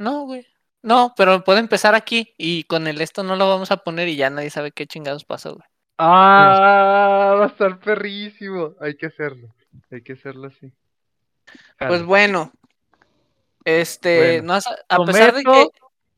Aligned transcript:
No, 0.00 0.22
güey. 0.24 0.46
No, 0.82 1.12
pero 1.14 1.44
puede 1.44 1.60
empezar 1.60 1.94
aquí 1.94 2.32
y 2.38 2.64
con 2.64 2.86
el 2.86 3.02
esto 3.02 3.22
no 3.22 3.36
lo 3.36 3.46
vamos 3.48 3.70
a 3.70 3.76
poner 3.76 4.08
y 4.08 4.16
ya 4.16 4.30
nadie 4.30 4.48
sabe 4.48 4.72
qué 4.72 4.86
chingados 4.86 5.26
pasó, 5.26 5.54
güey. 5.56 5.68
Ah, 5.98 7.36
va 7.38 7.44
a 7.44 7.48
estar 7.48 7.78
perrísimo. 7.78 8.72
Hay 8.80 8.96
que 8.96 9.06
hacerlo. 9.06 9.48
Hay 9.90 10.02
que 10.02 10.14
hacerlo 10.14 10.48
así. 10.48 10.72
Pues 11.78 12.02
bueno. 12.02 12.50
Este, 13.66 14.16
Bueno, 14.16 14.42
no 14.44 14.54
has- 14.54 14.66
a 14.88 15.04
pesar 15.04 15.34
de 15.34 15.42
que 15.44 15.68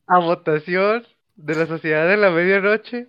a 0.07 0.19
votación 0.19 1.05
de 1.35 1.55
la 1.57 1.67
Sociedad 1.67 2.07
de 2.07 2.17
la 2.17 2.31
Medianoche. 2.31 3.09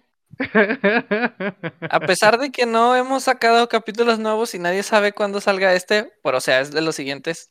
a 1.91 1.99
pesar 1.99 2.39
de 2.39 2.51
que 2.51 2.65
no 2.65 2.95
hemos 2.95 3.25
sacado 3.25 3.69
capítulos 3.69 4.17
nuevos 4.17 4.55
y 4.55 4.59
nadie 4.59 4.81
sabe 4.81 5.13
cuándo 5.13 5.39
salga 5.39 5.75
este, 5.75 6.11
pero 6.23 6.39
o 6.39 6.41
sea, 6.41 6.61
es 6.61 6.71
de 6.71 6.81
los 6.81 6.95
siguientes. 6.95 7.49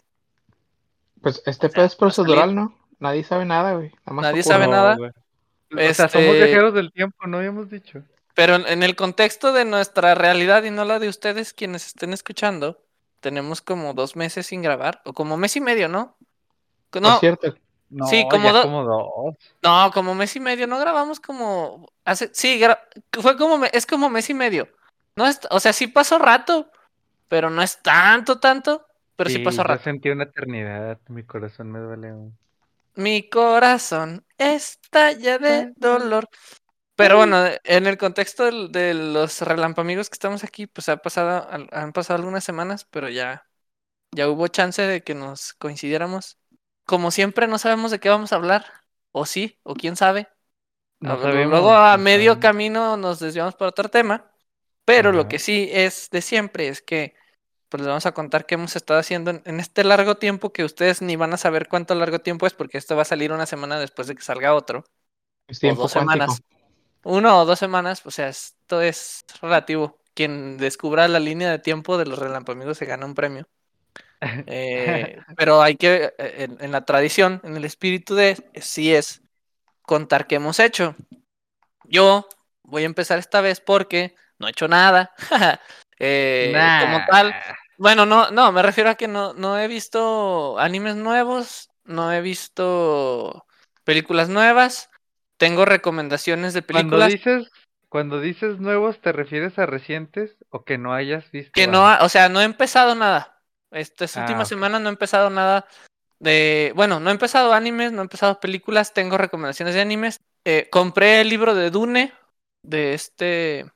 Pues 1.21 1.41
este 1.47 1.69
O 1.69 1.71
sea, 1.71 1.85
es 1.85 1.95
procedural, 1.95 2.53
¿no? 2.57 2.82
Nadie 3.03 3.25
sabe 3.25 3.45
nada, 3.45 3.75
güey. 3.75 3.93
Nadie 4.07 4.43
sabe 4.43 4.67
nada. 4.69 4.97
güey. 4.97 5.11
O 5.11 5.95
sea, 5.95 6.09
somos 6.09 6.27
Este- 6.29 6.45
viajeros 6.45 6.75
del 6.75 6.93
tiempo, 6.93 7.27
¿no 7.27 7.39
habíamos 7.39 7.69
dicho? 7.71 8.03
Pero 8.35 8.57
en, 8.57 8.83
el 8.83 8.95
contexto 8.97 9.53
de 9.53 9.65
nuestra 9.65 10.15
realidad 10.15 10.63
y 10.65 10.71
no 10.71 10.85
la 10.85 10.99
de 10.99 11.09
ustedes 11.09 11.53
quienes 11.53 11.87
estén 11.87 12.13
escuchando, 12.13 12.83
tenemos 13.21 13.61
como 13.61 13.93
dos 13.95 14.17
meses 14.17 14.47
sin 14.47 14.63
grabar, 14.63 15.03
o 15.05 15.13
como 15.13 15.37
mes 15.37 15.57
y 15.57 15.61
medio, 15.61 15.89
¿no? 15.89 16.17
No, 17.01 17.19
cierto, 17.19 17.55
No, 17.91 18.07
Sí, 18.07 18.27
como 18.31 18.45
ya 18.45 18.53
do- 18.53 18.63
como 18.63 18.85
dos. 18.85 19.35
no, 19.63 19.91
como 19.93 20.15
mes 20.15 20.35
y 20.37 20.41
medio, 20.41 20.67
no 20.67 20.79
grabamos 20.79 21.21
como 21.21 21.91
hace, 22.07 22.31
sí, 22.33 22.59
gra- 22.59 22.79
fue 23.21 23.37
como, 23.37 23.59
me- 23.59 23.71
es 23.75 23.85
como 23.85 24.09
mes 24.09 24.31
y 24.31 24.35
medio. 24.35 24.67
No 25.17 25.27
es, 25.27 25.41
o 25.51 25.61
sea, 25.61 25.75
sí 25.75 25.89
pasó 25.89 26.19
rato, 26.19 26.71
pero 27.29 27.51
no 27.51 27.61
es 27.63 27.83
tanto, 27.83 28.39
tanto, 28.41 28.87
pero 29.17 29.29
sí, 29.29 29.41
pasó 29.41 29.59
yo 29.59 29.65
rato. 29.65 29.85
sentí 29.85 30.09
una 30.09 30.25
eternidad, 30.25 30.99
mi 31.09 31.23
corazón 31.23 31.71
me 31.71 31.81
duele 31.81 32.09
aún. 32.11 32.35
Mi 32.95 33.29
corazón 33.29 34.27
estalla 34.39 35.39
de 35.39 35.69
dolor. 35.77 36.29
Pero 36.97 37.17
bueno, 37.19 37.45
en 37.65 37.87
el 37.87 37.99
contexto 37.99 38.45
de, 38.71 38.95
los 38.95 39.43
relampamigos 39.43 40.11
que 40.11 40.15
estamos 40.15 40.45
aquí, 40.45 40.67
pues 40.67 40.89
ha 40.89 40.99
pasado, 40.99 41.49
han 41.73 41.93
pasado 41.93 42.19
algunas 42.19 42.45
semanas, 42.45 42.87
pero 42.91 43.09
ya, 43.11 43.49
ya 44.13 44.29
hubo 44.31 44.49
chance 44.49 44.83
de 44.83 45.03
que 45.05 45.15
nos 45.15 45.55
coincidiéramos. 45.55 46.39
Como 46.87 47.11
siempre, 47.13 47.49
no 47.49 47.59
sabemos 47.59 47.91
de 47.93 48.01
qué 48.01 48.11
vamos 48.11 48.33
a 48.33 48.37
hablar, 48.37 48.67
o 49.13 49.27
sí, 49.27 49.61
o 49.65 49.75
quién 49.75 49.97
sabe. 49.97 50.29
No 51.01 51.19
lu- 51.19 51.19
sabemos, 51.19 51.51
Luego 51.51 51.73
a 51.75 51.97
medio 51.97 52.39
camino 52.41 52.97
nos 52.97 53.19
desviamos 53.21 53.55
por 53.55 53.69
otro 53.69 53.89
tema, 53.89 54.31
pero 54.85 55.13
lo 55.13 55.29
que 55.29 55.39
sí 55.39 55.69
es 55.73 56.11
de 56.11 56.23
siempre 56.23 56.69
es 56.69 56.83
que 56.83 57.15
pues 57.73 57.81
les 57.81 57.89
vamos 57.89 58.05
a 58.05 58.13
contar 58.13 58.45
qué 58.45 58.57
hemos 58.57 58.77
estado 58.77 59.01
haciendo 59.01 59.31
en, 59.31 59.41
en 59.47 59.59
este 59.59 59.83
largo 59.83 60.17
tiempo 60.17 60.53
que 60.53 60.63
ustedes 60.63 61.01
ni 61.01 61.17
van 61.17 61.33
a 61.33 61.39
saber 61.39 61.69
cuánto 61.69 61.95
largo 61.95 62.19
tiempo 62.19 62.47
es 62.47 62.53
porque 62.53 62.77
esto 62.77 62.97
va 62.97 63.03
a 63.03 63.07
salir 63.07 63.33
una 63.33 63.47
semana 63.47 63.81
después 63.81 64.09
de 64.09 64.15
que 64.15 64.21
salga 64.21 64.55
otro 64.55 64.85
es 65.49 65.65
o 65.65 65.69
dos 65.69 65.91
cuántico. 65.91 65.99
semanas. 66.01 66.43
Uno 67.03 67.41
o 67.41 67.45
dos 67.47 67.59
semanas, 67.59 68.03
o 68.05 68.11
sea, 68.11 68.29
esto 68.29 68.83
es 68.83 69.25
relativo. 69.41 69.99
Quien 70.13 70.59
descubra 70.59 71.09
la 71.09 71.19
línea 71.19 71.51
de 71.51 71.61
tiempo 71.61 71.97
de 71.97 72.05
los 72.05 72.19
relampamigos 72.19 72.77
se 72.77 72.85
gana 72.85 73.07
un 73.07 73.15
premio. 73.15 73.49
Eh, 74.47 75.17
pero 75.37 75.63
hay 75.63 75.77
que, 75.77 76.13
eh, 76.19 76.35
en, 76.45 76.57
en 76.61 76.73
la 76.73 76.85
tradición, 76.85 77.41
en 77.43 77.57
el 77.57 77.65
espíritu 77.65 78.15
de, 78.15 78.37
sí 78.61 78.95
es 78.95 79.23
contar 79.81 80.27
qué 80.27 80.35
hemos 80.35 80.61
hecho. 80.61 80.95
Yo 81.85 82.29
voy 82.63 82.83
a 82.83 82.87
empezar 82.87 83.19
esta 83.19 83.41
vez 83.41 83.61
porque 83.61 84.15
no 84.39 84.47
he 84.47 84.51
hecho 84.51 84.69
nada. 84.69 85.13
Eh, 86.05 86.53
Como 86.81 87.01
tal, 87.09 87.33
bueno, 87.83 88.07
no, 88.07 88.31
no, 88.31 88.53
me 88.53 88.63
refiero 88.63 88.91
a 88.91 88.95
que 88.95 89.09
no, 89.09 89.35
no 89.35 89.59
he 89.59 89.67
visto 89.67 90.57
animes 90.61 90.95
nuevos, 90.95 91.69
no 91.85 92.13
he 92.13 92.21
visto 92.21 93.45
películas 93.85 94.29
nuevas, 94.29 94.89
tengo 95.37 95.65
recomendaciones 95.65 96.55
de 96.55 96.63
Cuando 96.63 96.97
películas 96.97 97.11
dices, 97.11 97.51
cuando 97.89 98.21
dices 98.21 98.61
nuevos, 98.61 99.01
¿te 99.01 99.11
refieres 99.11 99.59
a 99.59 99.67
recientes 99.67 100.37
o 100.51 100.65
que 100.65 100.79
no 100.79 100.95
hayas 100.95 101.29
visto? 101.33 101.51
que 101.53 101.67
no, 101.67 101.89
ha- 101.89 101.99
o 102.03 102.09
sea, 102.09 102.29
no 102.29 102.41
he 102.41 102.45
empezado 102.45 102.95
nada. 102.95 103.41
Estas 103.73 104.17
Ah, 104.17 104.21
últimas 104.21 104.47
ok. 104.47 104.51
semanas 104.51 104.81
no 104.81 104.89
he 104.89 104.93
empezado 104.93 105.29
nada 105.29 105.67
de, 106.21 106.73
bueno, 106.77 107.01
no 107.01 107.11
he 107.11 107.13
empezado 107.13 107.53
animes, 107.53 107.91
no 107.91 107.99
he 108.01 108.05
empezado 108.05 108.39
películas, 108.39 108.95
tengo 108.95 109.19
recomendaciones 109.19 109.75
de 109.75 109.81
animes. 109.81 110.21
Eh, 110.45 110.69
compré 110.71 111.21
el 111.21 111.29
libro 111.29 111.55
de 111.57 111.71
Dune, 111.71 112.13
de 112.63 112.95
este, 112.95 113.67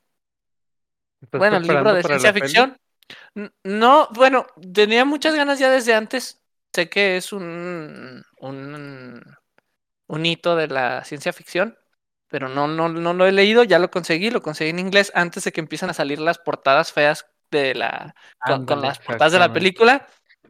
¿Estás 1.22 1.40
bueno, 1.40 1.56
el 1.56 1.62
libro 1.66 1.92
de 1.92 2.02
ciencia 2.04 2.32
ficción. 2.32 2.76
No, 3.64 4.08
bueno, 4.14 4.46
tenía 4.72 5.04
muchas 5.04 5.34
ganas 5.34 5.58
ya 5.58 5.70
desde 5.70 5.94
antes. 5.94 6.42
Sé 6.72 6.88
que 6.88 7.16
es 7.16 7.32
un, 7.32 8.22
un, 8.40 9.22
un 10.06 10.26
hito 10.26 10.56
de 10.56 10.68
la 10.68 11.04
ciencia 11.04 11.32
ficción, 11.32 11.76
pero 12.28 12.48
no, 12.48 12.68
no, 12.68 12.88
no 12.88 13.14
lo 13.14 13.26
he 13.26 13.32
leído, 13.32 13.64
ya 13.64 13.78
lo 13.78 13.90
conseguí, 13.90 14.30
lo 14.30 14.42
conseguí 14.42 14.70
en 14.70 14.78
inglés 14.78 15.10
antes 15.14 15.44
de 15.44 15.52
que 15.52 15.60
empiecen 15.60 15.90
a 15.90 15.94
salir 15.94 16.18
las 16.20 16.38
portadas 16.38 16.92
feas 16.92 17.26
de 17.50 17.74
la, 17.74 18.14
con, 18.66 18.82
las 18.82 18.98
portadas 18.98 19.32
de 19.32 19.38
la 19.38 19.52
película. 19.52 20.06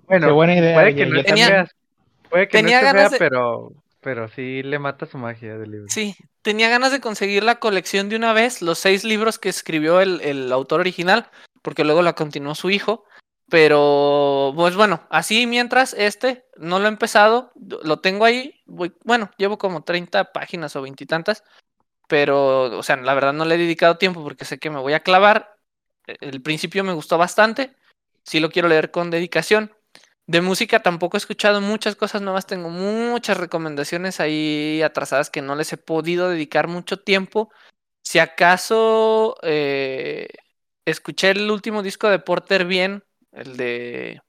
Bueno, 0.06 0.28
Qué 0.28 0.32
buena 0.32 0.56
idea, 0.56 0.74
puede 0.74 0.94
que 0.94 1.06
no 1.06 1.22
Tenía- 1.22 1.68
puede 2.28 2.48
que 2.48 2.58
no 2.58 2.60
tenía 2.62 2.80
ganas 2.80 3.10
fea, 3.10 3.10
de- 3.10 3.18
pero, 3.18 3.72
pero 4.00 4.28
sí 4.28 4.62
le 4.62 4.78
mata 4.78 5.06
su 5.06 5.18
magia 5.18 5.58
del 5.58 5.70
libro. 5.70 5.86
Sí, 5.88 6.16
tenía 6.42 6.68
ganas 6.68 6.90
de 6.92 7.00
conseguir 7.00 7.44
la 7.44 7.60
colección 7.60 8.08
de 8.08 8.16
una 8.16 8.32
vez, 8.32 8.62
los 8.62 8.78
seis 8.78 9.04
libros 9.04 9.38
que 9.38 9.48
escribió 9.48 10.00
el, 10.00 10.20
el 10.22 10.50
autor 10.52 10.80
original, 10.80 11.28
porque 11.66 11.82
luego 11.82 12.00
la 12.00 12.12
continuó 12.12 12.54
su 12.54 12.70
hijo. 12.70 13.02
Pero, 13.50 14.52
pues 14.54 14.76
bueno, 14.76 15.04
así 15.10 15.48
mientras 15.48 15.94
este, 15.94 16.44
no 16.56 16.78
lo 16.78 16.84
he 16.84 16.88
empezado, 16.88 17.50
lo 17.82 17.98
tengo 17.98 18.24
ahí, 18.24 18.62
voy, 18.66 18.94
bueno, 19.02 19.32
llevo 19.36 19.58
como 19.58 19.82
30 19.82 20.32
páginas 20.32 20.76
o 20.76 20.82
veintitantas, 20.82 21.42
pero, 22.08 22.78
o 22.78 22.82
sea, 22.84 22.96
la 22.98 23.14
verdad 23.14 23.32
no 23.32 23.44
le 23.44 23.56
he 23.56 23.58
dedicado 23.58 23.98
tiempo 23.98 24.22
porque 24.22 24.44
sé 24.44 24.58
que 24.58 24.70
me 24.70 24.78
voy 24.78 24.92
a 24.92 25.00
clavar. 25.00 25.56
E- 26.06 26.16
El 26.20 26.40
principio 26.40 26.84
me 26.84 26.92
gustó 26.92 27.18
bastante, 27.18 27.74
sí 28.24 28.38
lo 28.38 28.50
quiero 28.50 28.68
leer 28.68 28.92
con 28.92 29.10
dedicación. 29.10 29.72
De 30.28 30.40
música 30.40 30.80
tampoco 30.80 31.16
he 31.16 31.18
escuchado 31.18 31.60
muchas 31.60 31.96
cosas 31.96 32.22
nuevas, 32.22 32.46
tengo 32.46 32.70
muchas 32.70 33.38
recomendaciones 33.38 34.20
ahí 34.20 34.82
atrasadas 34.82 35.30
que 35.30 35.42
no 35.42 35.56
les 35.56 35.72
he 35.72 35.78
podido 35.78 36.30
dedicar 36.30 36.68
mucho 36.68 36.98
tiempo. 36.98 37.50
Si 38.02 38.20
acaso 38.20 39.36
eh, 39.42 40.28
escuché 40.86 41.30
el 41.30 41.50
último 41.50 41.82
disco 41.82 42.08
de 42.08 42.18
Porter 42.18 42.64
bien, 42.66 43.04
el 43.32 43.56
de 43.58 44.22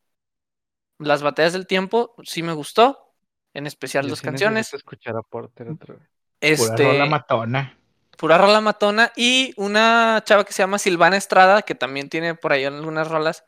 Las 1.00 1.22
batallas 1.23 1.53
del 1.53 1.68
tiempo, 1.68 2.16
sí 2.23 2.44
me 2.44 2.53
gustó, 2.53 3.13
en 3.53 3.68
especial 3.68 4.06
Yo 4.06 4.09
dos 4.09 4.19
sí 4.19 4.25
canciones. 4.25 4.73
escuchar 4.73 5.16
a 5.16 5.22
Porter 5.22 5.69
otra 5.69 5.95
vez. 5.95 6.09
Pura 6.56 6.79
Este, 6.79 6.84
rola 6.84 7.06
matona. 7.06 7.78
pura 8.18 8.38
rola 8.38 8.62
matona 8.62 9.12
y 9.16 9.53
una 9.57 10.22
chava 10.25 10.44
que 10.44 10.53
se 10.53 10.63
llama 10.63 10.79
Silvana 10.79 11.18
Estrada, 11.18 11.62
que 11.62 11.75
también 11.75 12.09
tiene 12.09 12.35
por 12.35 12.51
ahí 12.51 12.66
algunas 12.66 13.07
rolas 13.07 13.44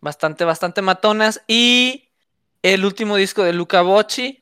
bastante, 0.00 0.44
bastante 0.44 0.82
matonas. 0.82 1.42
Y 1.48 2.10
el 2.62 2.84
último 2.84 3.16
disco 3.16 3.42
de 3.44 3.52
Luca 3.52 3.82
Bocci, 3.82 4.41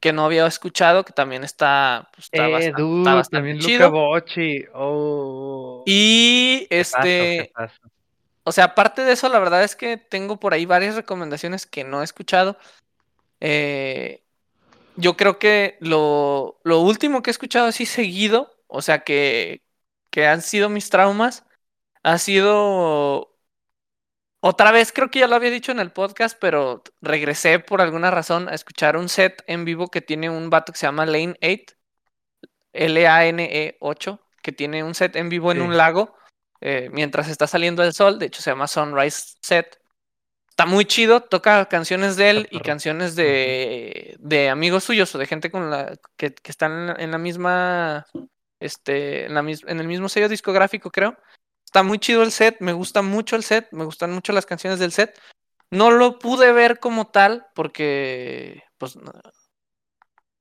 que 0.00 0.12
no 0.12 0.24
había 0.24 0.46
escuchado, 0.46 1.04
que 1.04 1.12
también 1.12 1.44
está, 1.44 2.08
pues, 2.14 2.26
está 2.26 2.48
Eh, 2.48 2.52
bastante, 2.52 2.82
dude, 2.82 2.98
está 2.98 3.14
bastante 3.14 3.36
también 3.36 3.58
Luca 3.58 3.68
chido. 3.68 3.90
Bocci. 3.90 4.64
Oh. 4.74 5.82
Y 5.86 6.66
este, 6.70 7.52
o 8.44 8.52
sea, 8.52 8.64
aparte 8.64 9.02
de 9.02 9.12
eso, 9.12 9.28
la 9.28 9.38
verdad 9.38 9.62
es 9.62 9.76
que 9.76 9.96
tengo 9.96 10.38
por 10.40 10.54
ahí 10.54 10.66
varias 10.66 10.96
recomendaciones 10.96 11.66
que 11.66 11.84
no 11.84 12.00
he 12.00 12.04
escuchado. 12.04 12.56
Eh, 13.40 14.24
yo 14.96 15.16
creo 15.16 15.38
que 15.38 15.76
lo, 15.80 16.60
lo 16.64 16.80
último 16.80 17.22
que 17.22 17.30
he 17.30 17.32
escuchado 17.32 17.66
así 17.66 17.86
seguido, 17.86 18.56
o 18.66 18.82
sea, 18.82 19.00
que, 19.04 19.62
que 20.10 20.26
han 20.26 20.42
sido 20.42 20.68
mis 20.68 20.90
traumas, 20.90 21.44
ha 22.02 22.18
sido... 22.18 23.29
Otra 24.42 24.72
vez, 24.72 24.90
creo 24.92 25.10
que 25.10 25.18
ya 25.18 25.26
lo 25.26 25.36
había 25.36 25.50
dicho 25.50 25.70
en 25.70 25.80
el 25.80 25.92
podcast, 25.92 26.38
pero 26.40 26.82
regresé 27.02 27.58
por 27.58 27.82
alguna 27.82 28.10
razón 28.10 28.48
a 28.48 28.54
escuchar 28.54 28.96
un 28.96 29.08
set 29.10 29.42
en 29.46 29.64
vivo 29.66 29.88
que 29.88 30.00
tiene 30.00 30.30
un 30.30 30.48
vato 30.48 30.72
que 30.72 30.78
se 30.78 30.86
llama 30.86 31.04
Lane 31.04 31.36
8, 31.42 31.74
L-A-N-E 32.72 33.76
8, 33.80 34.20
que 34.42 34.52
tiene 34.52 34.82
un 34.82 34.94
set 34.94 35.16
en 35.16 35.28
vivo 35.28 35.52
en 35.52 35.58
Sí. 35.58 35.62
un 35.64 35.76
lago 35.76 36.14
eh, 36.62 36.88
mientras 36.92 37.28
está 37.28 37.46
saliendo 37.46 37.82
el 37.82 37.92
sol. 37.92 38.18
De 38.18 38.26
hecho, 38.26 38.40
se 38.42 38.50
llama 38.50 38.66
Sunrise 38.66 39.34
Set. 39.42 39.78
Está 40.48 40.66
muy 40.66 40.84
chido, 40.84 41.20
toca 41.22 41.66
canciones 41.66 42.16
de 42.16 42.30
él 42.30 42.48
y 42.50 42.60
canciones 42.60 43.16
de, 43.16 44.16
de 44.20 44.50
amigos 44.50 44.84
suyos 44.84 45.14
o 45.14 45.18
de 45.18 45.26
gente 45.26 45.50
con 45.50 45.70
la 45.70 45.96
que, 46.16 46.34
que 46.34 46.50
están 46.50 46.94
en 47.00 47.10
la, 47.10 47.18
misma, 47.18 48.06
este, 48.58 49.26
en, 49.26 49.34
la 49.34 49.40
en 49.40 49.80
el 49.80 49.86
mismo 49.86 50.08
sello 50.08 50.28
discográfico, 50.28 50.90
creo. 50.90 51.16
Está 51.70 51.84
muy 51.84 52.00
chido 52.00 52.24
el 52.24 52.32
set, 52.32 52.56
me 52.58 52.72
gusta 52.72 53.00
mucho 53.00 53.36
el 53.36 53.44
set, 53.44 53.68
me 53.70 53.84
gustan 53.84 54.10
mucho 54.10 54.32
las 54.32 54.44
canciones 54.44 54.80
del 54.80 54.90
set. 54.90 55.16
No 55.70 55.92
lo 55.92 56.18
pude 56.18 56.50
ver 56.50 56.80
como 56.80 57.06
tal 57.06 57.46
porque, 57.54 58.64
pues, 58.76 58.98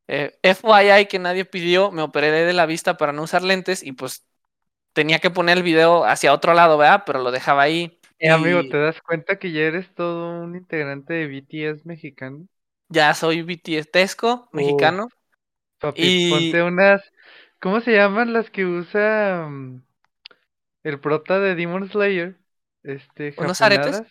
eh, 0.08 0.32
FYI 0.42 1.06
que 1.06 1.20
nadie 1.20 1.46
pidió, 1.46 1.92
me 1.92 2.02
operé 2.02 2.32
de 2.32 2.54
la 2.54 2.66
vista 2.66 2.98
para 2.98 3.14
no 3.14 3.22
usar 3.22 3.44
lentes 3.44 3.84
y 3.84 3.92
pues 3.92 4.26
tenía 4.94 5.20
que 5.20 5.30
poner 5.30 5.58
el 5.58 5.64
video 5.64 6.04
hacia 6.04 6.34
otro 6.34 6.56
lado, 6.56 6.80
¿verdad? 6.80 7.04
Pero 7.06 7.20
lo 7.20 7.30
dejaba 7.30 7.62
ahí. 7.62 8.00
Eh, 8.18 8.30
amigo, 8.32 8.64
y- 8.64 8.70
¿te 8.70 8.78
das 8.78 9.00
cuenta 9.04 9.38
que 9.38 9.52
ya 9.52 9.62
eres 9.62 9.94
todo 9.94 10.42
un 10.44 10.56
integrante 10.56 11.14
de 11.14 11.28
BTS 11.28 11.84
mexicano? 11.86 12.48
ya 12.90 13.14
soy 13.14 13.44
BTSesco, 13.44 14.50
mexicano. 14.52 15.10
Papi, 15.80 16.02
Y- 16.02 16.30
ponte 16.30 16.64
unas. 16.64 17.02
¿Cómo 17.62 17.82
se 17.82 17.92
llaman 17.94 18.34
las 18.34 18.50
que 18.50 18.66
usa 18.66 19.48
mm, 19.50 19.82
el 20.84 21.00
prota 21.00 21.40
de 21.40 21.56
Demon 21.56 21.90
Slayer? 21.90 22.40
Este, 22.84 23.34
¿Unos 23.38 23.62
aretes? 23.62 24.04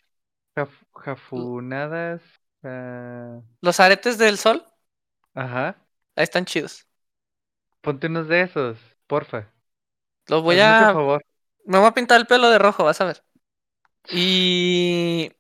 Jaf- 0.57 0.85
jafunadas. 0.95 2.23
ah, 2.63 3.41
Los 3.61 3.79
aretes 3.79 4.19
del 4.19 4.37
sol, 4.37 4.67
ajá. 5.35 5.77
ahí 6.17 6.25
están 6.25 6.45
chidos. 6.45 6.87
Ponte 7.81 8.07
unos 8.07 8.29
de 8.29 8.43
esos, 8.43 8.79
porfa. 9.09 9.53
Los 10.27 10.43
voy 10.43 10.61
Hazme 10.61 10.89
a. 10.89 10.89
favor. 10.89 11.23
Me 11.67 11.79
voy 11.79 11.89
a 11.89 11.93
pintar 11.95 12.21
el 12.21 12.27
pelo 12.27 12.51
de 12.51 12.59
rojo, 12.59 12.85
vas 12.85 13.01
a 13.01 13.05
ver. 13.07 13.25
Y. 14.11 15.33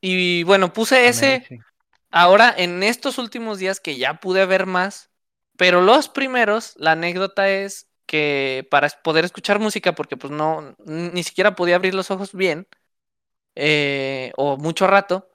Y 0.00 0.42
bueno, 0.44 0.72
puse 0.72 1.08
ese. 1.08 1.44
Amazing. 1.46 1.64
Ahora, 2.10 2.54
en 2.56 2.82
estos 2.84 3.18
últimos 3.18 3.58
días 3.58 3.80
que 3.80 3.98
ya 3.98 4.20
pude 4.20 4.46
ver 4.46 4.66
más, 4.66 5.10
pero 5.56 5.82
los 5.82 6.08
primeros, 6.10 6.74
la 6.78 6.92
anécdota 6.92 7.48
es 7.50 7.88
que 8.06 8.66
para 8.70 8.88
poder 8.88 9.24
escuchar 9.24 9.58
música, 9.60 9.94
porque 9.94 10.16
pues 10.16 10.32
no, 10.32 10.76
ni 10.86 11.22
siquiera 11.22 11.54
podía 11.54 11.76
abrir 11.76 11.94
los 11.94 12.10
ojos 12.10 12.32
bien, 12.32 12.68
eh, 13.54 14.32
o 14.36 14.56
mucho 14.56 14.86
rato, 14.86 15.30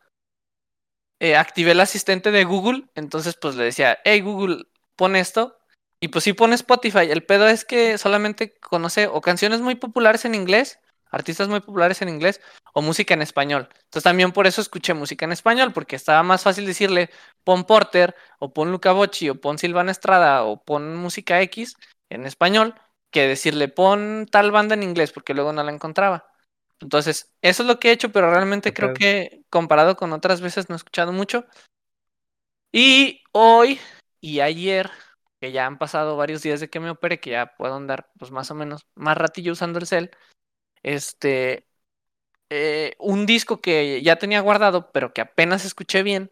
eh, 1.20 1.36
activé 1.36 1.72
el 1.72 1.82
asistente 1.82 2.32
de 2.32 2.44
Google, 2.46 2.86
entonces 2.96 3.36
pues 3.40 3.56
le 3.56 3.66
decía, 3.66 4.00
hey 4.06 4.22
Google, 4.22 4.66
pon 4.96 5.16
esto, 5.16 5.58
y 6.00 6.10
pues 6.10 6.24
sí 6.24 6.34
pone 6.34 6.56
Spotify, 6.56 7.10
el 7.10 7.26
pedo 7.26 7.48
es 7.48 7.66
que 7.66 7.98
solamente 7.98 8.58
conoce 8.60 9.08
o 9.08 9.22
canciones 9.22 9.62
muy 9.62 9.76
populares 9.76 10.26
en 10.26 10.36
inglés, 10.36 10.80
artistas 11.12 11.50
muy 11.50 11.60
populares 11.60 12.02
en 12.02 12.10
inglés, 12.10 12.40
o 12.74 12.82
música 12.82 13.14
en 13.14 13.22
español. 13.22 13.68
Entonces 13.72 14.04
también 14.04 14.32
por 14.32 14.48
eso 14.48 14.62
escuché 14.62 14.94
música 14.94 15.26
en 15.26 15.32
español, 15.32 15.74
porque 15.74 15.96
estaba 15.96 16.24
más 16.24 16.44
fácil 16.44 16.66
decirle, 16.66 17.10
pon 17.44 17.66
Porter, 17.66 18.16
o 18.40 18.54
pon 18.54 18.72
Luca 18.72 18.92
Bocci, 18.94 19.30
o 19.30 19.42
pon 19.42 19.58
Silvana 19.58 19.92
Estrada, 19.92 20.44
o 20.44 20.64
pon 20.64 20.96
música 20.96 21.42
X 21.42 21.76
en 22.10 22.26
español, 22.26 22.76
que 23.12 23.28
decirle, 23.28 23.68
pon 23.68 24.28
tal 24.30 24.52
banda 24.52 24.76
en 24.76 24.84
inglés, 24.84 25.12
porque 25.12 25.34
luego 25.34 25.54
no 25.54 25.64
la 25.64 25.72
encontraba. 25.72 26.32
Entonces, 26.80 27.34
eso 27.42 27.64
es 27.64 27.68
lo 27.68 27.80
que 27.80 27.90
he 27.90 27.92
hecho, 27.92 28.12
pero 28.12 28.32
realmente 28.32 28.74
creo 28.74 28.94
que 28.94 29.42
comparado 29.50 29.98
con 29.98 30.14
otras 30.14 30.42
veces 30.42 30.70
no 30.70 30.76
he 30.76 30.78
escuchado 30.78 31.12
mucho. 31.12 31.46
Y 32.72 33.24
hoy 33.32 33.80
y 34.22 34.40
ayer, 34.40 34.90
que 35.42 35.52
ya 35.52 35.66
han 35.66 35.78
pasado 35.78 36.16
varios 36.16 36.42
días 36.42 36.60
de 36.60 36.70
que 36.70 36.80
me 36.80 36.90
operé, 36.90 37.20
que 37.20 37.32
ya 37.32 37.56
puedo 37.58 37.76
andar 37.76 38.12
pues 38.18 38.32
más 38.32 38.50
o 38.52 38.56
menos 38.56 38.86
más 38.96 39.18
ratillo 39.18 39.54
usando 39.54 39.80
el 39.80 39.88
cel, 39.88 40.12
este, 40.84 41.68
eh, 42.50 42.96
un 43.00 43.26
disco 43.26 43.60
que 43.62 44.02
ya 44.02 44.18
tenía 44.18 44.42
guardado, 44.42 44.92
pero 44.92 45.14
que 45.14 45.22
apenas 45.22 45.66
escuché 45.66 46.04
bien, 46.04 46.32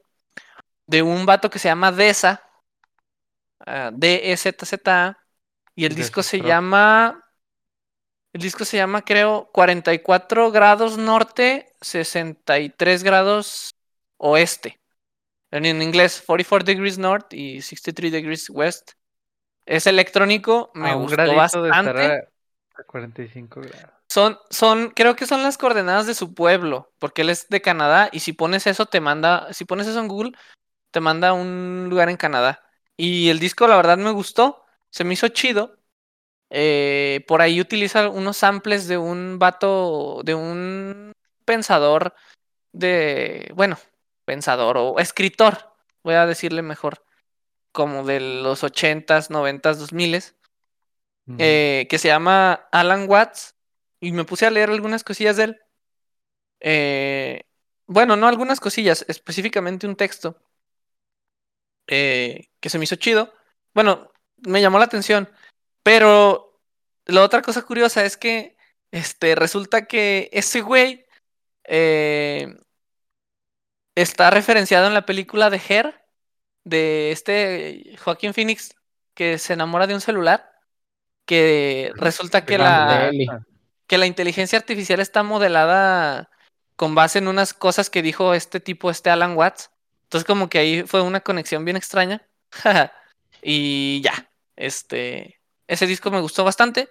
de 0.86 1.02
un 1.02 1.26
vato 1.26 1.50
que 1.50 1.60
se 1.60 1.68
llama 1.68 1.92
Deza, 1.92 2.50
ah, 3.66 3.92
D-E-Z-Z-A, 3.94 5.18
y 5.78 5.86
el 5.86 5.94
disco 5.94 6.24
se 6.24 6.42
llama, 6.42 7.24
el 8.34 8.42
disco 8.42 8.66
se 8.66 8.78
llama 8.78 9.06
creo 9.06 9.52
44 9.54 10.50
grados 10.52 10.98
norte, 10.98 11.72
63 11.82 13.04
grados 13.04 13.76
oeste. 14.18 14.80
En, 15.52 15.66
inglés, 15.80 16.24
44 16.26 16.66
degrees 16.66 16.98
north 16.98 17.32
y 17.32 17.62
63 17.62 18.12
degrees 18.12 18.50
west. 18.50 18.94
Es 19.68 19.86
electrónico, 19.86 20.72
me 20.74 20.96
gustó 20.96 21.16
gradito 21.16 21.62
de 21.62 21.70
estar 21.70 21.94
bastante. 21.94 22.28
a, 22.76 22.82
a 22.82 22.84
45 22.84 23.62
grados. 23.62 23.92
Son, 24.10 24.40
son, 24.50 24.90
creo 24.90 25.16
que 25.16 25.28
son 25.28 25.44
las 25.44 25.60
coordenadas 25.60 26.08
de 26.08 26.16
su 26.16 26.34
pueblo, 26.34 26.92
porque 26.98 27.22
él 27.22 27.30
es 27.30 27.50
de 27.50 27.62
Canadá 27.62 28.10
y 28.12 28.22
si 28.22 28.34
pones 28.34 28.66
eso 28.66 28.88
te 28.88 29.00
manda, 29.00 29.54
si 29.54 29.64
pones 29.64 29.86
eso 29.86 30.00
en 30.00 30.08
Google, 30.08 30.32
te 30.90 31.02
manda 31.02 31.30
a 31.30 31.34
un 31.34 31.86
lugar 31.88 32.10
en 32.10 32.18
Canadá. 32.18 32.64
Y 32.96 33.30
el 33.30 33.38
disco 33.38 33.68
la 33.68 33.76
verdad 33.76 34.00
me 34.00 34.10
gustó, 34.10 34.66
se 34.98 35.04
me 35.04 35.14
hizo 35.14 35.28
chido. 35.28 35.78
Eh, 36.50 37.24
por 37.28 37.42
ahí 37.42 37.62
utiliza 37.62 38.10
unos 38.10 38.38
samples 38.38 38.88
de 38.88 38.98
un 38.98 39.38
vato, 39.38 40.22
de 40.24 40.34
un 40.34 41.12
pensador 41.46 42.16
de, 42.72 43.52
bueno, 43.54 43.78
pensador 44.26 44.78
o 44.78 44.98
escritor, 44.98 45.74
voy 46.04 46.16
a 46.16 46.26
decirle 46.26 46.64
mejor, 46.64 47.06
como 47.72 48.04
de 48.06 48.20
los 48.20 48.64
80s, 48.64 49.30
90s, 49.30 49.78
2000s, 49.78 50.36
Ujú. 51.28 51.38
eh, 51.40 51.86
que 51.90 52.00
se 52.00 52.08
llama 52.08 52.68
Alan 52.72 53.08
Watts, 53.08 53.56
y 54.00 54.12
me 54.14 54.26
puse 54.26 54.48
a 54.48 54.52
leer 54.52 54.72
algunas 54.72 55.04
cosillas 55.04 55.38
de 55.38 55.44
él. 55.44 55.62
Eh, 56.60 57.44
bueno, 57.86 58.16
no 58.16 58.28
algunas 58.28 58.60
cosillas, 58.60 59.06
específicamente 59.08 59.86
un 59.86 59.96
texto 59.96 60.42
eh, 61.86 62.50
que 62.60 62.70
se 62.70 62.78
me 62.80 62.86
hizo 62.86 62.96
chido. 62.96 63.32
Bueno, 63.74 64.12
me 64.46 64.62
llamó 64.62 64.80
la 64.80 64.86
atención, 64.86 65.30
pero 65.84 66.62
la 67.06 67.24
otra 67.24 67.42
cosa 67.42 67.62
curiosa 67.62 68.06
es 68.06 68.18
que 68.18 68.58
este, 68.92 69.36
resulta 69.36 69.86
que 69.86 70.30
ese 70.32 70.62
güey 70.62 71.06
eh, 71.64 72.56
está 73.96 74.30
referenciado 74.30 74.88
en 74.88 74.94
la 74.94 75.06
película 75.06 75.50
de 75.50 75.62
Her, 75.68 76.04
de 76.64 77.12
este 77.12 77.96
Joaquín 78.04 78.34
Phoenix, 78.34 78.76
que 79.14 79.38
se 79.38 79.54
enamora 79.54 79.88
de 79.88 79.94
un 79.94 80.02
celular, 80.02 80.52
que 81.26 81.92
resulta 81.96 82.46
que 82.46 82.58
Gran 82.58 83.18
la, 83.18 83.46
que 83.88 83.98
la 83.98 84.06
inteligencia 84.06 84.60
artificial 84.60 85.00
está 85.00 85.24
modelada 85.24 86.30
con 86.76 86.94
base 86.94 87.20
en 87.20 87.28
unas 87.28 87.54
cosas 87.54 87.90
que 87.90 88.02
dijo 88.02 88.34
este 88.34 88.60
tipo, 88.60 88.90
este 88.92 89.10
Alan 89.10 89.36
Watts. 89.36 89.72
Entonces 90.04 90.26
como 90.26 90.48
que 90.48 90.60
ahí 90.60 90.84
fue 90.84 91.02
una 91.02 91.22
conexión 91.22 91.66
bien 91.66 91.76
extraña. 91.76 92.26
y 93.42 94.02
ya, 94.02 94.27
este, 94.58 95.40
ese 95.68 95.88
disco 95.88 96.12
me 96.12 96.20
gustó 96.20 96.44
bastante. 96.44 96.90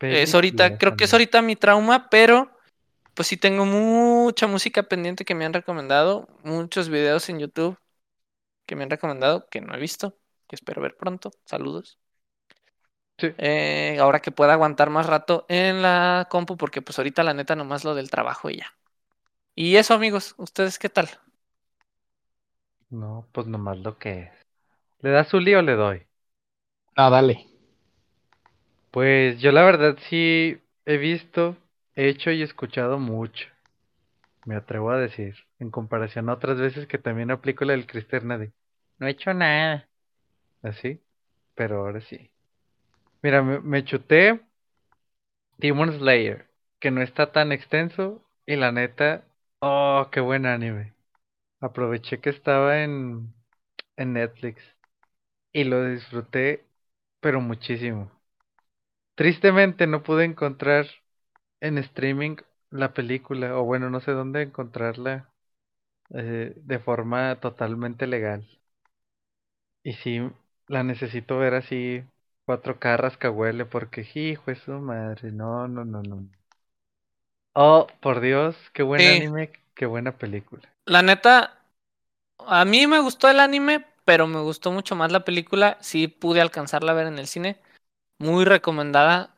Es 0.00 0.34
ahorita, 0.34 0.76
creo 0.76 0.96
que 0.96 1.04
es 1.04 1.12
ahorita 1.12 1.40
mi 1.40 1.56
trauma, 1.56 2.10
pero 2.10 2.50
pues 3.14 3.28
sí 3.28 3.36
tengo 3.36 3.64
mucha 3.64 4.46
música 4.46 4.82
pendiente 4.82 5.24
que 5.24 5.34
me 5.34 5.46
han 5.46 5.54
recomendado, 5.54 6.28
muchos 6.42 6.88
videos 6.90 7.28
en 7.28 7.38
YouTube 7.38 7.78
que 8.66 8.76
me 8.76 8.84
han 8.84 8.90
recomendado 8.90 9.46
que 9.48 9.60
no 9.60 9.74
he 9.74 9.78
visto, 9.78 10.16
que 10.48 10.56
espero 10.56 10.82
ver 10.82 10.96
pronto. 10.96 11.30
Saludos. 11.44 11.98
Sí. 13.18 13.28
Eh, 13.38 13.98
ahora 14.00 14.20
que 14.20 14.32
pueda 14.32 14.54
aguantar 14.54 14.90
más 14.90 15.06
rato 15.06 15.46
en 15.48 15.82
la 15.82 16.26
compu, 16.30 16.56
porque 16.56 16.82
pues 16.82 16.98
ahorita 16.98 17.22
la 17.22 17.34
neta 17.34 17.54
nomás 17.54 17.84
lo 17.84 17.94
del 17.94 18.10
trabajo 18.10 18.50
y 18.50 18.56
ya. 18.58 18.74
Y 19.54 19.76
eso, 19.76 19.94
amigos, 19.94 20.34
¿ustedes 20.36 20.78
qué 20.78 20.88
tal? 20.88 21.08
No, 22.90 23.28
pues 23.32 23.46
nomás 23.46 23.78
lo 23.78 23.98
que 23.98 24.20
es. 24.20 24.32
¿Le 25.00 25.10
das 25.10 25.28
su 25.28 25.38
lío 25.38 25.60
o 25.60 25.62
le 25.62 25.74
doy? 25.74 26.06
No, 26.96 27.10
dale. 27.10 27.46
Pues 28.90 29.40
yo 29.40 29.52
la 29.52 29.62
verdad 29.64 29.96
sí 30.08 30.58
he 30.86 30.96
visto, 30.96 31.56
he 31.96 32.08
hecho 32.08 32.30
y 32.30 32.42
escuchado 32.42 32.98
mucho. 32.98 33.46
Me 34.46 34.56
atrevo 34.56 34.90
a 34.90 34.98
decir, 34.98 35.34
en 35.58 35.70
comparación 35.70 36.28
a 36.28 36.34
otras 36.34 36.58
veces 36.58 36.86
que 36.86 36.98
también 36.98 37.30
aplico 37.30 37.64
la 37.64 37.72
del 37.74 37.86
Cristerna 37.86 38.38
de 38.38 38.52
no 38.98 39.06
he 39.06 39.10
hecho 39.10 39.34
nada. 39.34 39.88
Así, 40.62 41.00
pero 41.54 41.80
ahora 41.80 42.00
sí. 42.02 42.30
Mira, 43.22 43.42
me, 43.42 43.60
me 43.60 43.84
chuté 43.84 44.40
Demon 45.58 45.90
Slayer, 45.98 46.46
que 46.80 46.90
no 46.92 47.02
está 47.02 47.32
tan 47.32 47.50
extenso 47.52 48.24
y 48.46 48.54
la 48.56 48.70
neta, 48.72 49.24
oh, 49.60 50.08
qué 50.12 50.20
buen 50.20 50.46
anime. 50.46 50.94
Aproveché 51.60 52.20
que 52.20 52.30
estaba 52.30 52.82
en, 52.84 53.34
en 53.96 54.14
Netflix 54.14 54.62
y 55.52 55.64
lo 55.64 55.84
disfruté, 55.86 56.64
pero 57.24 57.40
muchísimo. 57.40 58.10
Tristemente 59.16 59.88
no 59.88 60.04
pude 60.04 60.24
encontrar 60.24 60.86
en 61.60 61.78
streaming 61.78 62.36
la 62.70 62.94
película, 62.94 63.58
o 63.58 63.64
bueno, 63.64 63.90
no 63.90 64.00
sé 64.00 64.12
dónde 64.12 64.42
encontrarla 64.42 65.30
eh, 66.10 66.54
de 66.56 66.78
forma 66.80 67.40
totalmente 67.40 68.06
legal. 68.08 68.48
Y 69.84 69.92
sí, 69.92 70.20
la 70.66 70.82
necesito 70.82 71.38
ver 71.38 71.54
así 71.54 72.02
4K 72.44 72.96
rascahuele, 72.96 73.64
porque 73.66 74.04
hijo 74.14 74.50
de 74.50 74.56
su 74.56 74.72
madre, 74.72 75.30
no, 75.30 75.68
no, 75.68 75.84
no, 75.84 76.02
no. 76.02 76.28
Oh, 77.56 77.88
por 78.00 78.20
Dios, 78.20 78.54
qué 78.74 78.84
buen 78.84 79.06
Sí. 79.06 79.06
anime, 79.08 79.50
qué 79.74 79.86
buena 79.86 80.16
película. 80.18 80.72
La 80.86 81.02
neta, 81.02 81.58
a 82.38 82.64
mí 82.64 82.86
me 82.86 83.00
gustó 83.00 83.28
el 83.30 83.40
anime, 83.40 83.86
pero 84.04 84.26
me 84.26 84.40
gustó 84.40 84.72
mucho 84.72 84.96
más 84.96 85.12
la 85.12 85.24
película. 85.24 85.78
Sí 85.80 86.08
pude 86.08 86.40
alcanzarla 86.40 86.92
a 86.92 86.94
ver 86.94 87.06
en 87.06 87.18
el 87.18 87.26
cine. 87.28 87.60
Muy 88.18 88.44
recomendada. 88.46 89.36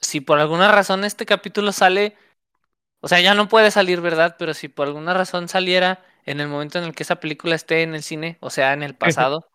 Si 0.00 0.20
por 0.22 0.40
alguna 0.40 0.72
razón 0.72 1.04
este 1.04 1.26
capítulo 1.26 1.72
sale, 1.72 2.16
o 3.00 3.08
sea, 3.08 3.20
ya 3.20 3.34
no 3.34 3.48
puede 3.48 3.70
salir, 3.70 4.00
¿verdad? 4.00 4.36
Pero 4.38 4.54
si 4.54 4.68
por 4.68 4.86
alguna 4.88 5.14
razón 5.14 5.48
saliera 5.48 6.04
en 6.26 6.40
el 6.40 6.48
momento 6.48 6.78
en 6.78 6.84
el 6.86 6.94
que 6.94 7.02
esa 7.04 7.16
película 7.20 7.54
esté 7.54 7.82
en 7.82 7.94
el 7.94 8.02
cine, 8.02 8.38
o 8.40 8.50
sea, 8.50 8.72
en 8.74 8.82
el 8.82 8.94
pasado, 8.96 9.48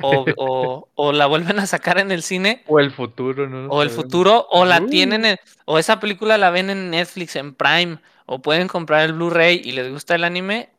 o, 0.00 0.32
o, 0.36 0.90
o 0.94 1.12
la 1.12 1.26
vuelven 1.26 1.58
a 1.60 1.66
sacar 1.66 1.98
en 1.98 2.12
el 2.12 2.22
cine, 2.22 2.66
O 2.68 2.78
el 2.78 2.92
futuro, 2.92 3.48
no 3.48 3.66
o 3.66 3.82
el 3.82 3.90
futuro, 3.90 4.46
o 4.50 4.64
la 4.64 4.86
Uh. 4.86 4.86
tienen, 4.86 5.24
en- 5.24 5.36
o 5.66 5.78
esa 5.78 6.00
película 6.00 6.38
la 6.38 6.50
ven 6.50 6.70
en 6.70 6.90
Netflix, 6.90 7.36
en 7.36 7.54
Prime, 7.54 7.98
o 8.26 8.40
pueden 8.42 8.68
comprar 8.68 9.02
el 9.04 9.12
Blu-ray 9.14 9.60
y 9.64 9.72
les 9.72 9.90
gusta 9.90 10.14
el 10.14 10.24
anime, 10.24 10.70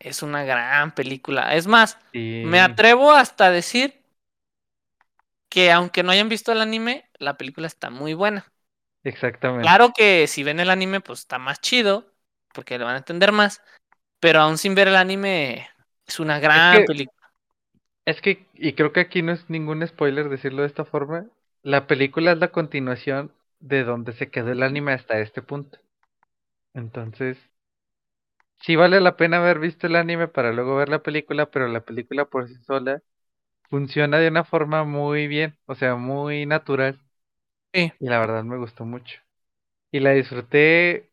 es 0.00 0.22
una 0.24 0.44
gran 0.44 0.94
película. 0.94 1.54
Es 1.56 1.68
más, 1.68 1.98
Sí, 2.12 2.20
me 2.42 2.60
atrevo 2.60 3.12
hasta 3.12 3.46
a 3.46 3.50
decir 3.52 4.02
que 5.48 5.70
aunque 5.72 6.02
no 6.02 6.12
hayan 6.12 6.28
visto 6.28 6.52
el 6.52 6.60
anime, 6.60 7.08
la 7.18 7.36
película 7.36 7.66
está 7.66 7.90
muy 7.90 8.14
buena. 8.14 8.52
exactamente. 9.04 9.78
Claro 9.78 9.92
que 9.94 10.26
si 10.26 10.42
ven 10.42 10.60
el 10.60 10.70
anime, 10.70 11.00
pues 11.00 11.20
está 11.20 11.38
más 11.38 11.60
chido, 11.60 12.14
porque 12.54 12.78
lo 12.78 12.86
van 12.86 12.94
a 12.94 12.98
entender 12.98 13.30
más, 13.32 13.62
pero 14.20 14.40
aún 14.40 14.58
sin 14.58 14.74
ver 14.74 14.88
el 14.88 14.96
anime, 14.96 15.68
es 16.06 16.20
una 16.20 16.40
gran 16.40 16.84
que- 16.84 16.86
película. 16.86 17.32
Es 18.04 18.20
que, 18.20 18.46
y 18.52 18.74
creo 18.74 18.92
que 18.92 19.00
aquí 19.00 19.22
no 19.22 19.32
es 19.32 19.48
ningún 19.48 19.86
spoiler 19.86 20.28
decirlo 20.28 20.60
de 20.60 20.68
esta 20.68 20.84
forma, 20.84 21.26
la 21.62 21.86
película 21.86 22.32
es 22.32 22.38
la 22.38 22.52
continuación 22.52 23.32
de 23.58 23.84
donde 23.84 24.12
se 24.12 24.30
quedó 24.30 24.52
el 24.52 24.62
anime 24.62 24.92
hasta 24.92 25.18
este 25.20 25.40
punto. 25.40 25.78
Entonces, 26.74 27.38
sí 28.60 28.76
vale 28.76 29.00
la 29.00 29.16
pena 29.16 29.38
haber 29.38 29.58
visto 29.58 29.86
el 29.86 29.96
anime 29.96 30.28
para 30.28 30.52
luego 30.52 30.76
ver 30.76 30.88
la 30.88 31.02
película, 31.02 31.50
pero 31.50 31.68
la 31.68 31.84
película 31.84 32.24
por 32.26 32.48
sí 32.48 32.54
sola 32.66 33.02
funciona 33.70 34.18
de 34.18 34.28
una 34.28 34.44
forma 34.44 34.84
muy 34.84 35.28
bien, 35.28 35.58
o 35.66 35.74
sea, 35.74 35.96
muy 35.96 36.46
natural. 36.46 37.00
Sí. 37.72 37.92
Y 38.00 38.06
la 38.08 38.18
verdad 38.20 38.44
me 38.44 38.58
gustó 38.58 38.84
mucho. 38.84 39.20
Y 39.92 40.00
la 40.00 40.12
disfruté 40.12 41.10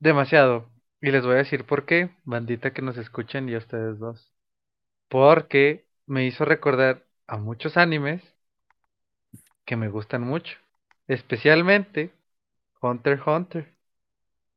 demasiado. 0.00 0.70
Y 1.02 1.10
les 1.12 1.24
voy 1.24 1.34
a 1.34 1.38
decir 1.38 1.66
por 1.66 1.86
qué, 1.86 2.10
bandita 2.24 2.72
que 2.72 2.82
nos 2.82 2.98
escuchen 2.98 3.48
y 3.48 3.54
a 3.54 3.58
ustedes 3.58 3.98
dos. 3.98 4.32
Porque 5.08 5.86
me 6.06 6.26
hizo 6.26 6.44
recordar 6.44 7.06
a 7.28 7.38
muchos 7.38 7.76
animes 7.76 8.22
que 9.64 9.76
me 9.76 9.88
gustan 9.88 10.22
mucho. 10.22 10.56
Especialmente 11.08 12.12
Hunter 12.82 13.14
x 13.14 13.26
Hunter. 13.26 13.74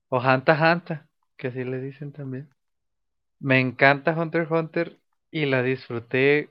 O 0.10 0.20
Hanta 0.22 0.54
Hanta, 0.56 1.08
que 1.44 1.50
así 1.50 1.66
le 1.66 1.82
dicen 1.82 2.14
también. 2.14 2.50
Me 3.40 3.60
encanta 3.62 4.14
Hunter 4.20 4.44
x 4.44 4.52
Hunter 4.52 5.00
y 5.32 5.46
la 5.48 5.64
disfruté 5.64 6.50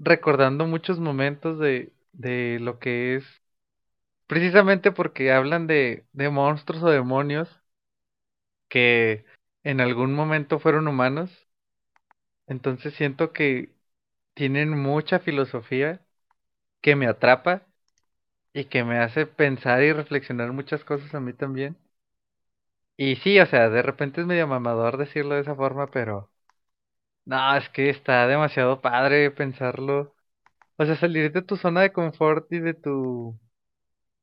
recordando 0.00 0.66
muchos 0.66 1.00
momentos 1.00 1.58
de, 1.60 1.92
de 2.12 2.58
lo 2.60 2.78
que 2.80 3.16
es. 3.16 3.24
Precisamente 4.26 4.90
porque 4.92 5.32
hablan 5.32 5.66
de, 5.68 6.06
de 6.12 6.30
monstruos 6.30 6.82
o 6.82 6.90
demonios 6.90 7.48
que 8.68 9.24
en 9.64 9.80
algún 9.80 10.14
momento 10.14 10.58
fueron 10.58 10.88
humanos. 10.88 11.30
Entonces 12.46 12.94
siento 12.94 13.32
que 13.32 13.74
tienen 14.34 14.70
mucha 14.70 15.20
filosofía 15.20 16.02
que 16.82 16.96
me 16.96 17.06
atrapa 17.08 17.66
y 18.54 18.66
que 18.66 18.84
me 18.84 18.98
hace 19.00 19.26
pensar 19.26 19.82
y 19.82 19.92
reflexionar 19.92 20.52
muchas 20.52 20.84
cosas 20.84 21.14
a 21.14 21.20
mí 21.20 21.32
también. 21.34 21.76
Y 23.04 23.16
sí, 23.16 23.40
o 23.40 23.46
sea, 23.46 23.68
de 23.68 23.82
repente 23.82 24.20
es 24.20 24.26
medio 24.28 24.46
mamador 24.46 24.96
decirlo 24.96 25.34
de 25.34 25.40
esa 25.42 25.56
forma, 25.56 25.88
pero 25.88 26.30
no, 27.24 27.56
es 27.56 27.68
que 27.70 27.90
está 27.90 28.26
demasiado 28.26 28.80
padre 28.80 29.30
pensarlo. 29.30 30.14
O 30.78 30.84
sea, 30.86 30.96
salir 30.96 31.32
de 31.32 31.42
tu 31.42 31.56
zona 31.56 31.82
de 31.82 31.92
confort 31.92 32.52
y 32.52 32.60
de 32.60 32.74
tu 32.74 33.38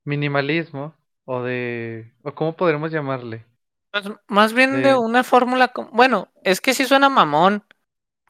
minimalismo, 0.05 0.95
o 1.25 1.43
de, 1.43 2.13
o 2.23 2.33
cómo 2.35 2.55
podremos 2.55 2.91
llamarle. 2.91 3.45
Pues, 3.91 4.05
más 4.27 4.53
bien 4.53 4.81
de 4.83 4.93
De- 4.93 4.99
una 4.99 5.23
fórmula, 5.23 5.71
bueno, 5.93 6.29
es 6.43 6.61
que 6.61 6.73
sí 6.73 6.85
suena 6.85 7.09
mamón, 7.09 7.63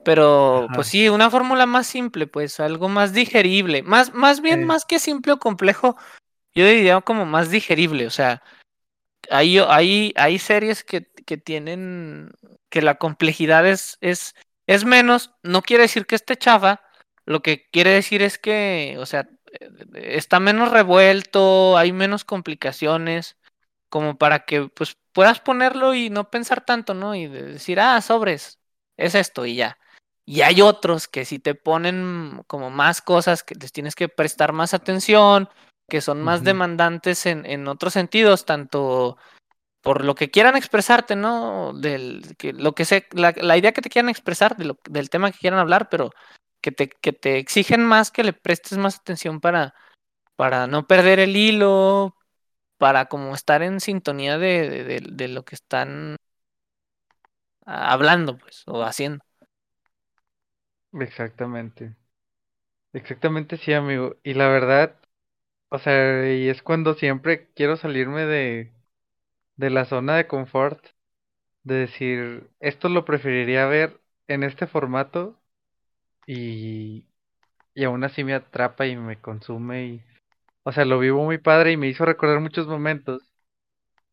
pero 0.06 0.66
Ajá. 0.66 0.76
pues 0.76 0.88
sí, 0.88 1.10
una 1.10 1.30
fórmula 1.30 1.66
más 1.66 1.88
simple, 1.88 2.28
pues 2.28 2.60
algo 2.60 2.90
más 2.90 3.14
digerible, 3.14 3.84
más, 3.84 4.14
más 4.14 4.42
bien, 4.42 4.62
Eh. 4.62 4.68
más 4.68 4.86
que 4.86 5.00
simple 5.00 5.34
o 5.34 5.40
complejo, 5.40 5.98
yo 6.56 6.66
diría 6.68 7.02
como 7.02 7.26
más 7.26 7.52
digerible, 7.52 8.08
o 8.08 8.12
sea, 8.12 8.44
hay, 9.30 10.14
hay, 10.16 10.40
series 10.40 10.84
que, 10.84 11.02
tienen, 11.38 12.32
que 12.70 12.82
la 12.82 12.96
complejidad 12.96 13.68
es, 13.68 13.98
es, 14.02 14.86
menos, 14.86 15.32
no 15.44 15.62
quiere 15.62 15.84
decir 15.84 16.06
que 16.06 16.16
esté 16.16 16.38
chafa, 16.38 16.82
lo 17.26 17.42
que 17.42 17.70
quiere 17.70 17.92
decir 17.92 18.22
es 18.22 18.40
que, 18.40 18.98
o 19.00 19.06
sea, 19.06 19.30
eh, 19.60 20.16
está 20.16 20.40
menos 20.40 20.72
revuelto, 20.72 21.78
hay 21.78 21.92
menos 21.92 22.26
complicaciones, 22.26 23.38
como 23.90 24.18
para 24.18 24.46
que 24.46 24.70
pues 24.70 24.98
puedas 25.14 25.40
ponerlo 25.40 25.94
y 25.94 26.10
no 26.10 26.30
pensar 26.30 26.66
tanto, 26.66 26.94
¿no? 26.94 27.16
Y 27.16 27.28
de 27.28 27.44
decir, 27.44 27.80
ah, 27.80 28.02
sobres, 28.02 28.60
es 28.98 29.16
esto 29.16 29.46
y 29.46 29.56
ya. 29.56 29.78
Y 30.26 30.42
hay 30.42 30.62
otros 30.62 31.08
que 31.08 31.26
si 31.26 31.40
te 31.40 31.56
ponen 31.56 32.44
como 32.48 32.70
más 32.70 33.02
cosas 33.02 33.44
que 33.44 33.56
les 33.56 33.72
tienes 33.72 33.96
que 33.96 34.10
prestar 34.10 34.54
más 34.54 34.74
atención, 34.74 35.50
que 35.90 36.02
son 36.02 36.22
más 36.24 36.44
demandantes 36.46 37.26
en, 37.28 37.46
en 37.46 37.68
otros 37.68 37.94
sentidos, 37.94 38.46
tanto 38.46 39.18
por 39.82 40.04
lo 40.06 40.16
que 40.16 40.32
quieran 40.32 40.56
expresarte, 40.58 41.16
¿no? 41.16 41.74
Del, 41.74 42.36
que, 42.38 42.54
lo 42.54 42.74
que 42.76 42.86
sé, 42.86 43.08
la, 43.14 43.34
la 43.38 43.58
idea 43.58 43.72
que 43.74 43.82
te 43.82 43.90
quieran 43.90 44.10
expresar, 44.10 44.58
de 44.58 44.66
lo- 44.66 44.80
del 44.90 45.10
tema 45.10 45.32
que 45.32 45.40
quieran 45.40 45.60
hablar, 45.60 45.90
pero 45.90 46.12
que 46.62 46.72
te, 46.72 46.90
que 46.90 47.14
te 47.14 47.38
exigen 47.40 47.86
más 47.86 48.12
que 48.12 48.24
le 48.24 48.34
prestes 48.34 48.78
más 48.78 48.98
atención 48.98 49.40
para, 49.42 49.74
para 50.36 50.68
no 50.68 50.88
perder 50.88 51.20
el 51.20 51.38
hilo, 51.38 52.16
para 52.78 53.08
como 53.08 53.36
estar 53.36 53.64
en 53.64 53.80
sintonía 53.82 54.38
de, 54.40 54.70
de, 54.70 54.84
de- 54.86 55.08
de 55.12 55.28
lo 55.30 55.44
que 55.46 55.56
están 55.56 56.18
hablando, 57.66 58.38
pues, 58.38 58.64
o 58.68 58.84
haciendo. 58.84 59.24
Exactamente. 60.94 61.96
Exactamente, 62.94 63.58
sí, 63.58 63.74
amigo. 63.74 64.18
Y 64.24 64.36
la 64.36 64.48
verdad, 64.50 64.96
o 65.70 65.80
sea, 65.80 66.34
y 66.34 66.50
es 66.50 66.62
cuando 66.64 66.94
siempre 66.96 67.50
quiero 67.56 67.78
salirme 67.78 68.26
de, 68.26 68.74
de 69.58 69.70
la 69.70 69.86
zona 69.86 70.18
de 70.18 70.28
confort, 70.28 70.86
de 71.64 71.76
decir, 71.76 72.50
esto 72.60 72.90
lo 72.90 73.06
preferiría 73.06 73.68
ver 73.68 74.02
en 74.28 74.44
este 74.44 74.68
formato 74.68 75.40
y, 76.28 77.08
y 77.76 77.84
aún 77.86 78.04
así 78.06 78.24
me 78.24 78.36
atrapa 78.36 78.88
y 78.88 78.96
me 78.98 79.22
consume 79.22 79.86
y, 79.88 80.04
o 80.64 80.72
sea, 80.74 80.86
lo 80.86 81.00
vivo 81.00 81.24
muy 81.26 81.40
padre 81.40 81.74
y 81.74 81.78
me 81.78 81.88
hizo 81.90 82.06
recordar 82.06 82.40
muchos 82.42 82.68
momentos. 82.68 83.24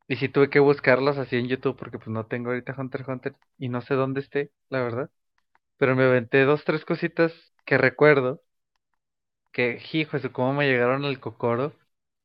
Y 0.09 0.17
sí 0.17 0.29
tuve 0.29 0.51
que 0.51 0.61
buscarlos 0.61 1.19
así 1.19 1.37
en 1.37 1.49
YouTube 1.49 1.77
porque 1.77 1.99
pues 1.99 2.09
no 2.09 2.27
tengo 2.27 2.51
ahorita 2.51 2.75
Hunter 2.79 3.01
x 3.03 3.09
Hunter 3.09 3.35
y 3.59 3.69
no 3.69 3.81
sé 3.81 3.95
dónde 3.95 4.21
esté, 4.21 4.51
la 4.69 4.81
verdad. 4.83 5.11
Pero 5.79 5.97
me 5.97 6.05
aventé 6.05 6.45
dos, 6.45 6.65
tres 6.65 6.85
cositas 6.87 7.33
que 7.67 7.79
recuerdo 7.79 8.43
que, 9.57 9.81
hijo, 9.93 10.19
cómo 10.33 10.53
me 10.53 10.67
llegaron 10.67 11.07
al 11.07 11.19
cocoro. 11.19 11.73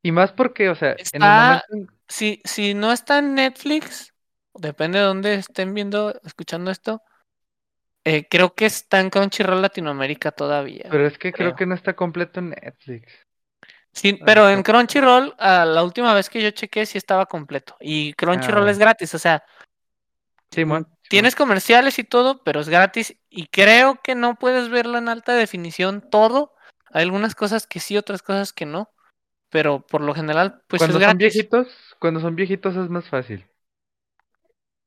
Y 0.04 0.12
más 0.12 0.34
porque, 0.34 0.70
o 0.70 0.76
sea, 0.76 0.92
en 0.92 0.98
el 0.98 1.04
Está, 1.04 1.28
momento 1.30 1.66
en- 1.72 1.88
si, 2.10 2.42
si 2.44 2.74
no 2.74 2.92
está 2.92 3.20
en 3.20 3.36
Netflix, 3.36 4.14
depende 4.54 5.00
de 5.00 5.06
dónde 5.06 5.36
estén 5.36 5.74
viendo, 5.74 6.14
escuchando 6.26 6.72
esto, 6.72 7.02
eh, 8.04 8.28
creo 8.30 8.54
que 8.54 8.66
está 8.66 9.00
en 9.00 9.10
Crunchyroll 9.10 9.62
Latinoamérica 9.62 10.32
todavía. 10.32 10.88
Pero 10.92 11.08
es 11.08 11.18
que 11.18 11.32
creo 11.32 11.50
creo. 11.50 11.56
que 11.56 11.66
no 11.66 11.76
está 11.76 11.96
completo 11.96 12.40
en 12.42 12.50
Netflix. 12.50 13.14
Sí, 13.94 14.18
Ah, 14.20 14.24
pero 14.26 14.50
en 14.50 14.64
Crunchyroll, 14.64 15.34
la 15.40 15.84
última 15.84 16.14
vez 16.14 16.30
que 16.30 16.42
yo 16.42 16.52
chequé, 16.52 16.86
sí 16.86 16.98
estaba 16.98 17.28
completo. 17.28 17.78
Y 17.80 18.14
Crunchyroll 18.14 18.68
Ah. 18.68 18.72
es 18.72 18.78
gratis, 18.78 19.14
o 19.14 19.20
sea. 19.20 19.44
Mm, 20.56 20.84
Tienes 21.08 21.36
comerciales 21.36 21.98
y 22.00 22.04
todo, 22.04 22.44
pero 22.44 22.60
es 22.60 22.68
gratis. 22.70 23.16
Y 23.30 23.48
creo 23.48 24.00
que 24.02 24.16
no 24.16 24.36
puedes 24.36 24.70
verlo 24.70 24.98
en 24.98 25.08
alta 25.08 25.34
definición 25.34 26.10
todo. 26.10 26.54
Hay 26.94 27.04
algunas 27.04 27.36
cosas 27.36 27.68
que 27.68 27.80
sí, 27.80 27.98
otras 27.98 28.22
cosas 28.24 28.54
que 28.54 28.66
no. 28.66 28.90
Pero 29.50 29.86
por 29.88 30.02
lo 30.02 30.16
general, 30.16 30.64
pues 30.68 30.88
cuando 30.88 30.90
es 30.90 30.98
son 31.00 31.18
gratis. 31.18 31.18
viejitos, 31.18 31.70
cuando 32.00 32.20
son 32.20 32.36
viejitos 32.36 32.76
es 32.76 32.90
más 32.90 33.08
fácil. 33.08 33.48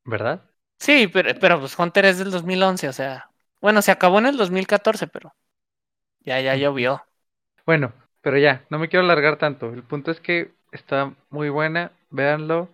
¿Verdad? 0.04 0.50
Sí, 0.78 1.08
pero, 1.08 1.30
pero 1.40 1.58
pues 1.60 1.78
Hunter 1.78 2.04
es 2.06 2.18
del 2.18 2.30
2011, 2.30 2.88
o 2.88 2.92
sea. 2.92 3.30
Bueno, 3.60 3.80
se 3.82 3.90
acabó 3.90 4.18
en 4.18 4.26
el 4.26 4.36
2014, 4.36 5.06
pero 5.06 5.34
ya, 6.20 6.40
ya 6.40 6.54
Ujú. 6.54 6.56
llovió. 6.56 7.02
Bueno, 7.66 7.92
pero 8.22 8.38
ya, 8.38 8.66
no 8.70 8.78
me 8.78 8.88
quiero 8.88 9.04
alargar 9.04 9.38
tanto. 9.38 9.72
El 9.72 9.82
punto 9.84 10.10
es 10.10 10.20
que 10.20 10.52
está 10.72 11.16
muy 11.30 11.48
buena, 11.50 11.92
véanlo. 12.10 12.70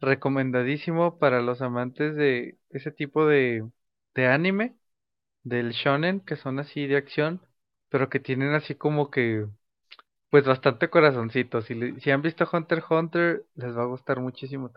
Recomendadísimo 0.00 1.18
para 1.18 1.40
los 1.42 1.60
amantes 1.62 2.14
de 2.16 2.58
ese 2.70 2.92
tipo 2.92 3.26
de, 3.26 3.68
de 4.14 4.26
anime, 4.28 4.76
del 5.44 5.72
shonen, 5.72 6.20
que 6.20 6.36
son 6.36 6.58
así 6.60 6.86
de 6.88 6.96
acción, 6.98 7.40
pero 7.90 8.08
que 8.10 8.20
tienen 8.20 8.54
así 8.54 8.74
como 8.74 9.10
que, 9.10 9.46
pues 10.30 10.46
bastante 10.46 10.90
corazoncito. 10.90 11.62
Si, 11.62 12.00
si 12.00 12.10
han 12.12 12.22
visto 12.22 12.48
Hunter 12.52 12.78
x 12.80 12.90
Hunter, 12.90 13.46
les 13.56 13.76
va 13.76 13.82
a 13.84 13.86
gustar 13.86 14.20
muchísimo. 14.20 14.70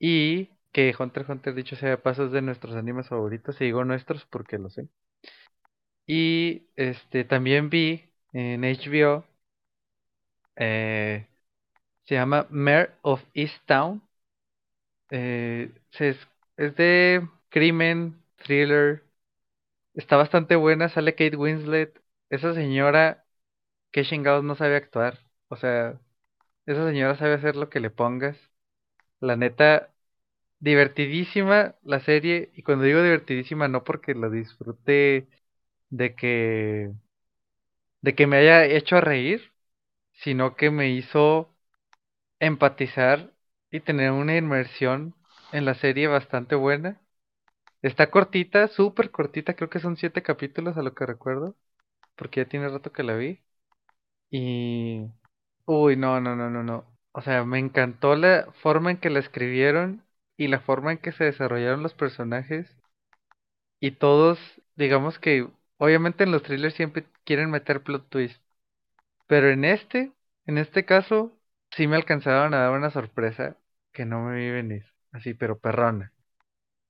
Y 0.00 0.50
que 0.72 0.92
Hunter 0.98 1.22
x 1.22 1.30
Hunter, 1.30 1.54
dicho 1.54 1.76
sea 1.76 1.90
de 1.90 1.98
paso, 1.98 2.28
de 2.28 2.42
nuestros 2.42 2.74
animes 2.74 3.06
favoritos, 3.08 3.60
y 3.60 3.66
digo 3.66 3.84
nuestros 3.84 4.26
porque 4.26 4.58
lo 4.58 4.70
sé. 4.70 4.88
Y 6.08 6.66
este 6.76 7.22
también 7.24 7.70
vi 7.70 8.02
en 8.32 8.64
HBO, 8.64 9.24
eh, 10.56 11.26
se 12.04 12.14
llama 12.16 12.46
Mare 12.50 12.92
of 13.02 13.24
Easttown. 13.34 14.02
Eh, 15.10 15.72
se 15.90 16.10
es, 16.10 16.28
es 16.56 16.76
de 16.76 17.28
crimen, 17.50 18.22
thriller. 18.36 19.02
Está 19.98 20.16
bastante 20.16 20.56
buena, 20.56 20.88
sale 20.88 21.14
Kate 21.14 21.36
Winslet. 21.36 22.00
Esa 22.30 22.54
señora, 22.54 23.26
que 23.92 24.04
chingados 24.04 24.44
no 24.44 24.56
sabe 24.56 24.76
actuar. 24.76 25.20
O 25.48 25.56
sea, 25.56 26.00
esa 26.66 26.86
señora 26.88 27.16
sabe 27.18 27.34
hacer 27.34 27.56
lo 27.56 27.70
que 27.70 27.80
le 27.80 27.90
pongas. 27.90 28.38
La 29.20 29.36
neta, 29.36 29.94
divertidísima 30.60 31.76
la 31.84 32.00
serie. 32.00 32.52
Y 32.54 32.62
cuando 32.64 32.84
digo 32.86 33.02
divertidísima, 33.02 33.68
no 33.68 33.84
porque 33.84 34.14
la 34.14 34.30
disfruté 34.30 35.28
de 35.90 36.14
que. 36.16 36.92
de 38.02 38.14
que 38.16 38.26
me 38.26 38.38
haya 38.38 38.64
hecho 38.64 39.00
reír, 39.00 39.52
sino 40.14 40.56
que 40.56 40.70
me 40.70 40.90
hizo 40.90 41.54
empatizar 42.40 43.32
y 43.70 43.80
tener 43.80 44.12
una 44.12 44.36
inmersión 44.36 45.14
en 45.52 45.64
la 45.66 45.74
serie 45.74 46.08
bastante 46.08 46.54
buena. 46.56 47.00
Está 47.82 48.10
cortita, 48.10 48.68
súper 48.68 49.10
cortita, 49.10 49.54
creo 49.54 49.70
que 49.70 49.78
son 49.80 49.96
siete 49.96 50.22
capítulos 50.22 50.76
a 50.76 50.82
lo 50.82 50.94
que 50.94 51.06
recuerdo, 51.06 51.56
porque 52.16 52.42
ya 52.44 52.48
tiene 52.50 52.68
rato 52.68 52.92
que 52.92 53.02
la 53.04 53.16
vi. 53.16 53.42
Y... 54.30 55.06
Uy, 55.66 55.96
no, 55.96 56.20
no, 56.20 56.36
no, 56.36 56.50
no, 56.50 56.62
no. 56.64 56.86
O 57.12 57.22
sea, 57.22 57.44
me 57.44 57.58
encantó 57.60 58.16
la 58.16 58.52
forma 58.62 58.90
en 58.92 58.98
que 58.98 59.10
la 59.10 59.20
escribieron 59.20 60.04
y 60.38 60.48
la 60.48 60.60
forma 60.60 60.92
en 60.92 60.98
que 60.98 61.12
se 61.12 61.24
desarrollaron 61.24 61.82
los 61.84 61.94
personajes. 61.94 62.76
Y 63.80 63.92
todos, 63.92 64.38
digamos 64.76 65.18
que, 65.18 65.48
obviamente 65.78 66.24
en 66.24 66.30
los 66.32 66.42
thrillers 66.42 66.74
siempre 66.74 67.06
quieren 67.24 67.50
meter 67.50 67.82
plot 67.82 68.08
twist. 68.08 68.40
Pero 69.28 69.50
en 69.50 69.64
este, 69.64 70.12
en 70.46 70.58
este 70.58 70.84
caso, 70.86 71.32
sí 71.72 71.86
me 71.88 71.96
alcanzaron 71.96 72.54
a 72.54 72.58
dar 72.60 72.72
una 72.72 72.90
sorpresa 72.90 73.56
que 73.92 74.04
no 74.06 74.22
me 74.24 74.36
vi 74.38 74.50
venir. 74.52 74.86
Así, 75.12 75.34
pero 75.34 75.58
perrona. 75.60 76.12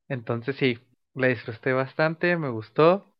Entonces 0.09 0.57
sí, 0.57 0.79
la 1.15 1.29
disfruté 1.29 1.73
bastante, 1.73 2.37
me 2.37 2.51
gustó. 2.51 3.15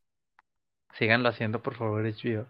Síganlo 0.99 1.31
haciendo, 1.31 1.63
por 1.63 1.77
favor, 1.77 2.05
HBO. 2.05 2.47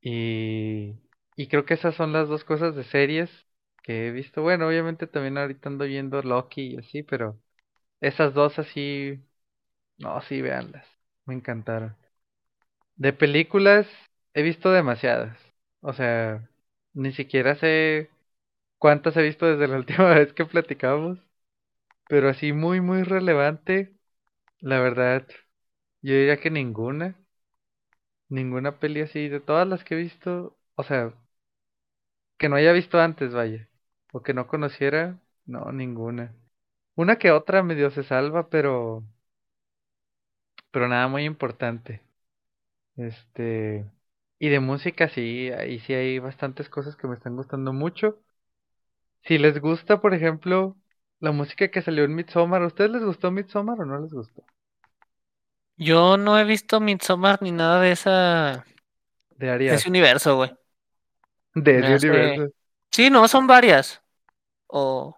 Y, 0.00 0.94
y 1.36 1.48
creo 1.48 1.64
que 1.66 1.74
esas 1.74 1.94
son 1.96 2.12
las 2.12 2.28
dos 2.28 2.44
cosas 2.44 2.74
de 2.76 2.84
series 2.84 3.30
que 3.82 4.08
he 4.08 4.10
visto. 4.12 4.42
Bueno, 4.42 4.68
obviamente 4.68 5.06
también 5.06 5.38
ahorita 5.38 5.68
ando 5.68 5.84
viendo 5.86 6.22
Loki 6.22 6.74
y 6.74 6.78
así, 6.78 7.02
pero 7.02 7.40
esas 8.00 8.34
dos 8.34 8.58
así, 8.60 9.20
no, 9.98 10.20
sí, 10.22 10.42
véanlas. 10.42 10.86
Me 11.26 11.34
encantaron. 11.34 11.96
De 12.96 13.12
películas 13.14 13.86
he 14.34 14.42
visto 14.42 14.70
demasiadas. 14.72 15.38
O 15.80 15.92
sea, 15.94 16.48
ni 16.92 17.12
siquiera 17.12 17.54
sé 17.56 18.10
cuántas 18.78 19.16
he 19.18 19.22
visto 19.22 19.46
desde 19.46 19.68
la 19.68 19.78
última 19.78 20.10
vez 20.14 20.32
que 20.34 20.46
platicamos. 20.46 21.18
Pero 22.08 22.28
así 22.28 22.52
muy, 22.52 22.80
muy 22.80 23.02
relevante. 23.04 23.94
La 24.60 24.80
verdad, 24.80 25.26
yo 26.02 26.14
diría 26.14 26.38
que 26.40 26.50
ninguna. 26.50 27.16
Ninguna 28.30 28.78
peli 28.78 29.02
así. 29.02 29.28
De 29.28 29.38
todas 29.40 29.68
las 29.68 29.84
que 29.84 29.94
he 29.94 29.98
visto, 29.98 30.56
o 30.76 30.82
sea, 30.82 31.12
que 32.38 32.48
no 32.48 32.56
haya 32.56 32.72
visto 32.72 32.98
antes, 33.00 33.32
vaya. 33.34 33.68
O 34.12 34.22
que 34.22 34.34
no 34.34 34.46
conociera, 34.46 35.18
no, 35.46 35.72
ninguna. 35.72 36.34
Una 36.96 37.18
que 37.18 37.30
otra 37.32 37.62
medio 37.62 37.90
se 37.90 38.02
salva, 38.04 38.48
pero. 38.50 39.04
Pero 40.70 40.88
nada 40.88 41.08
muy 41.08 41.24
importante. 41.24 42.02
Este. 42.96 43.86
Y 44.38 44.50
de 44.50 44.60
música 44.60 45.08
sí, 45.10 45.50
ahí 45.50 45.80
sí 45.80 45.94
hay 45.94 46.18
bastantes 46.20 46.68
cosas 46.70 46.96
que 46.96 47.08
me 47.08 47.14
están 47.16 47.36
gustando 47.36 47.72
mucho. 47.72 48.20
Si 49.22 49.38
les 49.38 49.60
gusta, 49.60 50.00
por 50.00 50.12
ejemplo, 50.12 50.76
la 51.20 51.32
música 51.32 51.68
que 51.68 51.82
salió 51.82 52.04
en 52.04 52.14
Midsommar, 52.14 52.62
¿a 52.62 52.66
ustedes 52.66 52.90
les 52.90 53.02
gustó 53.04 53.30
Midsommar 53.30 53.80
o 53.80 53.84
no 53.84 53.98
les 54.00 54.12
gustó? 54.12 54.44
Yo 55.76 56.16
no 56.16 56.38
he 56.38 56.44
visto 56.44 56.80
Midsommar 56.80 57.40
ni 57.42 57.52
nada 57.52 57.80
de 57.80 57.92
esa 57.92 58.64
De 59.36 59.58
de 59.58 59.74
ese 59.74 59.88
universo, 59.88 60.36
güey. 60.36 60.50
De 61.54 61.78
ese 61.78 61.94
hace- 61.94 62.08
universo. 62.10 62.54
Sí, 62.90 63.10
no, 63.10 63.28
son 63.28 63.46
varias. 63.46 64.02
O 64.66 65.16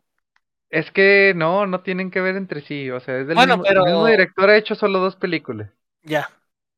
Es 0.68 0.90
que 0.90 1.32
no, 1.34 1.66
no 1.66 1.80
tienen 1.82 2.10
que 2.10 2.20
ver 2.20 2.36
entre 2.36 2.60
sí. 2.60 2.90
O 2.90 3.00
sea, 3.00 3.18
es 3.18 3.26
del 3.26 3.34
Bueno, 3.36 3.56
mismo, 3.56 3.70
el 3.70 3.78
mismo 3.78 4.04
pero- 4.04 4.06
director 4.06 4.50
ha 4.50 4.56
hecho 4.56 4.74
solo 4.74 4.98
dos 5.00 5.16
películas. 5.16 5.70
ya. 6.02 6.28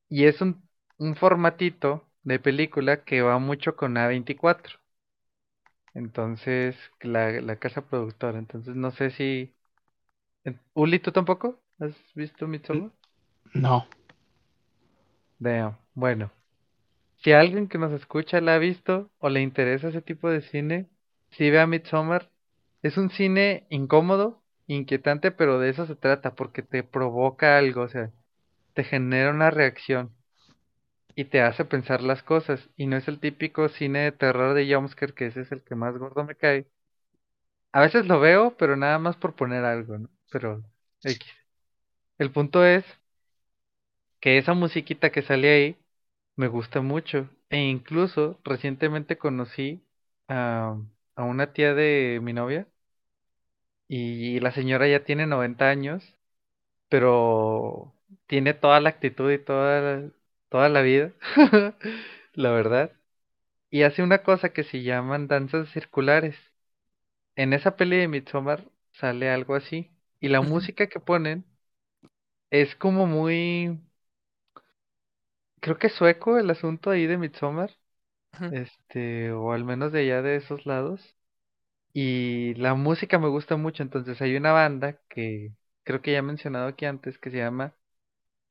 Y 0.08 0.26
es 0.26 0.40
un, 0.42 0.68
un 0.98 1.16
formatito 1.16 2.06
de 2.22 2.38
película 2.38 3.02
que 3.04 3.22
va 3.22 3.38
mucho 3.38 3.76
con 3.76 3.94
A24. 3.96 4.78
Entonces, 5.94 6.76
la, 7.00 7.30
la 7.40 7.56
casa 7.56 7.82
productora. 7.82 8.38
Entonces, 8.38 8.74
no 8.76 8.90
sé 8.92 9.10
si. 9.10 9.54
Uli, 10.74 10.98
¿tú 10.98 11.12
tampoco? 11.12 11.60
¿Has 11.78 11.94
visto 12.14 12.46
Midsommar? 12.46 12.90
No. 13.54 13.86
Damn. 15.38 15.76
Bueno, 15.94 16.30
si 17.22 17.32
alguien 17.32 17.68
que 17.68 17.78
nos 17.78 17.92
escucha 17.92 18.40
la 18.40 18.54
ha 18.54 18.58
visto 18.58 19.10
o 19.18 19.28
le 19.28 19.42
interesa 19.42 19.88
ese 19.88 20.02
tipo 20.02 20.30
de 20.30 20.42
cine, 20.42 20.88
si 21.30 21.50
ve 21.50 21.60
a 21.60 21.66
Midsommar, 21.66 22.30
es 22.82 22.96
un 22.96 23.10
cine 23.10 23.66
incómodo, 23.70 24.42
inquietante, 24.66 25.30
pero 25.30 25.58
de 25.58 25.70
eso 25.70 25.86
se 25.86 25.96
trata, 25.96 26.34
porque 26.34 26.62
te 26.62 26.82
provoca 26.82 27.58
algo, 27.58 27.82
o 27.82 27.88
sea, 27.88 28.10
te 28.74 28.84
genera 28.84 29.30
una 29.30 29.50
reacción 29.50 30.12
y 31.16 31.24
te 31.26 31.40
hace 31.42 31.64
pensar 31.64 32.02
las 32.02 32.22
cosas, 32.22 32.68
y 32.76 32.86
no 32.86 32.96
es 32.96 33.08
el 33.08 33.20
típico 33.20 33.68
cine 33.68 34.00
de 34.00 34.12
terror 34.12 34.54
de 34.54 34.72
jumpscare, 34.74 35.14
que 35.14 35.26
ese 35.26 35.42
es 35.42 35.52
el 35.52 35.62
que 35.62 35.74
más 35.74 35.96
gordo 35.98 36.24
me 36.24 36.36
cae. 36.36 36.66
A 37.72 37.80
veces 37.82 38.06
lo 38.06 38.18
veo, 38.20 38.56
pero 38.56 38.76
nada 38.76 38.98
más 38.98 39.16
por 39.16 39.34
poner 39.34 39.64
algo, 39.64 39.98
¿no? 39.98 40.08
Pero 40.30 40.62
X. 41.04 41.26
El 42.18 42.32
punto 42.32 42.64
es 42.64 42.84
que 44.20 44.38
esa 44.38 44.54
musiquita 44.54 45.10
que 45.10 45.22
sale 45.22 45.50
ahí 45.52 45.76
me 46.36 46.48
gusta 46.48 46.80
mucho. 46.82 47.28
E 47.50 47.58
incluso 47.58 48.40
recientemente 48.44 49.18
conocí 49.18 49.84
a, 50.28 50.76
a 51.16 51.24
una 51.24 51.52
tía 51.52 51.74
de 51.74 52.20
mi 52.22 52.32
novia 52.32 52.66
y 53.88 54.40
la 54.40 54.52
señora 54.52 54.88
ya 54.88 55.04
tiene 55.04 55.26
90 55.26 55.68
años, 55.68 56.16
pero 56.90 57.94
tiene 58.26 58.54
toda 58.54 58.80
la 58.80 58.90
actitud 58.90 59.30
y 59.32 59.38
toda 59.44 59.80
la, 59.82 60.10
toda 60.52 60.68
la 60.70 60.82
vida, 60.82 61.12
la 62.34 62.50
verdad. 62.52 62.92
Y 63.70 63.82
hace 63.84 64.02
una 64.04 64.22
cosa 64.24 64.50
que 64.52 64.64
se 64.64 64.82
llaman 64.84 65.28
danzas 65.28 65.70
circulares. 65.70 66.36
En 67.36 67.52
esa 67.52 67.76
peli 67.76 67.98
de 67.98 68.08
Midsommar 68.08 68.64
sale 68.92 69.30
algo 69.30 69.54
así. 69.54 69.90
Y 70.20 70.28
la 70.28 70.40
música 70.40 70.86
que 70.88 71.00
ponen 71.00 71.44
es 72.50 72.76
como 72.76 73.06
muy... 73.06 73.80
Creo 75.60 75.78
que 75.78 75.86
es 75.88 75.94
sueco 75.94 76.38
el 76.38 76.50
asunto 76.50 76.90
ahí 76.90 77.06
de 77.06 77.16
Midsommar. 77.18 77.70
Este, 78.50 79.32
o 79.32 79.52
al 79.52 79.64
menos 79.64 79.92
de 79.92 80.00
allá 80.02 80.22
de 80.22 80.36
esos 80.36 80.66
lados. 80.66 81.16
Y 81.94 82.54
la 82.56 82.74
música 82.74 83.18
me 83.20 83.28
gusta 83.28 83.56
mucho, 83.56 83.82
entonces 83.84 84.20
hay 84.22 84.36
una 84.36 84.52
banda 84.52 85.00
que 85.10 85.52
creo 85.84 86.02
que 86.02 86.12
ya 86.12 86.20
he 86.20 86.22
mencionado 86.22 86.68
aquí 86.68 86.86
antes 86.86 87.18
que 87.18 87.30
se 87.30 87.38
llama 87.38 87.74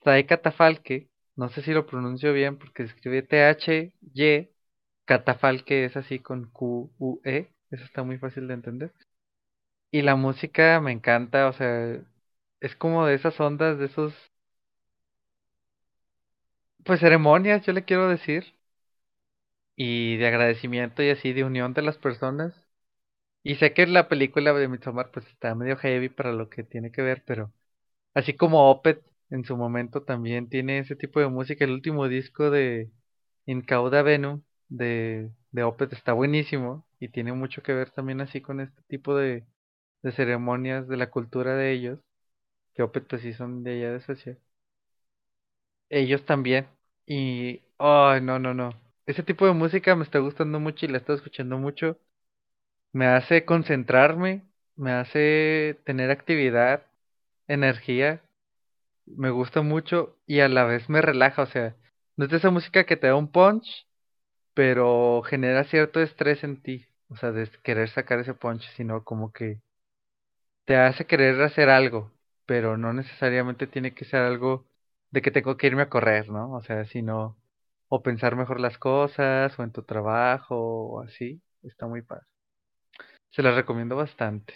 Tae 0.04 0.28
Catafalque, 0.28 1.11
no 1.41 1.49
sé 1.49 1.62
si 1.63 1.73
lo 1.73 1.86
pronuncio 1.88 2.34
bien 2.34 2.58
porque 2.58 2.88
se 2.88 2.93
escribe 2.95 3.23
T-H-Y, 3.23 4.49
Catafalque 5.06 5.86
es 5.86 5.97
así 5.97 6.19
con 6.19 6.49
Q-U-E, 6.51 7.51
eso 7.71 7.84
está 7.86 8.04
muy 8.04 8.17
fácil 8.19 8.47
de 8.47 8.54
entender. 8.56 8.93
Y 9.91 10.01
la 10.01 10.15
música 10.17 10.82
me 10.82 10.91
encanta, 10.91 11.47
o 11.47 11.54
sea, 11.54 12.01
es 12.62 12.75
como 12.77 13.06
de 13.06 13.15
esas 13.15 13.39
ondas, 13.39 13.77
de 13.80 13.86
esos, 13.86 14.13
pues 16.86 16.99
ceremonias, 16.99 17.65
yo 17.65 17.73
le 17.73 17.86
quiero 17.86 18.08
decir, 18.08 18.54
y 19.75 20.17
de 20.17 20.27
agradecimiento 20.27 21.04
y 21.04 21.10
así 21.10 21.34
de 21.34 21.43
unión 21.43 21.73
de 21.73 21.82
las 21.82 21.97
personas. 21.97 22.54
Y 23.43 23.56
sé 23.58 23.73
que 23.73 23.88
la 23.88 24.10
película 24.10 24.54
de 24.54 24.67
Midsommar 24.69 25.12
pues 25.12 25.27
está 25.27 25.56
medio 25.56 25.77
heavy 25.77 26.10
para 26.10 26.34
lo 26.34 26.49
que 26.49 26.63
tiene 26.63 26.91
que 26.91 27.01
ver, 27.04 27.23
pero 27.25 27.54
así 28.15 28.36
como 28.36 28.71
Opeth 28.71 29.04
en 29.32 29.46
su 29.46 29.58
momento 29.58 30.04
también 30.04 30.50
tiene 30.50 30.80
ese 30.80 30.96
tipo 30.98 31.20
de 31.22 31.28
música. 31.30 31.65
El 31.65 31.72
último 31.74 32.08
disco 32.10 32.52
de 32.52 32.91
Incauda 33.48 34.04
Venom 34.04 34.44
de, 34.70 35.32
de 35.52 35.63
Opeth 35.63 35.94
está 35.94 36.13
buenísimo 36.13 36.86
y 37.00 37.10
tiene 37.10 37.34
mucho 37.34 37.63
que 37.63 37.74
ver 37.74 37.91
también 37.91 38.22
así 38.22 38.41
con 38.41 38.62
este 38.62 38.82
tipo 38.89 39.15
de, 39.17 39.46
de 40.04 40.12
ceremonias 40.13 40.88
de 40.88 40.98
la 40.98 41.10
cultura 41.12 41.56
de 41.56 41.72
ellos, 41.74 42.00
que 42.76 42.84
Opeth 42.84 43.08
pues 43.10 43.22
sí 43.24 43.34
son 43.34 43.63
de 43.63 43.74
allá 43.74 43.94
de 43.94 44.02
Suecia. 44.02 44.38
Ellos 45.89 46.26
también. 46.26 46.67
Y, 47.06 47.62
ay, 47.78 48.22
no, 48.22 48.39
no, 48.39 48.54
no. 48.54 48.72
Ese 49.06 49.24
tipo 49.24 49.46
de 49.46 49.54
música 49.54 49.96
me 49.96 50.04
está 50.04 50.20
gustando 50.20 50.60
mucho 50.60 50.86
y 50.86 50.89
la 50.89 50.98
estoy 51.00 51.15
escuchando 51.17 51.58
mucho. 51.58 51.98
Me 52.94 53.08
hace 53.08 53.46
concentrarme, 53.46 54.44
me 54.78 54.91
hace 54.94 55.80
tener 55.86 56.12
actividad, 56.12 56.86
energía, 57.48 58.22
me 59.17 59.30
gusta 59.32 59.62
mucho 59.62 60.17
y 60.26 60.39
a 60.41 60.50
la 60.50 60.65
vez 60.65 60.89
me 60.89 61.02
relaja, 61.02 61.43
o 61.43 61.45
sea, 61.47 61.76
no 62.17 62.26
es 62.26 62.32
de 62.32 62.38
esa 62.38 62.50
música 62.52 62.86
que 62.86 62.97
te 62.97 63.08
da 63.08 63.15
un 63.15 63.32
punch, 63.32 63.88
pero 64.54 65.24
genera 65.24 65.63
cierto 65.65 66.02
estrés 66.02 66.43
en 66.43 66.62
ti, 66.62 66.88
o 67.10 67.17
sea, 67.17 67.32
de 67.32 67.50
querer 67.63 67.89
sacar 67.89 68.19
ese 68.19 68.34
punch, 68.36 68.63
sino 68.78 69.04
como 69.04 69.32
que 69.34 69.62
te 70.65 70.76
hace 70.78 71.06
querer 71.06 71.41
hacer 71.41 71.69
algo, 71.69 72.12
pero 72.45 72.78
no 72.78 72.93
necesariamente 72.93 73.67
tiene 73.67 73.93
que 73.93 74.06
ser 74.06 74.21
algo 74.21 74.65
de 75.12 75.21
que 75.21 75.32
tengo 75.32 75.58
que 75.58 75.67
irme 75.67 75.84
a 75.84 75.89
correr, 75.89 76.30
¿no? 76.30 76.54
O 76.54 76.62
sea, 76.63 76.86
sino 76.86 77.38
o 77.89 78.02
pensar 78.04 78.36
mejor 78.36 78.60
las 78.60 78.78
cosas, 78.78 79.58
o 79.60 79.63
en 79.63 79.71
tu 79.71 79.84
trabajo, 79.84 80.56
o 80.58 81.02
así, 81.02 81.41
está 81.63 81.88
muy 81.88 82.02
padre. 82.02 82.26
Se 83.32 83.41
las 83.41 83.56
recomiendo 83.56 83.95
bastante. 83.95 84.54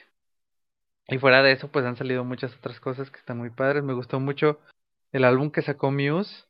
Y 1.08 1.18
fuera 1.20 1.44
de 1.44 1.52
eso, 1.52 1.72
pues 1.72 1.86
han 1.86 1.98
salido 1.98 2.24
muchas 2.24 2.56
otras 2.56 2.80
cosas 2.80 3.12
que 3.12 3.20
están 3.20 3.38
muy 3.38 3.50
padres. 3.52 3.84
Me 3.84 3.94
gustó 3.94 4.20
mucho 4.20 4.60
el 5.12 5.24
álbum 5.24 5.52
que 5.52 5.62
sacó 5.62 5.92
Muse, 5.92 6.46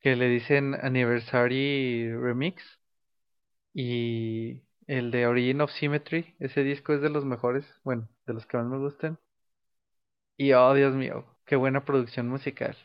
que 0.00 0.16
le 0.16 0.28
dicen 0.28 0.74
Anniversary 0.74 2.12
Remix. 2.16 2.62
Y 3.74 4.62
el 4.86 5.10
de 5.10 5.26
Origin 5.26 5.60
of 5.60 5.70
Symmetry, 5.72 6.34
ese 6.40 6.62
disco 6.64 6.94
es 6.94 7.00
de 7.02 7.10
los 7.10 7.24
mejores, 7.24 7.64
bueno, 7.84 8.08
de 8.26 8.34
los 8.34 8.46
que 8.46 8.56
más 8.56 8.66
me 8.66 8.78
gustan. 8.78 9.18
Y 10.38 10.52
oh, 10.52 10.72
Dios 10.74 10.94
mío, 10.94 11.26
qué 11.44 11.56
buena 11.56 11.84
producción 11.84 12.28
musical. 12.28 12.76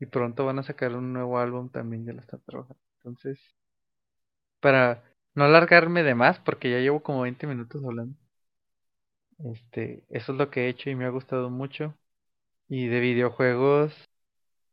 Y 0.00 0.06
pronto 0.06 0.46
van 0.46 0.58
a 0.58 0.62
sacar 0.62 0.94
un 0.94 1.12
nuevo 1.12 1.38
álbum 1.38 1.70
también, 1.70 2.04
ya 2.06 2.12
lo 2.12 2.20
están 2.20 2.40
trabajando. 2.46 2.80
Entonces, 2.98 3.38
para 4.60 5.02
no 5.34 5.44
alargarme 5.44 6.02
de 6.02 6.14
más, 6.14 6.38
porque 6.40 6.70
ya 6.70 6.78
llevo 6.78 7.02
como 7.02 7.22
20 7.22 7.46
minutos 7.46 7.82
hablando. 7.84 8.16
Este, 9.44 10.04
eso 10.10 10.32
es 10.32 10.38
lo 10.38 10.50
que 10.50 10.66
he 10.66 10.68
hecho 10.68 10.90
y 10.90 10.94
me 10.94 11.04
ha 11.04 11.10
gustado 11.10 11.50
mucho. 11.50 11.94
Y 12.68 12.88
de 12.88 13.00
videojuegos 13.00 13.94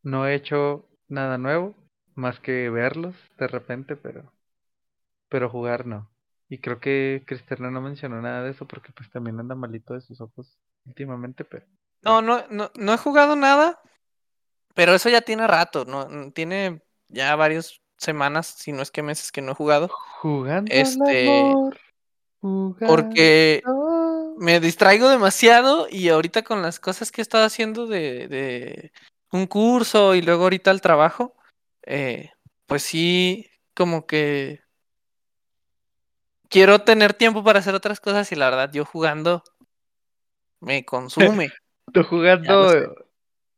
no 0.04 0.28
he 0.28 0.36
hecho 0.36 0.88
nada 1.08 1.38
nuevo, 1.38 1.76
más 2.16 2.40
que 2.40 2.70
verlos 2.70 3.16
de 3.38 3.48
repente, 3.48 3.96
pero 3.96 4.32
pero 5.30 5.50
jugar 5.50 5.86
no. 5.86 6.10
Y 6.48 6.60
creo 6.60 6.80
que 6.80 7.24
Cristerna 7.26 7.72
no 7.72 7.82
mencionó 7.82 8.22
nada 8.22 8.44
de 8.44 8.52
eso 8.52 8.66
porque 8.66 8.92
pues 8.94 9.10
también 9.10 9.40
anda 9.40 9.56
malito 9.56 9.94
de 9.94 10.02
sus 10.02 10.22
ojos 10.22 10.58
últimamente, 10.86 11.44
pero 11.44 11.66
No, 12.04 12.22
no, 12.22 12.44
no, 12.50 12.72
no 12.76 12.94
he 12.94 12.98
jugado 12.98 13.36
nada, 13.36 13.80
pero 14.76 14.94
eso 14.94 15.10
ya 15.10 15.22
tiene 15.22 15.48
rato, 15.48 15.86
no, 15.86 16.08
mm, 16.08 16.32
tiene 16.32 16.82
ya 17.10 17.36
varias 17.36 17.82
semanas, 17.98 18.48
si 18.48 18.72
no 18.72 18.82
es 18.82 18.92
que 18.92 19.02
meses 19.02 19.32
que 19.32 19.42
no 19.42 19.54
he 19.54 19.56
jugado, 19.56 19.90
jugando 20.22 20.72
al 20.72 20.80
Este, 20.80 21.56
porque 22.86 23.62
jugando. 23.66 23.85
Me 24.38 24.60
distraigo 24.60 25.10
demasiado 25.10 25.88
y 25.90 26.10
ahorita 26.10 26.44
con 26.44 26.62
las 26.62 26.80
cosas 26.80 27.12
que 27.12 27.22
he 27.22 27.24
estado 27.24 27.46
haciendo 27.46 27.88
de, 27.88 28.28
de 28.28 28.92
un 29.32 29.48
curso 29.48 30.16
y 30.16 30.22
luego 30.22 30.44
ahorita 30.44 30.72
el 30.72 30.82
trabajo, 30.82 31.36
eh, 31.84 32.32
pues 32.66 32.84
sí, 32.84 33.50
como 33.74 34.06
que 34.06 34.62
quiero 36.50 36.80
tener 36.80 37.14
tiempo 37.14 37.44
para 37.44 37.60
hacer 37.60 37.76
otras 37.76 38.00
cosas 38.00 38.32
y 38.32 38.36
la 38.36 38.50
verdad 38.50 38.72
yo 38.72 38.86
jugando 38.86 39.44
me 40.60 40.86
consume. 40.86 41.50
Tú 41.94 42.04
jugando, 42.04 42.96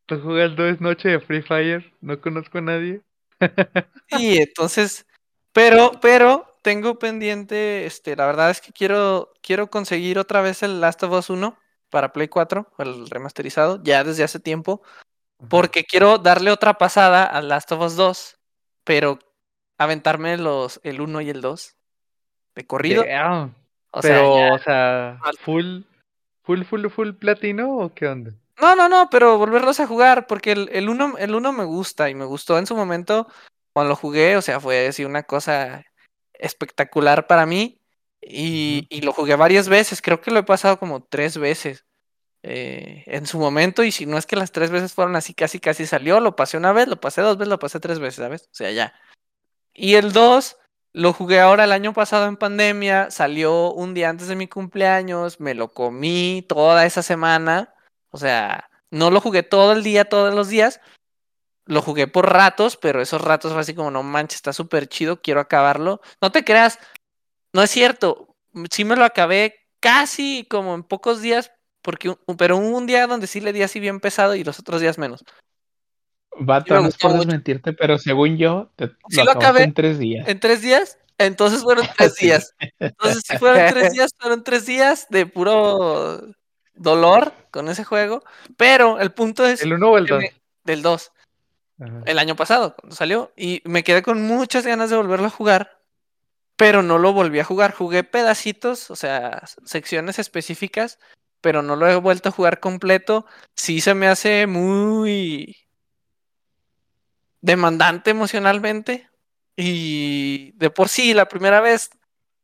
tú 0.06 0.20
jugando 0.20 0.68
es 0.68 0.82
noche 0.82 1.08
de 1.08 1.20
Free 1.22 1.42
Fire, 1.42 1.94
no 2.02 2.20
conozco 2.20 2.58
a 2.58 2.62
nadie. 2.62 3.02
Y 4.10 4.40
entonces, 4.40 5.06
pero, 5.54 5.92
pero 6.02 6.57
tengo 6.68 7.00
pendiente, 7.00 7.86
este, 7.86 8.18
la 8.18 8.26
verdad 8.26 8.50
es 8.50 8.60
que 8.60 8.74
quiero, 8.74 9.32
quiero 9.42 9.70
conseguir 9.70 10.20
otra 10.20 10.42
vez 10.42 10.64
el 10.64 10.82
Last 10.82 11.02
of 11.02 11.14
Us 11.14 11.30
1 11.30 11.58
para 11.90 12.12
Play 12.12 12.28
4, 12.28 12.70
el 12.80 13.10
remasterizado, 13.10 13.82
ya 13.84 14.04
desde 14.04 14.26
hace 14.26 14.42
tiempo, 14.42 14.82
porque 15.48 15.86
quiero 15.86 16.18
darle 16.18 16.52
otra 16.52 16.78
pasada 16.78 17.24
al 17.24 17.48
Last 17.48 17.72
of 17.72 17.80
Us 17.80 17.96
2, 17.96 18.38
pero 18.84 19.18
aventarme 19.78 20.36
los, 20.36 20.82
el 20.84 21.00
1 21.00 21.22
y 21.22 21.30
el 21.30 21.40
2 21.40 21.78
de 22.54 22.68
corrido. 22.68 23.04
O 23.92 24.02
sea, 24.02 24.12
Pero, 24.12 24.36
ya- 24.36 24.54
o 24.54 24.60
sea, 24.60 25.20
full, 25.40 25.84
full, 26.44 26.64
full, 26.64 26.88
full 26.90 27.12
platino 27.14 27.78
o 27.78 27.94
qué 27.94 28.08
onda? 28.10 28.34
No, 28.60 28.76
no, 28.76 28.90
no, 28.90 29.08
pero 29.10 29.38
volverlos 29.38 29.80
a 29.80 29.88
jugar, 29.88 30.28
porque 30.28 30.52
el, 30.52 30.70
el 30.74 30.90
uno, 30.90 31.18
el 31.18 31.34
uno 31.34 31.54
me 31.54 31.64
gusta 31.64 32.10
y 32.10 32.14
me 32.14 32.26
gustó 32.26 32.58
en 32.58 32.68
su 32.68 32.76
momento 32.76 33.26
cuando 33.72 33.92
lo 33.92 33.96
jugué, 33.96 34.36
o 34.36 34.42
sea, 34.42 34.60
fue 34.60 34.88
así 34.88 35.06
una 35.06 35.24
cosa 35.24 35.86
espectacular 36.40 37.28
para 37.28 37.46
mí 37.46 37.82
y, 38.22 39.02
lo 39.02 39.14
jugué 39.14 39.36
varias 39.36 39.70
veces, 39.70 40.02
creo 40.02 40.22
que 40.22 40.32
lo 40.32 40.40
he 40.40 40.44
pasado 40.44 40.80
como 40.80 41.04
tres 41.04 41.38
veces 41.38 41.86
eh, 42.44 43.04
en 43.08 43.26
su 43.26 43.40
momento 43.40 43.84
y 43.84 43.92
si 43.92 44.06
no 44.06 44.18
es 44.18 44.26
que 44.26 44.36
las 44.36 44.52
tres 44.52 44.70
veces 44.72 44.94
fueron 44.94 45.16
así, 45.16 45.34
casi, 45.34 45.60
casi 45.60 45.86
salió, 45.86 46.20
lo 46.20 46.36
pasé 46.36 46.58
una 46.58 46.74
vez, 46.74 46.88
lo 46.88 47.00
pasé 47.00 47.22
dos 47.22 47.38
veces, 47.38 47.50
lo 47.50 47.60
pasé 47.60 47.80
tres 47.80 48.00
veces, 48.00 48.16
¿sabes? 48.16 48.44
O 48.44 48.56
sea, 48.56 48.72
ya. 48.72 48.94
Y 49.74 49.96
el 49.96 50.12
2 50.12 50.58
lo 50.94 51.14
jugué 51.14 51.40
ahora 51.40 51.66
el 51.66 51.72
año 51.72 51.94
pasado 51.94 52.28
en 52.28 52.38
pandemia, 52.38 53.12
salió 53.12 53.72
un 53.72 53.94
día 53.94 54.10
antes 54.10 54.28
de 54.28 54.36
mi 54.36 54.48
cumpleaños, 54.48 55.40
me 55.40 55.54
lo 55.54 55.72
comí 55.72 56.44
toda 56.50 56.86
esa 56.86 57.04
semana, 57.04 57.74
o 58.10 58.18
sea, 58.18 58.70
no 58.90 59.12
lo 59.12 59.22
jugué 59.22 59.44
todo 59.44 59.74
el 59.74 59.84
día, 59.84 60.06
todos 60.06 60.34
los 60.34 60.50
días, 60.50 60.82
lo 61.68 61.82
jugué 61.82 62.08
por 62.08 62.32
ratos, 62.32 62.78
pero 62.78 63.02
esos 63.02 63.22
ratos 63.22 63.52
fue 63.52 63.62
así 63.62 63.74
como, 63.76 63.92
no 63.92 64.04
manches, 64.04 64.38
está 64.38 64.54
súper 64.54 64.88
chido, 64.88 65.22
quiero 65.22 65.40
acabarlo. 65.40 66.02
No 66.22 66.32
te 66.32 66.44
creas, 66.44 66.80
no 67.54 67.62
es 67.64 67.70
cierto, 67.70 68.36
sí 68.72 68.86
me 68.86 68.96
lo 68.96 69.06
acabé 69.06 69.56
casi 69.80 70.46
como 70.50 70.74
en 70.76 70.84
pocos 70.84 71.22
días, 71.22 71.52
porque, 71.82 72.10
un- 72.10 72.38
pero 72.38 72.58
hubo 72.58 72.78
un 72.78 72.88
día 72.88 73.06
donde 73.08 73.28
sí 73.28 73.40
le 73.42 73.54
di 73.54 73.62
así 73.64 73.80
bien 73.80 74.00
pesado 74.00 74.36
y 74.36 74.44
los 74.44 74.60
otros 74.60 74.82
días 74.82 74.98
menos. 74.98 75.24
Vato, 76.40 76.74
me 76.74 76.82
no 76.82 76.88
es 76.88 76.94
gustó 76.94 77.08
por 77.08 77.16
mucho. 77.16 77.26
desmentirte, 77.28 77.74
pero 77.74 77.98
según 77.98 78.38
yo, 78.38 78.70
te, 78.76 78.92
Sí 79.10 79.24
lo 79.24 79.32
acabé. 79.32 79.64
en 79.64 79.74
tres 79.74 79.98
días. 79.98 80.28
¿En 80.28 80.40
tres 80.40 80.62
días? 80.62 80.98
Entonces 81.18 81.64
fueron 81.64 81.86
tres 81.98 82.16
Sí. 82.16 82.28
días. 82.28 82.54
Entonces, 82.80 83.24
si 83.26 83.38
fueron 83.38 83.74
tres 83.74 83.92
días, 83.94 84.12
fueron 84.20 84.44
tres 84.44 84.66
días 84.66 85.08
de 85.10 85.26
puro 85.26 86.22
dolor 86.76 87.34
con 87.52 87.70
ese 87.70 87.84
juego. 87.84 88.24
Pero 88.56 89.00
el 89.00 89.12
punto 89.12 89.46
es 89.46 89.62
¿El 89.64 89.74
1 89.74 89.92
o 89.92 89.98
el 89.98 90.06
que 90.06 90.14
2? 90.14 90.22
me- 90.22 90.34
del 90.64 90.82
2, 91.78 92.04
el 92.06 92.20
año 92.20 92.36
pasado, 92.36 92.76
cuando 92.76 92.96
salió. 92.96 93.32
Y 93.36 93.62
me 93.66 93.84
quedé 93.84 94.04
con 94.04 94.22
muchas 94.22 94.66
ganas 94.66 94.90
de 94.90 94.98
volverlo 94.98 95.28
a 95.28 95.32
jugar. 95.32 95.82
Pero 96.56 96.82
no 96.82 96.98
lo 96.98 97.14
volví 97.14 97.40
a 97.40 97.46
jugar. 97.46 97.74
Jugué 97.74 98.04
pedacitos, 98.04 98.90
o 98.90 98.96
sea, 98.96 99.44
secciones 99.66 100.20
específicas. 100.20 101.00
Pero 101.42 101.62
no 101.62 101.76
lo 101.76 101.88
he 101.88 101.96
vuelto 101.96 102.30
a 102.30 102.32
jugar 102.32 102.60
completo. 102.60 103.26
Sí 103.56 103.82
se 103.82 103.94
me 103.94 104.08
hace 104.08 104.48
muy 104.48 105.56
demandante 107.42 108.12
emocionalmente. 108.12 109.10
Y 109.56 110.52
de 110.54 110.70
por 110.70 110.90
sí, 110.90 111.14
la 111.14 111.28
primera 111.28 111.62
vez, 111.62 111.90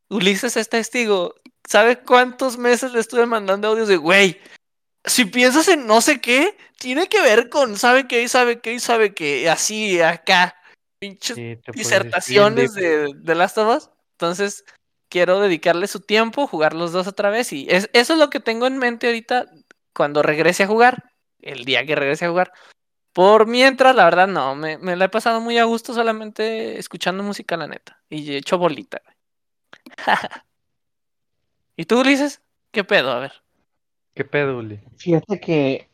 Ulises 0.10 0.58
es 0.58 0.70
testigo. 0.70 1.36
¿Sabe 1.68 2.00
cuántos 2.00 2.58
meses 2.58 2.94
le 2.94 3.00
estuve 3.00 3.26
mandando 3.26 3.70
audios 3.70 3.88
de, 3.88 3.98
güey, 3.98 4.40
si 5.06 5.26
piensas 5.26 5.68
en 5.68 5.86
no 5.88 6.02
sé 6.02 6.22
qué, 6.22 6.58
tiene 6.78 7.08
que 7.08 7.22
ver 7.22 7.50
con 7.50 7.78
sabe 7.78 8.08
qué, 8.08 8.24
y 8.24 8.28
sabe 8.28 8.62
qué, 8.62 8.74
y 8.74 8.80
sabe 8.80 9.14
qué, 9.14 9.50
así 9.50 10.02
acá, 10.02 10.56
pinches 11.00 11.36
Sí, 11.36 11.58
disertaciones 11.74 12.74
de, 12.74 13.10
de 13.14 13.36
Last 13.36 13.58
of 13.58 13.78
Us. 13.78 13.90
Entonces, 14.12 14.64
quiero 15.10 15.40
dedicarle 15.40 15.88
su 15.88 16.00
tiempo, 16.00 16.48
jugar 16.48 16.74
los 16.74 16.92
dos 16.92 17.08
otra 17.08 17.30
vez. 17.30 17.52
Y 17.54 17.68
es, 17.70 17.90
eso 17.94 18.14
es 18.14 18.20
lo 18.20 18.30
que 18.30 18.40
tengo 18.40 18.68
en 18.68 18.78
mente 18.78 19.08
ahorita 19.08 19.46
cuando 19.94 20.24
regrese 20.24 20.64
a 20.64 20.68
jugar, 20.68 21.12
el 21.42 21.66
día 21.66 21.86
que 21.86 21.96
regrese 21.96 22.26
a 22.26 22.30
jugar. 22.30 22.52
Por 23.12 23.46
mientras, 23.46 23.96
la 23.96 24.06
verdad, 24.06 24.28
no, 24.28 24.56
me, 24.56 24.80
me 24.80 24.96
la 24.96 25.06
he 25.06 25.10
pasado 25.10 25.40
muy 25.40 25.60
a 25.60 25.66
gusto 25.66 25.94
solamente 25.94 26.80
escuchando 26.80 27.22
música, 27.22 27.58
la 27.58 27.68
neta. 27.68 28.02
Y 28.10 28.34
he 28.34 28.38
hecho 28.38 28.58
bolita. 28.58 29.02
¿Y 31.76 31.86
tú, 31.86 32.00
Ulises? 32.00 32.42
¿Qué 32.72 32.84
pedo? 32.84 33.12
A 33.12 33.20
ver. 33.20 33.43
¿Qué 34.16 34.24
pedo, 34.26 34.58
Uli? 34.58 34.80
Fíjate 34.98 35.40
que 35.40 35.88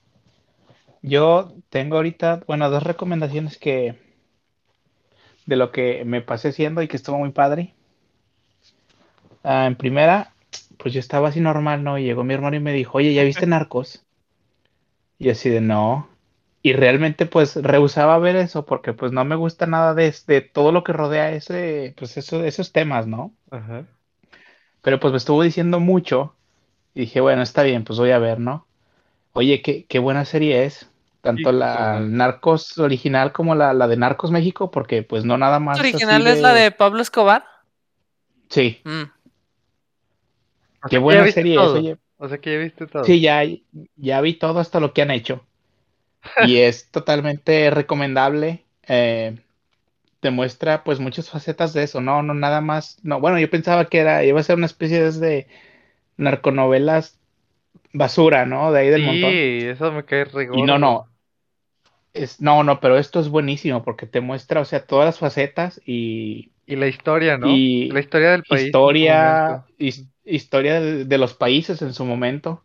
yo 1.02 1.54
tengo 1.70 1.98
ahorita, 1.98 2.42
bueno, 2.48 2.70
dos 2.70 2.84
recomendaciones 2.84 3.58
que 3.58 3.96
de 5.46 5.56
lo 5.58 5.72
que 5.72 6.06
me 6.06 6.22
pasé 6.22 6.50
haciendo 6.50 6.82
y 6.82 6.88
que 6.88 6.96
estuvo 6.98 7.18
muy 7.18 7.32
padre. 7.32 7.74
Ah, 9.44 9.66
en 9.68 9.76
primera, 9.76 10.34
pues 10.78 10.94
yo 10.94 11.00
estaba 11.02 11.30
así 11.30 11.42
normal, 11.42 11.84
¿no? 11.84 11.98
Y 11.98 12.04
llegó 12.04 12.24
mi 12.24 12.34
hermano 12.34 12.56
y 12.56 12.60
me 12.62 12.74
dijo, 12.74 12.98
oye, 13.00 13.14
¿ya 13.14 13.24
viste 13.24 13.46
Narcos? 13.48 14.06
Y 15.20 15.30
así 15.30 15.50
de 15.50 15.62
no. 15.62 16.10
Y 16.62 16.74
realmente 16.74 17.26
pues 17.26 17.56
rehusaba 17.56 18.18
ver 18.20 18.36
eso 18.36 18.66
porque 18.66 18.94
pues 18.94 19.12
no 19.12 19.24
me 19.26 19.36
gusta 19.36 19.66
nada 19.66 19.94
de, 19.94 20.14
de 20.28 20.42
todo 20.42 20.72
lo 20.72 20.84
que 20.84 20.94
rodea 20.94 21.32
ese, 21.32 21.94
pues 21.98 22.18
eso, 22.18 22.44
esos 22.44 22.72
temas, 22.74 23.08
¿no? 23.08 23.34
Ajá. 23.52 23.86
Pero 24.82 25.00
pues 25.00 25.12
me 25.12 25.18
estuvo 25.18 25.42
diciendo 25.44 25.80
mucho 25.80 26.36
y 26.94 27.02
dije, 27.02 27.22
bueno, 27.22 27.42
está 27.42 27.64
bien, 27.64 27.84
pues 27.84 28.00
voy 28.00 28.12
a 28.12 28.20
ver, 28.20 28.40
¿no? 28.40 28.66
Oye, 29.34 29.62
qué, 29.62 29.86
qué 29.86 30.00
buena 30.00 30.26
serie 30.26 30.66
es. 30.66 30.90
Tanto 31.22 31.52
la. 31.52 32.00
Narcos 32.00 32.78
original 32.78 33.34
como 33.34 33.54
la, 33.54 33.74
la 33.74 33.88
de 33.88 33.98
Narcos 33.98 34.32
México, 34.32 34.72
porque 34.72 35.04
pues 35.04 35.26
no 35.26 35.38
nada 35.38 35.60
más 35.60 35.78
¿La 35.78 35.82
original 35.90 36.26
es 36.28 36.42
la 36.42 36.54
de 36.54 36.72
Pablo 36.72 37.02
Escobar? 37.02 37.44
Sí, 38.50 38.82
Mm. 38.84 39.04
Qué 40.90 40.98
buena 40.98 41.30
serie 41.30 41.56
es, 41.56 41.60
oye. 41.60 41.98
O 42.18 42.28
sea 42.28 42.38
que 42.38 42.54
ya 42.54 42.60
viste 42.60 42.88
todo. 42.88 43.04
Sí, 43.04 43.20
ya, 43.20 43.42
ya 43.96 44.22
vi 44.22 44.34
todo 44.34 44.60
hasta 44.60 44.80
lo 44.80 44.94
que 44.94 45.02
han 45.02 45.12
hecho. 45.12 45.46
Y 46.48 46.58
es 46.58 46.90
totalmente 46.90 47.70
recomendable. 47.70 48.66
eh, 48.88 49.38
te 50.20 50.32
muestra 50.32 50.84
pues 50.84 51.00
muchas 51.00 51.30
facetas 51.30 51.72
de 51.74 51.84
eso, 51.84 52.02
no, 52.02 52.22
no 52.24 52.34
nada 52.34 52.60
más. 52.60 52.98
No, 53.04 53.22
bueno, 53.22 53.40
yo 53.40 53.50
pensaba 53.50 53.86
que 53.86 54.00
era, 54.00 54.24
iba 54.26 54.40
a 54.40 54.44
ser 54.44 54.58
una 54.58 54.66
especie 54.66 55.12
de 55.12 55.48
narconovelas 56.20 57.20
basura, 57.94 58.46
¿no? 58.48 58.72
De 58.74 58.82
ahí 58.82 58.90
del 58.90 59.02
Sí, 59.02 59.02
montón. 59.04 59.42
eso 59.72 59.92
me 59.92 60.06
cae 60.06 60.26
Y 60.52 60.62
no, 60.64 60.78
no. 60.80 61.10
Es, 62.14 62.42
no, 62.42 62.64
no, 62.64 62.80
pero 62.80 62.98
esto 62.98 63.20
es 63.20 63.30
buenísimo 63.30 63.84
porque 63.84 64.08
te 64.08 64.22
muestra, 64.22 64.62
o 64.62 64.66
sea, 64.66 64.86
todas 64.86 65.06
las 65.06 65.20
facetas 65.20 65.80
y, 65.86 66.52
Y 66.66 66.78
la 66.78 66.88
historia, 66.88 67.38
¿no? 67.38 67.68
y 67.82 67.90
La 67.90 68.00
historia 68.00 68.32
del 68.32 68.46
país. 68.46 68.78
historia, 68.80 69.66
his- 69.80 70.08
historia 70.26 70.82
de, 70.82 71.06
de 71.06 71.18
los 71.18 71.34
países 71.36 71.82
en 71.82 71.94
su 71.94 72.06
momento. 72.06 72.64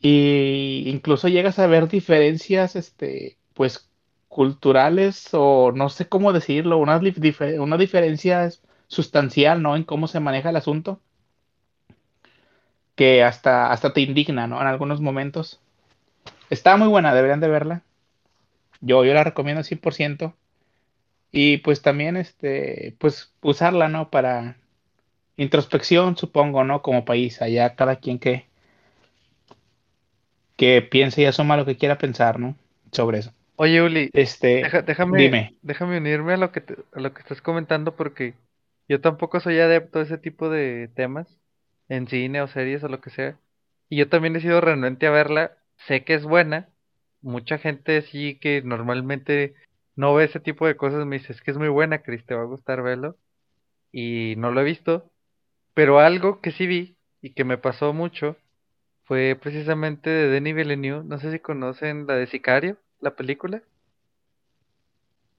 Y 0.00 0.84
incluso 0.88 1.28
llegas 1.28 1.58
a 1.58 1.66
ver 1.68 1.88
diferencias, 1.88 2.76
este, 2.76 3.38
pues, 3.54 3.90
culturales 4.28 5.30
o 5.32 5.72
no 5.72 5.88
sé 5.90 6.08
cómo 6.08 6.32
decirlo, 6.32 6.78
una, 6.78 7.00
dif- 7.00 7.16
dife- 7.20 7.60
una 7.60 7.76
diferencia 7.78 8.50
sustancial, 8.88 9.62
¿no? 9.62 9.76
En 9.76 9.84
cómo 9.84 10.08
se 10.08 10.20
maneja 10.20 10.50
el 10.50 10.56
asunto, 10.56 11.00
que 13.02 13.24
hasta, 13.24 13.72
hasta 13.72 13.92
te 13.92 14.00
indigna, 14.00 14.46
¿no? 14.46 14.60
En 14.60 14.68
algunos 14.68 15.00
momentos. 15.00 15.60
Está 16.50 16.76
muy 16.76 16.88
buena, 16.88 17.14
deberían 17.14 17.40
de 17.40 17.48
verla. 17.48 17.82
Yo, 18.80 19.04
yo 19.04 19.14
la 19.14 19.24
recomiendo 19.24 19.64
100%. 19.64 20.34
Y 21.32 21.58
pues 21.58 21.82
también, 21.82 22.16
este, 22.16 22.96
pues 23.00 23.34
usarla, 23.42 23.88
¿no? 23.88 24.10
Para 24.10 24.56
introspección, 25.36 26.16
supongo, 26.16 26.64
¿no? 26.64 26.82
Como 26.82 27.04
país, 27.04 27.42
allá 27.42 27.76
cada 27.76 27.96
quien 27.96 28.18
que, 28.20 28.46
que 30.56 30.82
piense 30.82 31.22
y 31.22 31.26
asuma 31.26 31.56
lo 31.56 31.64
que 31.66 31.76
quiera 31.76 31.98
pensar, 31.98 32.38
¿no? 32.38 32.56
Sobre 32.90 33.18
eso. 33.18 33.32
Oye, 33.56 33.82
Uli, 33.82 34.10
Este, 34.12 34.58
deja- 34.60 34.82
déjame, 34.82 35.18
dime. 35.18 35.54
déjame 35.62 35.98
unirme 35.98 36.34
a 36.34 36.36
lo 36.36 36.52
que 36.52 36.60
te- 36.60 36.76
a 36.92 37.00
lo 37.00 37.12
que 37.14 37.20
estás 37.20 37.42
comentando 37.42 37.94
porque 37.96 38.34
yo 38.88 39.00
tampoco 39.00 39.40
soy 39.40 39.58
adepto 39.60 39.98
a 40.00 40.02
ese 40.02 40.18
tipo 40.18 40.48
de 40.50 40.88
temas 40.94 41.38
en 41.92 42.08
cine 42.08 42.40
o 42.40 42.48
series 42.48 42.82
o 42.82 42.88
lo 42.88 43.00
que 43.00 43.10
sea. 43.10 43.36
Y 43.90 43.98
yo 43.98 44.08
también 44.08 44.34
he 44.34 44.40
sido 44.40 44.62
renuente 44.62 45.06
a 45.06 45.10
verla. 45.10 45.58
Sé 45.86 46.04
que 46.04 46.14
es 46.14 46.24
buena. 46.24 46.68
Mucha 47.20 47.58
gente 47.58 48.00
sí 48.02 48.38
que 48.40 48.62
normalmente 48.62 49.54
no 49.94 50.14
ve 50.14 50.24
ese 50.24 50.40
tipo 50.40 50.66
de 50.66 50.76
cosas 50.76 51.04
me 51.04 51.18
dice, 51.18 51.32
es 51.32 51.42
que 51.42 51.50
es 51.50 51.58
muy 51.58 51.68
buena, 51.68 52.02
Chris, 52.02 52.24
te 52.24 52.34
va 52.34 52.42
a 52.42 52.46
gustar 52.46 52.82
verlo. 52.82 53.16
Y 53.92 54.34
no 54.38 54.50
lo 54.52 54.62
he 54.62 54.64
visto. 54.64 55.10
Pero 55.74 56.00
algo 56.00 56.40
que 56.40 56.52
sí 56.52 56.66
vi 56.66 56.96
y 57.20 57.34
que 57.34 57.44
me 57.44 57.58
pasó 57.58 57.92
mucho 57.92 58.36
fue 59.04 59.38
precisamente 59.40 60.08
de 60.08 60.28
Denis 60.28 60.54
Villeneuve. 60.54 61.04
No 61.04 61.18
sé 61.18 61.30
si 61.30 61.40
conocen 61.40 62.06
la 62.06 62.14
de 62.14 62.26
Sicario, 62.26 62.78
la 63.00 63.14
película. 63.16 63.62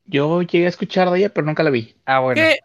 Yo 0.06 0.44
llegué 0.44 0.66
a 0.68 0.70
escuchar 0.70 1.10
de 1.10 1.18
ella, 1.18 1.30
pero 1.30 1.48
nunca 1.48 1.64
la 1.64 1.72
vi. 1.72 1.96
Ah, 2.06 2.20
bueno. 2.20 2.44
¿Qué? 2.44 2.60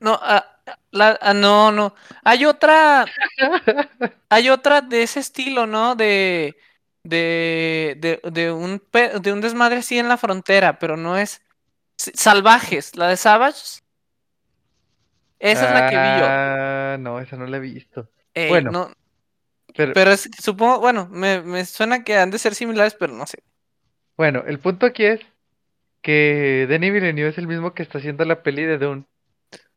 No, 0.00 0.18
ah, 0.20 0.49
la, 0.92 1.18
ah, 1.20 1.34
no, 1.34 1.72
no. 1.72 1.94
Hay 2.24 2.44
otra, 2.46 3.12
hay 4.28 4.50
otra 4.50 4.80
de 4.82 5.02
ese 5.02 5.20
estilo, 5.20 5.66
¿no? 5.66 5.94
De, 5.96 6.56
de, 7.04 7.96
de, 7.98 8.20
de 8.30 8.52
un, 8.52 8.82
de 9.22 9.32
un 9.32 9.40
desmadre 9.40 9.78
así 9.78 9.98
en 9.98 10.08
la 10.08 10.16
frontera, 10.18 10.78
pero 10.78 10.96
no 10.96 11.16
es 11.18 11.42
Salvajes, 11.96 12.96
la 12.96 13.08
de 13.08 13.16
Savage. 13.16 13.80
Esa 15.38 15.66
es 15.66 15.72
la 15.72 15.86
que 15.86 15.98
vi 15.98 16.14
yo. 16.14 16.26
Ah, 16.26 16.96
no, 17.00 17.20
esa 17.20 17.36
no 17.36 17.46
la 17.46 17.56
he 17.58 17.60
visto. 17.60 18.10
Bueno, 18.46 18.70
no, 18.70 18.92
Pero, 19.74 19.92
pero 19.92 20.12
es, 20.12 20.28
supongo, 20.38 20.80
bueno, 20.80 21.08
me, 21.10 21.42
me 21.42 21.64
suena 21.64 22.04
que 22.04 22.16
han 22.16 22.30
de 22.30 22.38
ser 22.38 22.54
similares, 22.54 22.94
pero 22.94 23.12
no 23.14 23.26
sé. 23.26 23.42
bueno, 24.16 24.44
el 24.46 24.60
punto 24.60 24.86
aquí 24.86 25.04
es 25.04 25.20
que 26.02 26.66
Denis 26.68 26.92
Villeneuve 26.92 27.30
es 27.30 27.38
el 27.38 27.48
mismo 27.48 27.74
que 27.74 27.82
está 27.82 27.98
haciendo 27.98 28.24
la 28.24 28.42
peli 28.42 28.64
de 28.64 28.78
Dune 28.78 29.06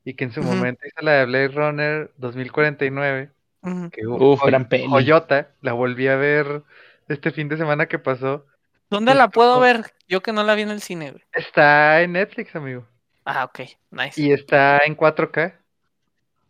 y 0.05 0.13
que 0.15 0.23
en 0.25 0.31
su 0.33 0.41
momento 0.43 0.85
hizo 0.85 1.01
la 1.05 1.13
de 1.13 1.25
Blade 1.25 1.47
Runner 1.49 2.11
2049, 2.17 3.31
Ujú. 3.61 3.89
que 3.89 4.05
Uf, 4.05 4.39
joy- 4.41 4.47
gran 4.49 4.67
peli. 4.67 4.87
joyota, 4.87 5.49
la 5.61 5.73
volví 5.73 6.07
a 6.07 6.15
ver 6.15 6.63
este 7.07 7.31
fin 7.31 7.47
de 7.49 7.57
semana 7.57 7.85
que 7.87 7.99
pasó. 7.99 8.45
¿Dónde 8.89 9.15
la 9.15 9.29
puedo 9.29 9.59
ver? 9.59 9.93
Yo 10.07 10.21
que 10.21 10.33
no 10.33 10.43
la 10.43 10.55
vi 10.55 10.63
en 10.63 10.69
el 10.69 10.81
cine, 10.81 11.11
güey. 11.11 11.23
Está 11.33 12.01
en 12.01 12.13
Netflix, 12.13 12.55
amigo, 12.55 12.85
Ah, 13.25 13.45
ok, 13.45 13.59
nice. 13.91 14.21
y 14.21 14.31
está 14.31 14.79
en 14.85 14.95
4K. 14.95 15.53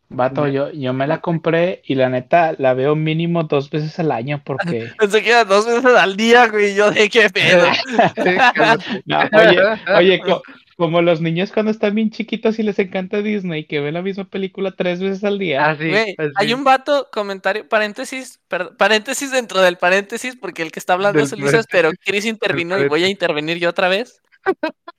Vato, 0.09 0.47
yo, 0.47 0.69
yo 0.71 0.93
me 0.93 1.07
la 1.07 1.21
compré 1.21 1.81
y 1.85 1.95
la 1.95 2.07
neta 2.07 2.53
la 2.59 2.75
veo 2.75 2.95
mínimo 2.95 3.43
dos 3.45 3.71
veces 3.71 3.97
al 3.99 4.11
año 4.11 4.41
porque... 4.45 4.91
Pensé 4.99 5.23
que 5.23 5.29
era 5.31 5.43
dos 5.43 5.65
veces 5.65 5.85
al 5.95 6.15
día, 6.17 6.47
güey. 6.49 6.75
Yo 6.75 6.91
de 6.91 7.09
qué 7.09 7.29
pedo. 7.31 7.65
No, 9.05 9.19
oye, 9.33 9.59
oye, 9.95 10.19
co- 10.19 10.43
como 10.77 11.01
los 11.01 11.21
niños 11.21 11.51
cuando 11.51 11.71
están 11.71 11.95
bien 11.95 12.09
chiquitos 12.09 12.57
y 12.59 12.63
les 12.63 12.79
encanta 12.79 13.21
Disney, 13.21 13.65
que 13.65 13.79
ven 13.79 13.93
la 13.93 14.01
misma 14.01 14.25
película 14.25 14.71
tres 14.75 14.99
veces 14.99 15.23
al 15.23 15.37
día. 15.39 15.69
Así, 15.69 15.89
Güey, 15.89 16.15
así. 16.17 16.31
hay 16.35 16.53
un 16.53 16.63
vato, 16.63 17.09
comentario, 17.11 17.67
paréntesis, 17.69 18.39
perdón, 18.47 18.75
paréntesis 18.77 19.31
dentro 19.31 19.61
del 19.61 19.77
paréntesis, 19.77 20.35
porque 20.35 20.61
el 20.63 20.71
que 20.71 20.79
está 20.79 20.93
hablando 20.93 21.17
Del 21.19 21.27
es 21.27 21.33
Ulises, 21.33 21.65
pero 21.71 21.91
Chris 22.03 22.25
intervino 22.25 22.79
y 22.79 22.87
voy 22.87 23.03
a 23.03 23.07
intervenir 23.09 23.57
yo 23.59 23.69
otra 23.69 23.87
vez. 23.87 24.21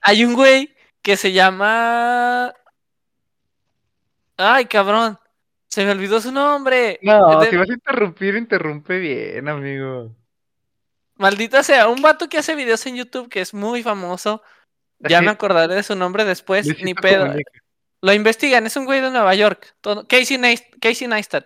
Hay 0.01 0.23
un 0.25 0.33
güey 0.33 0.73
que 1.01 1.17
se 1.17 1.31
llama. 1.33 2.53
Ay, 4.37 4.65
cabrón. 4.65 5.17
Se 5.67 5.83
me 5.85 5.91
olvidó 5.91 6.21
su 6.21 6.31
nombre. 6.31 6.99
No, 7.01 7.39
De- 7.41 7.49
si 7.49 7.57
vas 7.57 7.69
a 7.69 7.73
interrumpir, 7.73 8.35
interrumpe 8.35 8.97
bien, 8.97 9.47
amigo. 9.49 10.15
Maldita 11.17 11.63
sea, 11.63 11.87
un 11.89 12.01
vato 12.01 12.27
que 12.27 12.37
hace 12.37 12.55
videos 12.55 12.85
en 12.85 12.95
YouTube 12.97 13.29
que 13.29 13.41
es 13.41 13.53
muy 13.53 13.83
famoso. 13.83 14.41
Ya 14.99 15.21
me 15.21 15.31
acordaré 15.31 15.75
de 15.75 15.83
su 15.83 15.95
nombre 15.95 16.25
después, 16.25 16.65
Luisito 16.65 16.85
ni 16.85 16.93
pedo. 16.93 17.25
Comunica. 17.27 17.51
Lo 18.01 18.13
investigan, 18.13 18.65
es 18.65 18.75
un 18.77 18.85
güey 18.85 19.01
de 19.01 19.09
Nueva 19.09 19.33
York. 19.35 19.75
todo- 19.81 20.07
Casey, 20.07 20.37
Neist- 20.37 20.69
Casey 20.79 21.07
Neistat. 21.07 21.45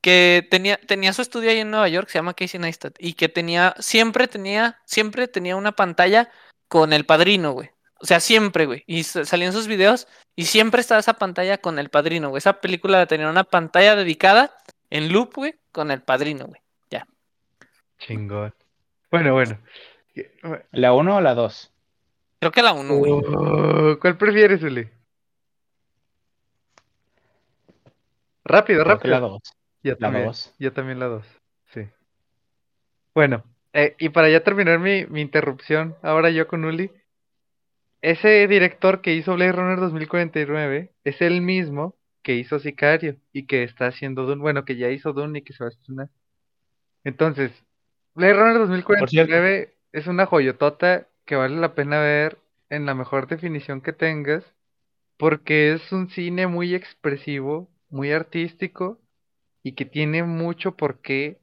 Que 0.00 0.46
tenía, 0.50 0.76
tenía 0.76 1.12
su 1.14 1.22
estudio 1.22 1.50
ahí 1.50 1.58
en 1.60 1.70
Nueva 1.70 1.88
York, 1.88 2.08
se 2.08 2.18
llama 2.18 2.34
Casey 2.34 2.60
Neistat. 2.60 2.94
Y 2.98 3.14
que 3.14 3.28
tenía, 3.30 3.74
siempre 3.78 4.28
tenía, 4.28 4.78
siempre 4.84 5.28
tenía 5.28 5.56
una 5.56 5.72
pantalla 5.72 6.30
con 6.68 6.92
el 6.92 7.06
padrino, 7.06 7.52
güey. 7.52 7.70
O 8.00 8.06
sea, 8.06 8.20
siempre, 8.20 8.66
güey. 8.66 8.84
Y 8.86 9.04
sa- 9.04 9.24
salían 9.24 9.52
sus 9.54 9.66
videos 9.66 10.06
y 10.36 10.44
siempre 10.44 10.82
estaba 10.82 11.00
esa 11.00 11.14
pantalla 11.14 11.56
con 11.58 11.78
el 11.78 11.88
padrino, 11.88 12.28
güey. 12.28 12.38
Esa 12.38 12.60
película 12.60 13.06
tenía 13.06 13.30
una 13.30 13.44
pantalla 13.44 13.96
dedicada 13.96 14.54
en 14.90 15.10
loop, 15.10 15.34
güey, 15.36 15.54
con 15.72 15.90
el 15.90 16.02
padrino, 16.02 16.46
güey. 16.46 16.60
Chingón. 17.98 18.52
Bueno, 19.10 19.32
bueno. 19.32 19.58
¿La 20.72 20.92
uno 20.92 21.16
o 21.16 21.20
la 21.20 21.34
dos? 21.34 21.70
Creo 22.44 22.52
que 22.52 22.62
la 22.62 22.74
uno, 22.74 22.96
güey. 22.96 23.10
Oh, 23.10 23.98
¿Cuál 23.98 24.18
prefieres, 24.18 24.62
Uli? 24.62 24.86
Rápido, 28.44 28.84
Creo 28.84 28.98
que 28.98 29.08
la 29.08 29.16
rápido. 29.16 29.30
dos. 29.30 29.42
Yo 29.82 29.92
La 29.92 29.96
también. 29.98 30.26
dos. 30.26 30.54
Yo 30.58 30.72
también 30.74 30.98
la 30.98 31.06
dos. 31.06 31.26
Sí. 31.72 31.88
Bueno, 33.14 33.44
eh, 33.72 33.96
y 33.98 34.10
para 34.10 34.28
ya 34.28 34.44
terminar 34.44 34.78
mi, 34.78 35.06
mi 35.06 35.22
interrupción, 35.22 35.96
ahora 36.02 36.28
yo 36.28 36.46
con 36.46 36.66
Uli. 36.66 36.90
Ese 38.02 38.46
director 38.46 39.00
que 39.00 39.14
hizo 39.14 39.32
Blade 39.36 39.52
Runner 39.52 39.80
2049 39.80 40.92
es 41.02 41.22
el 41.22 41.40
mismo 41.40 41.96
que 42.22 42.34
hizo 42.34 42.58
Sicario 42.58 43.16
y 43.32 43.46
que 43.46 43.62
está 43.62 43.86
haciendo 43.86 44.26
Dune. 44.26 44.42
Bueno, 44.42 44.66
que 44.66 44.76
ya 44.76 44.90
hizo 44.90 45.14
Dune 45.14 45.38
y 45.38 45.42
que 45.42 45.54
se 45.54 45.64
va 45.64 45.68
a 45.68 45.72
estrenar. 45.72 46.10
Entonces, 47.04 47.52
Blade 48.14 48.34
Runner 48.34 48.58
2049 48.58 49.78
es 49.92 50.06
una 50.08 50.26
joyotota 50.26 51.08
que 51.26 51.36
vale 51.36 51.56
la 51.56 51.74
pena 51.74 52.00
ver 52.00 52.38
en 52.70 52.86
la 52.86 52.94
mejor 52.94 53.26
definición 53.28 53.80
que 53.80 53.92
tengas, 53.92 54.44
porque 55.18 55.72
es 55.72 55.92
un 55.92 56.10
cine 56.10 56.46
muy 56.46 56.74
expresivo, 56.74 57.70
muy 57.90 58.12
artístico 58.12 59.00
y 59.62 59.72
que 59.72 59.84
tiene 59.86 60.22
mucho 60.24 60.76
por 60.76 61.00
qué 61.00 61.40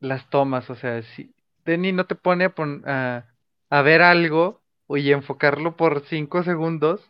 las 0.00 0.28
tomas. 0.30 0.70
O 0.70 0.76
sea, 0.76 1.02
si 1.02 1.34
Denny 1.64 1.92
no 1.92 2.06
te 2.06 2.14
pone 2.16 2.46
a, 2.86 3.26
a 3.70 3.82
ver 3.82 4.02
algo 4.02 4.62
y 4.88 5.12
enfocarlo 5.12 5.76
por 5.76 6.04
cinco 6.06 6.42
segundos 6.42 7.00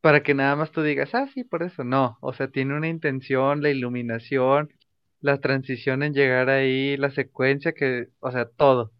para 0.00 0.22
que 0.22 0.34
nada 0.34 0.56
más 0.56 0.70
tú 0.72 0.82
digas, 0.82 1.14
ah, 1.14 1.28
sí, 1.34 1.44
por 1.44 1.62
eso. 1.62 1.84
No, 1.84 2.18
o 2.20 2.32
sea, 2.32 2.48
tiene 2.50 2.76
una 2.76 2.88
intención, 2.88 3.62
la 3.62 3.70
iluminación, 3.70 4.72
la 5.20 5.40
transición 5.40 6.02
en 6.02 6.14
llegar 6.14 6.50
ahí, 6.50 6.96
la 6.96 7.10
secuencia 7.10 7.72
que, 7.72 8.08
o 8.20 8.30
sea, 8.32 8.46
todo. 8.48 8.92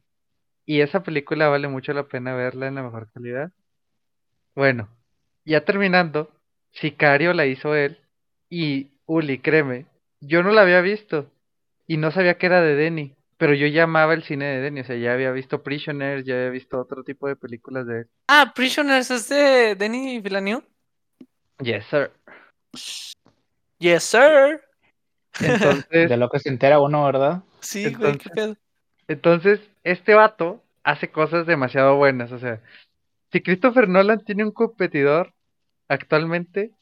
Y 0.69 0.83
esa 0.83 1.03
película 1.03 1.49
vale 1.49 1.67
mucho 1.67 1.95
la 1.95 2.03
pena 2.09 2.35
verla 2.35 2.67
en 2.69 2.75
la 2.75 2.83
mejor 2.83 3.11
calidad. 3.11 3.51
Bueno, 4.55 4.91
ya 5.47 5.65
terminando, 5.65 6.31
Sicario 6.73 7.33
la 7.33 7.47
hizo 7.47 7.75
él 7.75 7.99
y 8.51 8.91
Uli, 9.07 9.39
créeme, 9.39 9.87
yo 10.21 10.43
no 10.43 10.51
la 10.51 10.61
había 10.61 10.83
visto 10.83 11.31
y 11.87 11.97
no 11.97 12.11
sabía 12.11 12.37
que 12.37 12.45
era 12.45 12.61
de 12.61 12.75
Denny, 12.75 13.15
pero 13.39 13.55
yo 13.55 13.67
ya 13.67 13.85
amaba 13.85 14.13
el 14.13 14.25
cine 14.25 14.45
de 14.45 14.61
Denny, 14.61 14.81
o 14.81 14.85
sea, 14.85 14.97
ya 14.97 15.15
había 15.15 15.31
visto 15.33 15.63
Prisoners, 15.63 16.27
ya 16.27 16.35
había 16.35 16.51
visto 16.51 16.79
otro 16.79 17.03
tipo 17.03 17.29
de 17.29 17.37
películas 17.37 17.87
de 17.87 18.01
él. 18.01 18.09
Ah, 18.29 18.53
Prisoners 18.55 19.11
es 19.11 19.27
de 19.31 19.75
Denis 19.75 20.23
Villeneuve. 20.23 20.67
Yes, 21.63 21.87
sir. 21.87 22.11
Yes, 23.79 24.05
sir. 24.05 24.61
Entonces, 25.41 25.89
De 26.11 26.17
lo 26.19 26.29
que 26.29 26.41
se 26.41 26.51
entera 26.51 26.79
uno, 26.79 27.07
¿verdad? 27.07 27.43
Sí, 27.61 27.85
güey, 27.85 27.95
Entonces- 28.13 28.23
qué 28.23 28.31
pedo. 28.35 28.57
Entonces, 29.09 29.61
este 29.85 30.15
vato 30.15 30.63
hace 30.85 31.11
cosas 31.11 31.47
demasiado 31.47 31.97
buenas. 31.97 32.33
O 32.33 32.39
sea, 32.39 32.63
si 33.33 33.43
Christopher 33.43 33.89
Nolan 33.89 34.25
tiene 34.25 34.45
un 34.45 34.53
competidor 34.53 35.35
actualmente, 35.89 36.73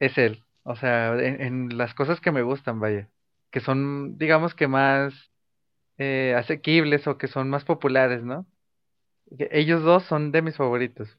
es 0.00 0.18
él. 0.18 0.44
O 0.64 0.76
sea, 0.76 1.14
en, 1.18 1.76
las 1.78 1.94
cosas 1.94 2.20
que 2.20 2.32
me 2.32 2.42
gustan, 2.42 2.80
vaya. 2.80 3.08
Que 3.50 3.60
son, 3.60 4.18
digamos 4.18 4.54
que 4.54 4.68
más 4.68 5.30
eh, 5.98 6.34
asequibles 6.38 7.06
o 7.08 7.18
que 7.18 7.28
son 7.28 7.50
más 7.50 7.64
populares, 7.64 8.22
¿no? 8.22 8.46
Ellos 9.50 9.82
dos 9.82 10.04
son 10.04 10.32
de 10.32 10.42
mis 10.42 10.56
favoritos. 10.56 11.18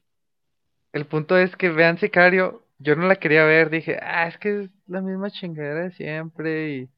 El 0.92 1.06
punto 1.06 1.36
es 1.38 1.56
que 1.56 1.70
vean 1.70 1.98
Sicario, 1.98 2.64
yo 2.78 2.96
no 2.96 3.06
la 3.06 3.16
quería 3.16 3.44
ver, 3.44 3.70
dije, 3.70 3.98
ah, 4.02 4.28
es 4.28 4.38
que 4.38 4.64
es 4.64 4.70
la 4.86 5.00
misma 5.00 5.30
chingadera 5.30 5.84
de 5.84 5.92
siempre. 5.92 6.70
Y, 6.76 6.90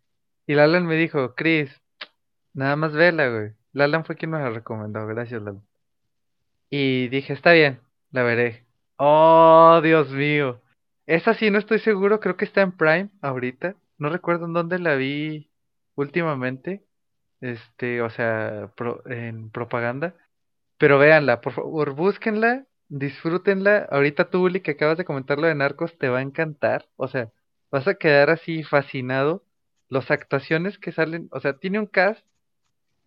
y 0.47 0.55
Lalan 0.55 0.87
me 0.87 0.97
dijo, 0.97 1.35
Chris, 1.35 1.71
Nada 2.55 2.75
más 2.77 2.93
vela, 2.95 3.29
güey. 3.29 3.53
Lalan 3.75 4.07
fue 4.07 4.17
quien 4.17 4.31
me 4.31 4.39
la 4.39 4.49
recomendó, 4.49 5.07
gracias, 5.07 5.43
Lalan. 5.43 5.63
Y 6.71 7.09
dije, 7.09 7.33
está 7.33 7.53
bien, 7.53 7.81
la 8.11 8.23
veré. 8.23 8.65
Oh, 8.97 9.81
Dios 9.83 10.11
mío. 10.11 10.61
Esa 11.07 11.35
sí 11.35 11.51
no 11.51 11.59
estoy 11.59 11.79
seguro, 11.79 12.21
creo 12.21 12.37
que 12.37 12.45
está 12.45 12.63
en 12.63 12.73
Prime 12.73 13.11
ahorita. 13.23 13.77
No 13.99 14.09
recuerdo 14.11 14.47
en 14.47 14.53
dónde 14.55 14.79
la 14.79 14.95
vi 14.97 15.51
últimamente. 15.95 16.85
Este, 17.41 18.03
o 18.03 18.11
sea, 18.11 18.73
pro- 18.77 19.03
en 19.09 19.51
propaganda. 19.51 20.15
Pero 20.79 20.99
véanla, 20.99 21.41
por 21.41 21.53
favor, 21.55 21.95
búsquenla, 21.95 22.67
disfrútenla. 22.89 23.89
Ahorita 23.91 24.31
tú, 24.31 24.45
Uli, 24.45 24.61
que 24.61 24.73
acabas 24.73 24.99
de 24.99 25.05
comentar 25.05 25.39
lo 25.39 25.47
de 25.49 25.55
Narcos, 25.55 25.97
te 25.99 26.09
va 26.09 26.19
a 26.21 26.23
encantar. 26.23 26.89
O 26.97 27.09
sea, 27.09 27.31
vas 27.71 27.89
a 27.89 27.95
quedar 27.97 28.31
así 28.31 28.65
fascinado. 28.65 29.45
Las 29.89 30.11
actuaciones 30.11 30.79
que 30.79 30.93
salen, 30.93 31.29
o 31.33 31.41
sea, 31.41 31.55
tiene 31.59 31.79
un 31.81 31.87
cast. 31.87 32.25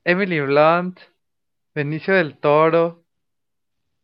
Emily 0.08 0.40
Blunt, 0.40 1.02
Benicio 1.76 2.14
del 2.14 2.38
Toro, 2.38 3.04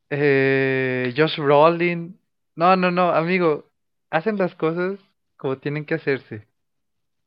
eh, 0.09 1.13
Josh 1.15 1.37
Brolin. 1.39 2.19
No, 2.55 2.75
no, 2.75 2.91
no, 2.91 3.11
amigo, 3.11 3.71
hacen 4.09 4.37
las 4.37 4.53
cosas 4.53 4.99
como 5.37 5.57
tienen 5.59 5.85
que 5.85 5.95
hacerse. 5.95 6.45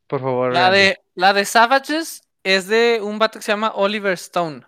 Por 0.06 0.20
favor, 0.20 0.52
La 0.52 0.70
de, 0.70 1.00
la 1.14 1.32
de 1.32 1.46
Savages 1.46 2.28
es 2.44 2.68
de 2.68 3.00
un 3.02 3.18
vato 3.18 3.38
que 3.38 3.44
se 3.44 3.52
llama 3.52 3.72
Oliver 3.74 4.12
Stone. 4.12 4.60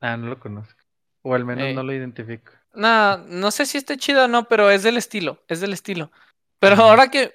Ah, 0.00 0.16
no 0.16 0.28
lo 0.28 0.40
conozco. 0.40 0.80
O 1.20 1.34
al 1.34 1.44
menos 1.44 1.64
Eh, 1.64 1.74
no 1.74 1.82
lo 1.82 1.92
identifico. 1.92 2.52
No, 2.72 3.18
no 3.18 3.50
sé 3.50 3.66
si 3.66 3.76
esté 3.76 3.98
chido 3.98 4.24
o 4.24 4.28
no, 4.28 4.48
pero 4.48 4.70
es 4.70 4.82
del 4.84 4.96
estilo, 4.96 5.38
es 5.48 5.60
del 5.60 5.74
estilo. 5.74 6.10
Pero 6.58 6.76
ahora 6.76 7.08
que, 7.08 7.34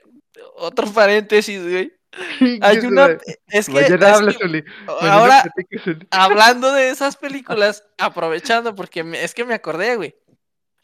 otro 0.55 0.91
paréntesis, 0.91 1.61
güey. 1.61 1.96
Hay 2.61 2.79
¿Qué 2.79 2.87
una, 2.87 3.05
será? 3.07 3.19
es 3.49 3.65
que, 3.67 3.71
Mañana 3.73 4.07
es 4.09 4.15
hablas, 4.15 4.37
que 4.37 4.45
Uli. 4.45 4.63
Mañana 4.85 5.13
ahora, 5.13 5.43
hablando 6.11 6.71
de 6.73 6.89
esas 6.89 7.15
películas, 7.17 7.83
aprovechando, 7.97 8.75
porque 8.75 9.03
me- 9.03 9.23
es 9.23 9.33
que 9.33 9.45
me 9.45 9.53
acordé, 9.53 9.95
güey. 9.95 10.15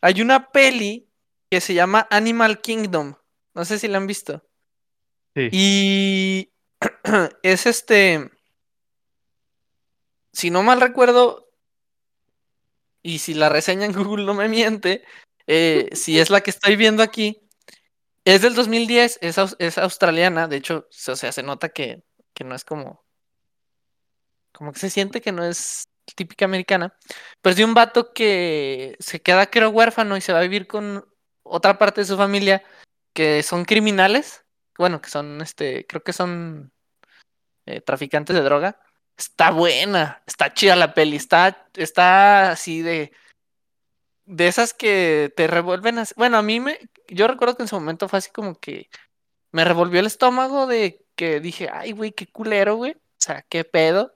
Hay 0.02 0.22
una 0.22 0.52
peli 0.52 1.10
que 1.50 1.62
se 1.62 1.74
llama 1.74 2.08
Animal 2.10 2.62
Kingdom. 2.62 3.15
No 3.54 3.65
sé 3.65 3.80
si 3.80 3.88
la 3.88 3.98
han 3.98 4.08
visto. 4.08 4.43
Sí. 5.36 5.50
Y 5.52 6.52
es 7.43 7.65
este, 7.65 8.30
si 10.32 10.50
no 10.50 10.63
mal 10.63 10.82
recuerdo, 10.82 11.50
y 13.02 13.19
si 13.19 13.34
la 13.34 13.50
reseña 13.50 13.86
en 13.86 13.93
Google 13.93 14.26
no 14.26 14.34
me 14.34 14.48
miente, 14.48 15.04
eh, 15.48 15.89
si 15.93 16.19
es 16.19 16.30
la 16.30 16.41
que 16.41 16.52
estoy 16.52 16.76
viendo 16.76 17.04
aquí, 17.04 17.42
es 18.25 18.41
del 18.41 18.55
2010, 18.55 19.19
es, 19.21 19.38
es 19.59 19.77
australiana, 19.77 20.47
de 20.47 20.57
hecho, 20.57 20.88
o 21.07 21.15
sea, 21.15 21.31
se 21.31 21.43
nota 21.43 21.69
que, 21.69 22.03
que 22.33 22.43
no 22.43 22.55
es 22.55 22.63
como, 22.63 23.03
como 24.51 24.71
que 24.71 24.79
se 24.79 24.89
siente 24.89 25.21
que 25.21 25.31
no 25.31 25.43
es 25.43 25.89
típica 26.15 26.45
americana, 26.45 26.97
pero 27.41 27.51
es 27.51 27.57
de 27.57 27.65
un 27.65 27.73
vato 27.73 28.13
que 28.13 28.95
se 28.99 29.21
queda 29.21 29.47
creo 29.47 29.69
huérfano 29.69 30.17
y 30.17 30.21
se 30.21 30.33
va 30.33 30.39
a 30.39 30.43
vivir 30.43 30.67
con 30.67 31.05
otra 31.43 31.77
parte 31.77 32.01
de 32.01 32.07
su 32.07 32.17
familia 32.17 32.63
que 33.13 33.43
son 33.43 33.65
criminales, 33.65 34.45
bueno, 34.77 35.01
que 35.01 35.09
son, 35.09 35.41
este, 35.41 35.86
creo 35.88 36.03
que 36.03 36.13
son 36.13 36.71
eh, 37.65 37.81
traficantes 37.81 38.36
de 38.36 38.41
droga. 38.41 38.79
Está 39.17 39.51
buena, 39.51 40.23
está 40.25 40.53
chida 40.53 40.75
la 40.75 40.93
peli, 40.93 41.17
está, 41.17 41.69
está 41.75 42.51
así 42.51 42.81
de, 42.81 43.12
de 44.25 44.47
esas 44.47 44.73
que 44.73 45.33
te 45.36 45.47
revuelven 45.47 45.97
así. 45.99 46.13
Bueno, 46.17 46.38
a 46.38 46.41
mí 46.41 46.59
me, 46.59 46.77
yo 47.07 47.27
recuerdo 47.27 47.55
que 47.57 47.63
en 47.63 47.67
su 47.69 47.75
momento 47.75 48.07
fue 48.07 48.19
así 48.19 48.31
como 48.31 48.55
que 48.59 48.89
me 49.51 49.63
revolvió 49.65 49.99
el 49.99 50.05
estómago 50.05 50.67
de 50.67 51.05
que 51.15 51.39
dije, 51.39 51.69
ay, 51.71 51.91
güey, 51.91 52.12
qué 52.12 52.27
culero, 52.27 52.75
güey. 52.75 52.93
O 52.93 52.97
sea, 53.19 53.45
qué 53.49 53.63
pedo. 53.63 54.15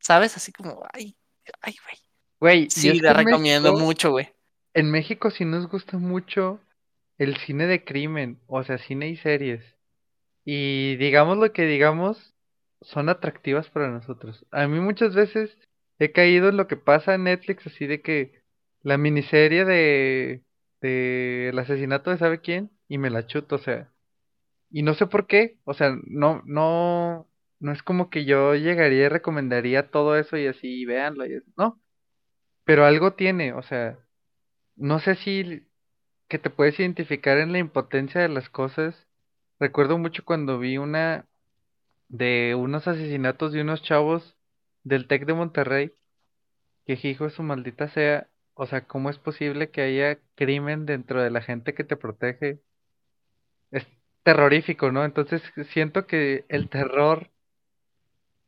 ¿Sabes? 0.00 0.36
Así 0.36 0.52
como, 0.52 0.82
ay, 0.92 1.16
ay, 1.60 1.76
güey. 1.84 1.98
Güey, 2.40 2.70
Sí, 2.70 2.88
en 2.88 3.14
recomiendo 3.14 3.72
México- 3.72 3.84
mucho, 3.86 4.10
güey. 4.12 4.32
En 4.74 4.90
México 4.90 5.30
sí 5.30 5.44
nos 5.44 5.68
gusta 5.68 5.98
mucho 5.98 6.60
el 7.18 7.36
cine 7.38 7.66
de 7.66 7.84
crimen, 7.84 8.38
o 8.46 8.62
sea, 8.62 8.78
cine 8.78 9.08
y 9.08 9.16
series. 9.16 9.64
Y 10.44 10.96
digamos 10.96 11.36
lo 11.38 11.52
que 11.52 11.62
digamos, 11.66 12.32
son 12.80 13.08
atractivas 13.08 13.68
para 13.70 13.88
nosotros. 13.90 14.46
A 14.52 14.68
mí 14.68 14.78
muchas 14.78 15.14
veces 15.14 15.50
he 15.98 16.12
caído 16.12 16.48
en 16.48 16.56
lo 16.56 16.68
que 16.68 16.76
pasa 16.76 17.14
en 17.14 17.24
Netflix, 17.24 17.66
así 17.66 17.86
de 17.86 18.00
que 18.02 18.40
la 18.82 18.98
miniserie 18.98 19.64
de, 19.64 20.44
de 20.80 21.48
el 21.50 21.58
asesinato 21.58 22.10
de 22.10 22.18
sabe 22.18 22.40
quién, 22.40 22.70
y 22.88 22.98
me 22.98 23.10
la 23.10 23.26
chuto, 23.26 23.56
o 23.56 23.58
sea. 23.58 23.92
Y 24.70 24.82
no 24.82 24.94
sé 24.94 25.06
por 25.06 25.26
qué, 25.26 25.58
o 25.64 25.74
sea, 25.74 25.96
no, 26.06 26.42
no, 26.46 27.28
no 27.60 27.72
es 27.72 27.82
como 27.82 28.10
que 28.10 28.24
yo 28.24 28.54
llegaría 28.54 29.06
y 29.06 29.08
recomendaría 29.08 29.90
todo 29.90 30.16
eso 30.16 30.36
y 30.36 30.46
así, 30.46 30.84
véanlo, 30.84 31.26
y 31.26 31.42
no. 31.56 31.80
Pero 32.64 32.84
algo 32.84 33.14
tiene, 33.14 33.52
o 33.54 33.62
sea, 33.62 33.98
no 34.76 35.00
sé 35.00 35.16
si 35.16 35.66
que 36.28 36.38
te 36.38 36.50
puedes 36.50 36.78
identificar 36.78 37.38
en 37.38 37.52
la 37.52 37.58
impotencia 37.58 38.20
de 38.20 38.28
las 38.28 38.48
cosas. 38.50 39.06
Recuerdo 39.58 39.98
mucho 39.98 40.24
cuando 40.24 40.58
vi 40.58 40.78
una 40.78 41.26
de 42.08 42.54
unos 42.56 42.86
asesinatos 42.88 43.52
de 43.52 43.62
unos 43.62 43.82
chavos 43.82 44.36
del 44.84 45.08
Tec 45.08 45.26
de 45.26 45.34
Monterrey, 45.34 45.94
que 46.86 46.98
hijo 47.02 47.24
de 47.24 47.30
su 47.30 47.42
maldita 47.42 47.88
sea, 47.88 48.28
o 48.58 48.66
sea, 48.66 48.86
¿cómo 48.86 49.08
es 49.10 49.18
posible 49.18 49.70
que 49.70 49.80
haya 49.82 50.18
crimen 50.34 50.84
dentro 50.86 51.22
de 51.22 51.30
la 51.30 51.40
gente 51.42 51.74
que 51.74 51.84
te 51.84 51.96
protege? 51.96 52.60
Es 53.70 53.86
terrorífico, 54.24 54.92
¿no? 54.92 55.06
Entonces 55.06 55.40
siento 55.72 56.06
que 56.06 56.44
el 56.50 56.68
terror 56.68 57.30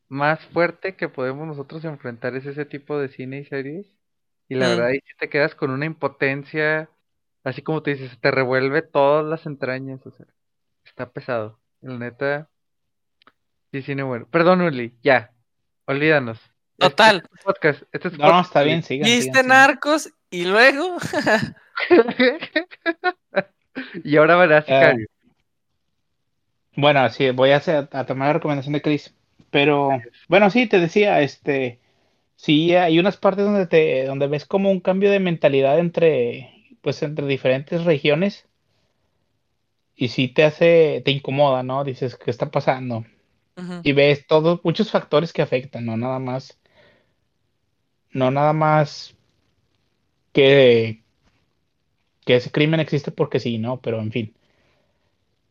más 0.09 0.45
fuerte 0.49 0.97
que 0.97 1.09
podemos 1.09 1.47
nosotros 1.47 1.85
enfrentar 1.85 2.35
es 2.37 2.47
ese 2.47 2.65
tipo 2.67 2.99
de 2.99 3.09
cine 3.09 3.39
y 3.41 3.45
series. 3.45 3.87
Y 4.49 4.57
la 4.57 4.67
Mm. 4.67 4.71
verdad, 4.71 4.87
ahí 4.89 5.01
sí 5.07 5.13
te 5.19 5.29
quedas 5.29 5.55
con 5.55 5.71
una 5.71 5.87
impotencia, 5.87 6.91
así 7.45 7.63
como 7.63 7.83
te 7.83 7.93
dices, 7.95 8.21
te 8.21 8.31
revuelve 8.31 8.83
todas 8.83 9.25
las 9.25 9.47
entrañas, 9.47 10.05
o 10.07 10.11
sea, 10.13 10.27
está 10.85 11.11
pesado. 11.13 11.61
La 11.83 11.99
neta, 11.99 12.51
sí, 13.73 13.83
cine 13.83 14.03
bueno. 14.03 14.27
Perdón, 14.31 14.61
Uli, 14.63 14.97
ya, 15.03 15.33
olvídanos. 15.87 16.41
Este 16.81 16.87
es 16.87 16.97
Total. 16.97 17.23
tu 17.23 17.29
podcast, 17.45 17.83
este 17.93 18.09
es 18.09 18.15
tu 18.15 18.21
No, 18.21 18.27
no, 18.27 18.31
podcast, 18.33 18.49
está 18.49 18.63
bien, 18.63 18.83
sigan. 18.83 19.05
Viste 19.05 19.21
sigan, 19.23 19.35
sigan. 19.35 19.49
Narcos 19.49 20.11
y 20.31 20.45
luego. 20.45 20.97
Y 24.05 24.17
ahora 24.17 24.37
verás, 24.37 24.65
Eh, 24.67 24.75
Sicario. 24.75 25.07
Bueno, 26.77 27.09
sí, 27.11 27.31
voy 27.31 27.51
a, 27.51 27.57
hacer, 27.57 27.89
a 27.93 28.05
tomar 28.05 28.29
la 28.29 28.33
recomendación 28.35 28.73
de 28.73 28.83
Chris. 28.83 29.15
Pero, 29.51 29.91
bueno, 30.29 30.51
sí, 30.51 30.67
te 30.67 30.79
decía, 30.81 31.21
este, 31.23 31.79
sí, 32.37 32.75
hay 32.75 32.99
unas 32.99 33.17
partes 33.17 33.45
donde 33.45 33.67
te, 33.67 34.05
donde 34.05 34.27
ves 34.27 34.45
como 34.45 34.71
un 34.71 34.81
cambio 34.81 35.11
de 35.11 35.21
mentalidad 35.21 35.79
entre, 35.79 36.53
pues, 36.83 37.03
entre 37.03 37.27
diferentes 37.27 37.85
regiones. 37.85 38.47
Y 39.97 40.09
sí 40.09 40.29
te 40.29 40.45
hace, 40.45 41.03
te 41.05 41.11
incomoda, 41.11 41.63
¿no? 41.63 41.85
Dices, 41.85 42.17
¿qué 42.17 42.31
está 42.31 42.51
pasando? 42.51 43.05
Y 43.83 43.93
ves 43.93 44.27
todos, 44.27 44.61
muchos 44.65 44.91
factores 44.91 45.33
que 45.33 45.43
afectan, 45.43 45.85
no 45.87 45.97
nada 45.97 46.19
más, 46.19 46.59
no 48.13 48.31
nada 48.31 48.53
más 48.53 49.15
que, 50.33 51.03
que 52.25 52.37
ese 52.37 52.51
crimen 52.51 52.81
existe 52.81 53.11
porque 53.11 53.41
sí, 53.41 53.59
¿no? 53.59 53.81
Pero 53.81 54.01
en 54.01 54.13
fin. 54.13 54.35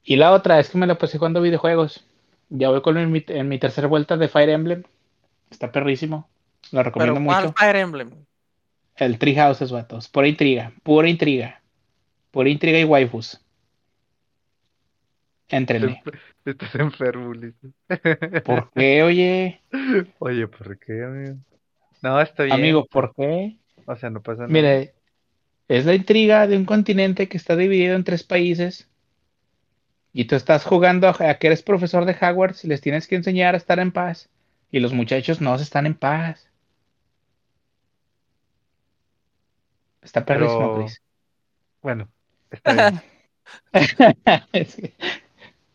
Y 0.04 0.16
la 0.16 0.32
otra 0.32 0.60
es 0.60 0.70
que 0.70 0.78
me 0.78 0.88
la 0.88 0.98
pasé 0.98 1.18
jugando 1.18 1.42
videojuegos. 1.42 2.06
Ya 2.50 2.70
voy 2.70 2.82
con 2.82 3.12
mi, 3.12 3.24
en 3.28 3.48
mi 3.48 3.60
tercera 3.60 3.88
vuelta 3.88 4.18
de 4.18 4.28
Fire 4.28 4.50
Emblem. 4.50 4.84
Está 5.52 5.72
perrísimo. 5.72 6.30
Lo 6.72 6.84
recomiendo 6.84 7.16
Pero 7.16 7.26
¿cuál 7.26 7.44
mucho. 7.44 7.56
Fire 7.58 7.76
Emblem? 7.76 8.12
El 8.96 9.18
Tree 9.18 9.36
Houses, 9.36 9.72
vatos. 9.72 10.08
Pura 10.08 10.28
intriga. 10.28 10.74
Pura 10.84 11.10
intriga. 11.10 11.62
Pura 12.32 12.50
intriga 12.50 12.80
y 12.80 12.84
waifus. 12.84 13.40
Entrenle. 15.48 16.02
Estás 16.46 16.76
enfermo, 16.76 17.30
Ulises. 17.30 17.72
¿Por 18.44 18.72
qué, 18.72 19.04
oye? 19.04 19.62
Oye, 20.20 20.48
¿por 20.48 20.78
qué, 20.80 21.04
amigo? 21.04 21.38
No, 22.02 22.22
está 22.22 22.44
bien. 22.44 22.56
Amigo, 22.56 22.86
¿por 22.86 23.14
qué? 23.16 23.58
O 23.86 23.96
sea, 23.96 24.10
no 24.10 24.22
pasa 24.22 24.44
nada. 24.44 24.54
Mire, 24.54 24.94
es 25.68 25.86
la 25.86 25.94
intriga 25.94 26.48
de 26.48 26.58
un 26.58 26.66
continente 26.66 27.28
que 27.28 27.38
está 27.38 27.56
dividido 27.56 27.96
en 27.96 28.04
tres 28.04 28.24
países. 28.24 28.90
Y 30.12 30.26
tú 30.26 30.36
estás 30.36 30.66
jugando 30.66 31.08
a, 31.08 31.34
que 31.36 31.48
eres 31.48 31.62
profesor 31.62 32.06
de 32.06 32.18
Hogwarts 32.20 32.66
y 32.66 32.68
les 32.68 32.82
tienes 32.82 33.08
que 33.08 33.16
enseñar 33.16 33.54
a 33.54 33.58
estar 33.58 33.80
en 33.80 33.92
paz. 33.92 34.30
Y 34.72 34.80
los 34.80 34.94
muchachos 34.94 35.42
no 35.42 35.58
se 35.58 35.64
están 35.64 35.86
en 35.86 35.96
paz. 35.96 36.50
Está 40.02 40.26
perrísimo, 40.26 40.60
Pero- 40.60 40.86
Chris. 40.86 41.02
Bueno, 41.82 42.10
está 42.52 42.74
bien. 42.74 43.02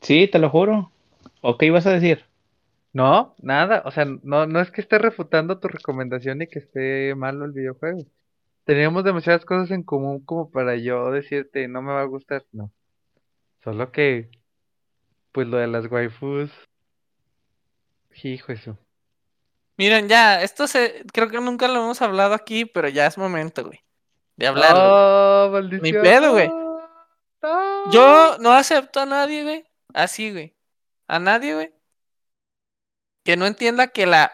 Sí, 0.01 0.29
te 0.29 0.39
lo 0.39 0.51
juro. 0.51 0.93
¿O 1.41 1.57
qué 1.57 1.64
ibas 1.64 1.87
a 1.87 1.93
decir? 1.93 2.27
No, 2.95 3.34
nada. 3.42 3.82
O 3.84 3.90
sea, 3.90 4.07
no, 4.22 4.47
no 4.47 4.61
es 4.61 4.70
que 4.70 4.80
esté 4.80 4.99
refutando 4.99 5.59
tu 5.59 5.66
recomendación 5.66 6.40
y 6.40 6.47
que 6.47 6.61
esté 6.61 7.14
malo 7.16 7.45
el 7.45 7.51
videojuego. 7.51 8.07
Teníamos 8.64 9.05
demasiadas 9.05 9.45
cosas 9.45 9.72
en 9.72 9.82
común 9.82 10.24
como 10.24 10.51
para 10.51 10.76
yo 10.76 11.11
decirte 11.11 11.66
no 11.66 11.82
me 11.82 11.92
va 11.92 12.03
a 12.03 12.07
gustar. 12.07 12.45
No. 12.53 12.70
Solo 13.64 13.90
que, 13.90 14.30
pues 15.32 15.49
lo 15.49 15.57
de 15.57 15.66
las 15.66 15.90
waifus. 15.90 16.51
Hijo 18.22 18.53
eso. 18.53 18.78
Miren, 19.76 20.09
ya, 20.09 20.40
esto 20.40 20.68
se, 20.68 21.05
creo 21.12 21.28
que 21.28 21.40
nunca 21.40 21.66
lo 21.66 21.82
hemos 21.82 22.01
hablado 22.01 22.32
aquí, 22.32 22.64
pero 22.64 22.88
ya 22.88 23.09
es 23.09 23.18
momento, 23.18 23.64
güey, 23.64 23.80
de 24.36 24.47
hablar. 24.47 24.70
güey. 24.70 24.84
¡Oh, 24.86 25.49
maldición! 25.51 25.82
Ni 25.82 25.92
pedo, 25.92 26.30
güey. 26.30 26.49
¡No! 27.42 27.90
Yo 27.90 28.38
no 28.38 28.53
acepto 28.53 29.01
a 29.01 29.07
nadie, 29.07 29.42
güey, 29.42 29.66
así, 29.92 30.30
güey, 30.30 30.55
a 31.09 31.18
nadie, 31.18 31.55
güey, 31.55 31.74
que 33.25 33.37
no 33.37 33.47
entienda 33.47 33.89
que 33.89 34.07
la, 34.07 34.33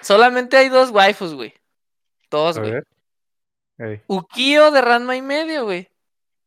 solamente 0.00 0.56
hay 0.56 0.68
dos 0.70 0.90
waifus, 0.90 1.34
güey, 1.34 1.52
dos, 2.30 2.58
güey, 2.58 2.70
ver. 2.72 2.86
Ey. 3.78 4.00
Ukio 4.06 4.70
de 4.70 4.80
Ranma 4.80 5.16
y 5.16 5.22
medio, 5.22 5.64
güey, 5.64 5.88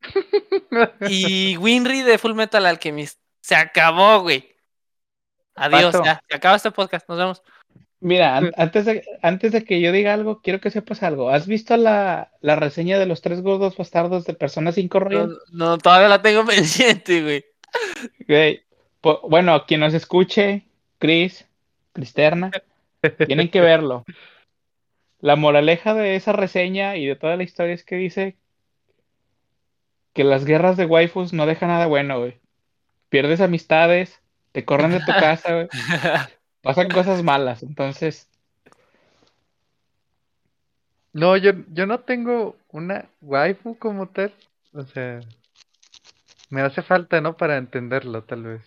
y 1.09 1.57
Winry 1.57 2.01
de 2.01 2.17
Full 2.17 2.33
Metal 2.33 2.65
Alchemist. 2.65 3.19
Se 3.41 3.55
acabó, 3.55 4.21
güey. 4.21 4.55
Adiós, 5.55 5.91
Pato. 5.93 6.05
ya, 6.05 6.21
se 6.29 6.35
acaba 6.35 6.55
este 6.55 6.71
podcast, 6.71 7.07
nos 7.09 7.17
vemos. 7.17 7.43
Mira, 7.99 8.37
an- 8.37 8.51
antes 8.57 8.85
de, 8.85 9.03
antes 9.21 9.51
de 9.51 9.63
que 9.63 9.79
yo 9.79 9.91
diga 9.91 10.13
algo, 10.13 10.41
quiero 10.41 10.59
que 10.59 10.71
sepas 10.71 11.03
algo. 11.03 11.29
¿Has 11.29 11.45
visto 11.45 11.77
la, 11.77 12.31
la 12.41 12.55
reseña 12.55 12.97
de 12.97 13.05
los 13.05 13.21
tres 13.21 13.41
gordos 13.41 13.77
bastardos 13.77 14.25
de 14.25 14.33
Persona 14.33 14.71
5 14.71 14.99
No, 14.99 15.05
Royal? 15.05 15.37
no, 15.51 15.77
todavía 15.77 16.07
la 16.07 16.21
tengo 16.21 16.43
pendiente, 16.45 17.21
güey. 17.21 17.45
Güey, 18.27 18.63
bueno, 19.29 19.65
quien 19.67 19.81
nos 19.81 19.93
escuche, 19.93 20.65
Chris, 21.01 21.47
Cristerna, 21.93 22.51
tienen 23.25 23.49
que 23.49 23.59
verlo. 23.59 24.05
La 25.19 25.35
moraleja 25.35 25.93
de 25.93 26.15
esa 26.15 26.31
reseña 26.31 26.95
y 26.95 27.05
de 27.05 27.17
toda 27.17 27.35
la 27.35 27.43
historia 27.43 27.73
es 27.73 27.83
que 27.83 27.95
dice 27.95 28.37
que 30.13 30.23
las 30.23 30.45
guerras 30.45 30.77
de 30.77 30.85
waifus 30.85 31.33
no 31.33 31.45
dejan 31.45 31.69
nada 31.69 31.87
bueno, 31.87 32.19
güey. 32.19 32.39
Pierdes 33.09 33.41
amistades, 33.41 34.21
te 34.53 34.63
corren 34.63 34.91
de 34.91 34.99
tu 34.99 35.11
casa, 35.11 35.53
güey. 35.53 35.67
Pasan 36.61 36.89
cosas 36.89 37.23
malas, 37.23 37.63
entonces, 37.63 38.29
No, 41.13 41.35
yo, 41.35 41.51
yo 41.73 41.85
no 41.87 41.99
tengo 41.99 42.55
una 42.69 43.09
waifu 43.21 43.77
como 43.77 44.07
tal. 44.07 44.31
O 44.73 44.83
sea, 44.83 45.19
me 46.49 46.61
hace 46.61 46.81
falta, 46.81 47.19
¿no? 47.19 47.35
Para 47.35 47.57
entenderlo, 47.57 48.23
tal 48.23 48.43
vez. 48.43 48.61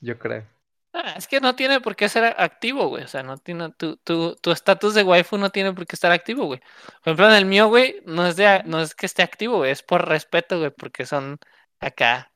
Yo 0.00 0.18
creo. 0.18 0.55
Ah, 0.98 1.12
es 1.18 1.28
que 1.28 1.40
no 1.40 1.54
tiene 1.54 1.82
por 1.82 1.94
qué 1.94 2.08
ser 2.08 2.24
activo, 2.38 2.88
güey. 2.88 3.04
O 3.04 3.08
sea, 3.08 3.22
no 3.22 3.36
tiene 3.36 3.70
tu 3.72 3.96
tu 3.98 4.34
tu 4.36 4.50
estatus 4.50 4.94
de 4.94 5.02
waifu 5.02 5.36
no 5.36 5.50
tiene 5.50 5.74
por 5.74 5.86
qué 5.86 5.94
estar 5.94 6.10
activo, 6.10 6.46
güey. 6.46 6.60
Por 7.04 7.12
ejemplo, 7.12 7.28
en 7.28 7.34
el 7.34 7.44
mío, 7.44 7.68
güey, 7.68 8.00
no 8.06 8.26
es 8.26 8.36
de 8.36 8.62
no 8.64 8.80
es 8.80 8.94
que 8.94 9.04
esté 9.04 9.22
activo, 9.22 9.58
güey, 9.58 9.72
es 9.72 9.82
por 9.82 10.08
respeto, 10.08 10.58
güey, 10.58 10.70
porque 10.70 11.04
son 11.04 11.38
acá 11.80 12.32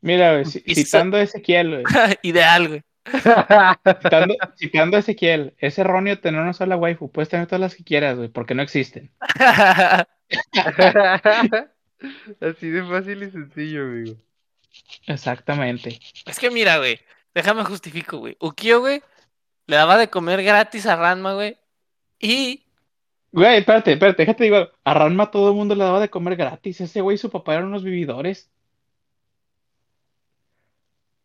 mira, 0.00 0.32
güey, 0.32 0.44
citando 0.44 1.16
a 1.16 1.22
Ezequiel, 1.22 1.70
güey, 1.70 1.84
ideal, 2.22 2.68
güey. 2.68 2.84
citando, 4.00 4.34
citando 4.56 4.96
a 4.96 5.00
Ezequiel, 5.00 5.54
es 5.58 5.78
erróneo 5.78 6.20
tener 6.20 6.40
una 6.40 6.52
sola 6.52 6.76
waifu, 6.76 7.10
puedes 7.10 7.28
tener 7.28 7.46
todas 7.46 7.60
las 7.60 7.74
que 7.74 7.82
quieras, 7.82 8.16
güey, 8.16 8.28
porque 8.28 8.54
no 8.54 8.62
existen. 8.62 9.10
Así 12.40 12.70
de 12.70 12.84
fácil 12.84 13.22
y 13.24 13.30
sencillo, 13.30 13.82
amigo. 13.82 14.16
Exactamente. 15.06 16.00
Es 16.26 16.38
que 16.38 16.50
mira, 16.50 16.78
güey, 16.78 17.00
déjame 17.34 17.64
justifico, 17.64 18.18
güey. 18.18 18.36
Ukio, 18.40 18.80
güey, 18.80 19.02
le 19.66 19.76
daba 19.76 19.96
de 19.96 20.10
comer 20.10 20.42
gratis 20.42 20.86
a 20.86 20.96
Ranma, 20.96 21.34
güey. 21.34 21.56
Y 22.18 22.62
Güey, 23.32 23.58
espérate, 23.58 23.92
espérate, 23.92 24.22
déjate 24.22 24.44
digo, 24.44 24.68
a 24.84 24.94
Ranma 24.94 25.30
todo 25.30 25.48
el 25.48 25.54
mundo 25.54 25.74
le 25.74 25.84
daba 25.84 26.00
de 26.00 26.10
comer 26.10 26.36
gratis, 26.36 26.82
ese 26.82 27.00
güey 27.00 27.14
y 27.14 27.18
su 27.18 27.30
papá 27.30 27.54
eran 27.54 27.66
unos 27.66 27.82
vividores. 27.82 28.50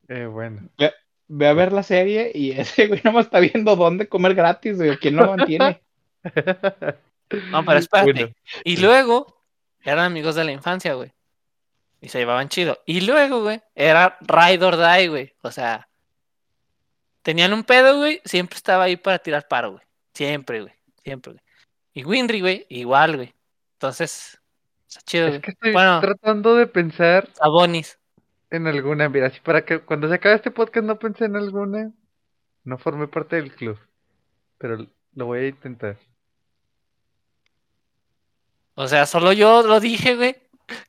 Eh, 0.08 0.26
bueno. 0.26 0.70
Ve, 0.78 0.94
ve 1.28 1.48
a 1.48 1.54
ver 1.54 1.74
la 1.74 1.84
serie 1.84 2.32
y 2.34 2.52
ese 2.60 2.88
güey 2.88 3.02
nomás 3.04 3.26
está 3.26 3.42
viendo 3.42 3.76
dónde 3.76 4.08
comer 4.08 4.36
gratis, 4.36 4.78
güey, 4.78 4.98
quién 4.98 5.18
lo 5.18 5.36
mantiene. 5.36 5.82
no, 7.52 7.66
pero 7.66 7.80
espérate. 7.80 8.14
Bueno, 8.14 8.34
Y 8.64 8.78
luego 8.78 9.44
eran 9.84 10.06
amigos 10.06 10.36
de 10.36 10.46
la 10.46 10.54
infancia, 10.54 10.94
güey. 10.94 11.12
Y 12.08 12.10
se 12.10 12.20
llevaban 12.20 12.48
chido. 12.48 12.82
Y 12.86 13.02
luego, 13.02 13.42
güey, 13.42 13.62
era 13.76 14.18
Ride 14.22 14.64
or 14.66 14.78
Die, 14.78 15.08
güey. 15.10 15.34
O 15.42 15.52
sea, 15.52 15.90
tenían 17.22 17.52
un 17.52 17.66
pedo, 17.66 17.98
güey. 17.98 18.22
Siempre 18.24 18.56
estaba 18.56 18.86
ahí 18.86 18.96
para 18.96 19.20
tirar 19.20 19.46
paro, 19.50 19.72
güey. 19.74 19.84
Siempre, 20.14 20.62
güey. 20.62 20.74
Siempre, 21.04 21.34
güey. 21.34 21.44
Y 21.92 22.06
Winry, 22.06 22.40
güey, 22.40 22.66
igual, 22.70 23.18
güey. 23.18 23.36
Entonces, 23.74 24.40
está 24.88 25.02
chido, 25.02 25.26
es 25.26 25.32
güey. 25.32 25.42
que 25.42 25.52
estoy 25.52 25.74
Bueno. 25.74 26.00
tratando 26.00 26.56
de 26.56 26.66
pensar 26.68 27.28
Sabonis. 27.34 28.00
en 28.52 28.68
alguna. 28.68 29.10
Mira, 29.10 29.28
así 29.28 29.42
para 29.42 29.66
que 29.66 29.80
cuando 29.82 30.08
se 30.08 30.14
acabe 30.16 30.36
este 30.36 30.52
podcast 30.52 30.86
no 30.86 30.98
pensé 30.98 31.26
en 31.26 31.36
alguna. 31.36 31.92
No 32.64 32.78
formé 32.78 33.10
parte 33.10 33.36
del 33.36 33.54
club. 33.54 33.78
Pero 34.60 34.88
lo 35.14 35.26
voy 35.26 35.40
a 35.40 35.48
intentar. 35.50 35.98
O 38.76 38.88
sea, 38.88 39.06
solo 39.06 39.34
yo 39.34 39.62
lo 39.64 39.82
dije, 39.82 40.16
güey. 40.16 40.38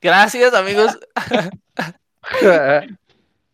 Gracias, 0.01 0.53
amigos. 0.53 0.97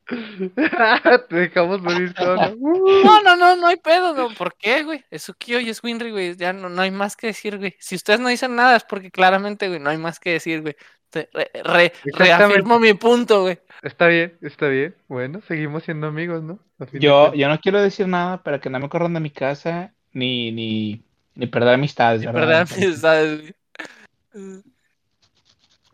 Te 1.30 1.36
dejamos 1.36 1.82
morir 1.82 2.14
solo. 2.16 2.56
No, 2.56 3.22
no, 3.24 3.36
no, 3.36 3.56
no 3.56 3.68
hay 3.68 3.78
pedo, 3.78 4.14
no. 4.14 4.30
¿Por 4.36 4.56
qué, 4.56 4.84
güey? 4.84 5.04
Es 5.10 5.28
Ukio 5.30 5.60
y 5.60 5.70
es 5.70 5.84
Winry, 5.84 6.12
güey. 6.12 6.36
Ya 6.36 6.54
no, 6.54 6.70
no 6.70 6.82
hay 6.82 6.92
más 6.92 7.16
que 7.16 7.28
decir, 7.28 7.58
güey. 7.58 7.76
Si 7.80 7.96
ustedes 7.96 8.20
no 8.20 8.30
dicen 8.30 8.56
nada 8.56 8.76
es 8.76 8.84
porque 8.84 9.10
claramente, 9.10 9.68
güey, 9.68 9.80
no 9.80 9.90
hay 9.90 9.98
más 9.98 10.20
que 10.20 10.32
decir, 10.34 10.62
güey. 10.62 10.76
Re- 11.12 11.30
re- 11.64 11.94
reafirmo 12.04 12.78
mi 12.80 12.94
punto, 12.94 13.44
güey. 13.44 13.58
Está 13.82 14.08
bien, 14.08 14.38
está 14.42 14.68
bien. 14.68 14.96
Bueno, 15.08 15.42
seguimos 15.48 15.84
siendo 15.84 16.08
amigos, 16.08 16.44
¿no? 16.44 16.60
Yo, 16.94 17.34
yo 17.34 17.48
no 17.48 17.60
quiero 17.60 17.82
decir 17.82 18.08
nada 18.08 18.44
para 18.44 18.60
que 18.60 18.70
no 18.70 18.80
me 18.80 18.90
corran 18.90 19.14
de 19.14 19.22
mi 19.22 19.30
casa 19.32 19.94
ni, 20.12 20.52
ni, 20.52 21.02
ni 21.36 21.48
perder 21.48 21.76
amistades. 21.76 22.26
¿verdad? 22.26 22.62
Entonces, 22.62 23.00
¿Sabes, 23.00 23.42
güey? 24.34 24.62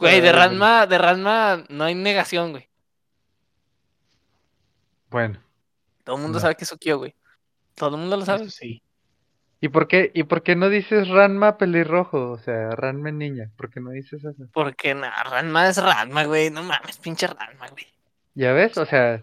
Güey, 0.01 0.21
de 0.21 0.31
Ranma, 0.31 0.87
de 0.87 0.97
Ranma 0.97 1.63
no 1.69 1.83
hay 1.85 1.95
negación, 1.95 2.51
güey. 2.51 2.67
Bueno. 5.09 5.39
Todo 6.03 6.15
el 6.15 6.21
mundo 6.21 6.37
No. 6.37 6.41
sabe 6.41 6.55
que 6.55 6.63
es 6.63 6.71
Ukio, 6.71 6.97
güey. 6.97 7.15
Todo 7.75 7.95
el 7.95 8.01
mundo 8.01 8.17
lo 8.17 8.25
sabe. 8.25 8.43
eso 8.43 8.51
sí. 8.51 8.81
¿Y 9.63 9.69
por 9.69 9.87
qué, 9.87 10.09
y 10.15 10.23
por 10.23 10.41
qué 10.41 10.55
no 10.55 10.69
dices 10.69 11.07
Ranma 11.07 11.57
pelirrojo? 11.57 12.31
O 12.31 12.37
sea, 12.39 12.71
Ranma 12.71 13.11
niña. 13.11 13.51
¿Por 13.55 13.69
qué 13.69 13.79
no 13.79 13.91
dices 13.91 14.23
eso? 14.23 14.43
Porque 14.53 14.95
nada, 14.95 15.23
Ranma 15.23 15.67
es 15.69 15.77
Ranma, 15.77 16.23
güey. 16.25 16.49
No 16.49 16.63
mames, 16.63 16.97
pinche 16.97 17.27
Ranma, 17.27 17.67
güey. 17.69 17.85
¿Ya 18.33 18.53
ves? 18.53 18.77
O 18.77 18.85
sea, 18.85 19.21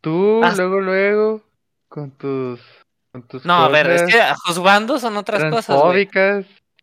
tú 0.00 0.40
Ah. 0.44 0.52
luego, 0.56 0.80
luego, 0.80 1.42
con 1.88 2.12
tus, 2.12 2.60
con 3.10 3.26
tus 3.26 3.44
No, 3.44 3.54
a 3.64 3.68
ver, 3.68 3.90
es 3.90 4.02
que 4.04 4.20
a 4.20 4.36
juzgando 4.36 4.98
son 5.00 5.16
otras 5.16 5.42
cosas, 5.50 5.76
güey. 5.80 6.08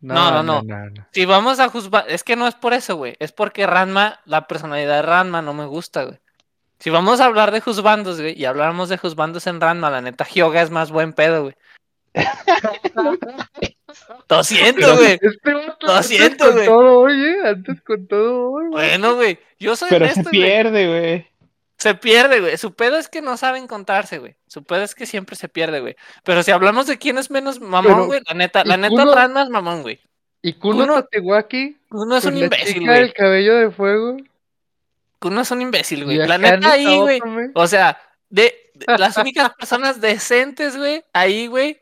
No, 0.00 0.30
no, 0.30 0.42
no. 0.42 0.62
no, 0.62 0.90
no. 0.90 1.06
Si 1.12 1.24
vamos 1.24 1.58
a 1.60 1.68
juzgar, 1.68 2.04
es 2.08 2.22
que 2.22 2.36
no 2.36 2.46
es 2.46 2.54
por 2.54 2.72
eso, 2.72 2.96
güey. 2.96 3.16
Es 3.18 3.32
porque 3.32 3.66
Ranma, 3.66 4.20
la 4.24 4.46
personalidad 4.46 4.96
de 4.96 5.02
Ranma 5.02 5.42
no 5.42 5.54
me 5.54 5.66
gusta, 5.66 6.04
güey. 6.04 6.18
Si 6.78 6.90
vamos 6.90 7.20
a 7.20 7.24
hablar 7.24 7.50
de 7.50 7.60
juzbandos, 7.60 8.20
güey, 8.20 8.40
y 8.40 8.44
hablamos 8.44 8.88
de 8.88 8.98
juzbandos 8.98 9.46
en 9.48 9.60
Ranma, 9.60 9.90
la 9.90 10.00
neta, 10.00 10.24
Hyoga 10.24 10.62
es 10.62 10.70
más 10.70 10.92
buen 10.92 11.12
pedo, 11.12 11.42
güey. 11.42 11.54
Lo 14.28 14.44
siento, 14.44 14.96
güey. 14.96 15.18
Lo 15.80 16.02
siento, 16.02 16.44
con 16.46 16.54
güey. 16.54 16.66
todo 16.66 17.00
hoy, 17.00 17.24
¿eh? 17.24 17.36
Antes 17.48 17.80
con 17.82 18.06
todo 18.06 18.50
hoy, 18.52 18.66
güey. 18.68 18.88
Bueno, 18.88 19.14
güey. 19.16 19.38
Yo 19.58 19.74
soy 19.74 19.88
Pero 19.88 20.06
se 20.06 20.12
honesto, 20.12 20.30
güey. 20.30 20.42
pierde, 20.42 20.86
güey. 20.86 21.26
Se 21.78 21.94
pierde, 21.94 22.40
güey. 22.40 22.56
Su 22.58 22.74
pedo 22.74 22.96
es 22.98 23.08
que 23.08 23.22
no 23.22 23.36
sabe 23.36 23.58
encontrarse, 23.58 24.18
güey. 24.18 24.36
Su 24.48 24.64
pedo 24.64 24.82
es 24.82 24.94
que 24.94 25.06
siempre 25.06 25.36
se 25.36 25.48
pierde, 25.48 25.80
güey. 25.80 25.94
Pero 26.24 26.42
si 26.42 26.50
hablamos 26.50 26.86
de 26.88 26.98
quién 26.98 27.18
es 27.18 27.30
menos 27.30 27.60
mamón, 27.60 27.92
Pero, 27.92 28.06
güey, 28.06 28.20
la 28.26 28.34
neta, 28.34 28.64
la 28.64 28.74
¿y 28.74 28.78
neta, 28.78 28.90
Kuno? 28.90 29.14
Ranma 29.14 29.42
es 29.44 29.48
mamón, 29.48 29.82
güey. 29.82 30.00
Y 30.42 30.54
Kuno 30.54 30.80
Kuno- 30.86 30.94
Tatewaki, 31.02 31.76
Uno 31.90 32.16
es 32.16 32.24
con 32.24 32.34
un 32.34 32.42
imbécil, 32.42 32.84
güey. 32.84 33.00
del 33.00 33.12
cabello 33.12 33.54
de 33.56 33.70
fuego. 33.70 34.16
Uno 35.22 35.40
es 35.40 35.50
un 35.50 35.62
imbécil, 35.62 36.04
güey. 36.04 36.16
La 36.18 36.38
neta 36.38 36.72
ahí, 36.72 36.96
güey. 36.98 37.20
O 37.54 37.66
sea, 37.66 38.00
de, 38.28 38.70
de 38.74 38.98
las 38.98 39.16
únicas 39.16 39.50
personas 39.54 40.00
decentes, 40.00 40.76
güey, 40.76 41.04
ahí, 41.12 41.46
güey. 41.46 41.80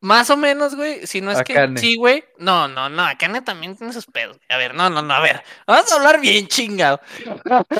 Más 0.00 0.30
o 0.30 0.36
menos, 0.36 0.76
güey. 0.76 1.06
Si 1.06 1.20
no 1.20 1.30
es 1.32 1.38
Akane. 1.38 1.74
que 1.74 1.80
sí, 1.80 1.96
güey. 1.96 2.24
No, 2.38 2.68
no, 2.68 2.88
no. 2.88 3.02
Akane 3.04 3.42
también 3.42 3.76
tiene 3.76 3.92
sus 3.92 4.06
pedos. 4.06 4.38
A 4.48 4.56
ver, 4.56 4.74
no, 4.74 4.88
no, 4.88 5.02
no. 5.02 5.12
A 5.14 5.20
ver. 5.20 5.42
Vamos 5.66 5.90
a 5.90 5.96
hablar 5.96 6.20
bien 6.20 6.46
chingado. 6.46 7.00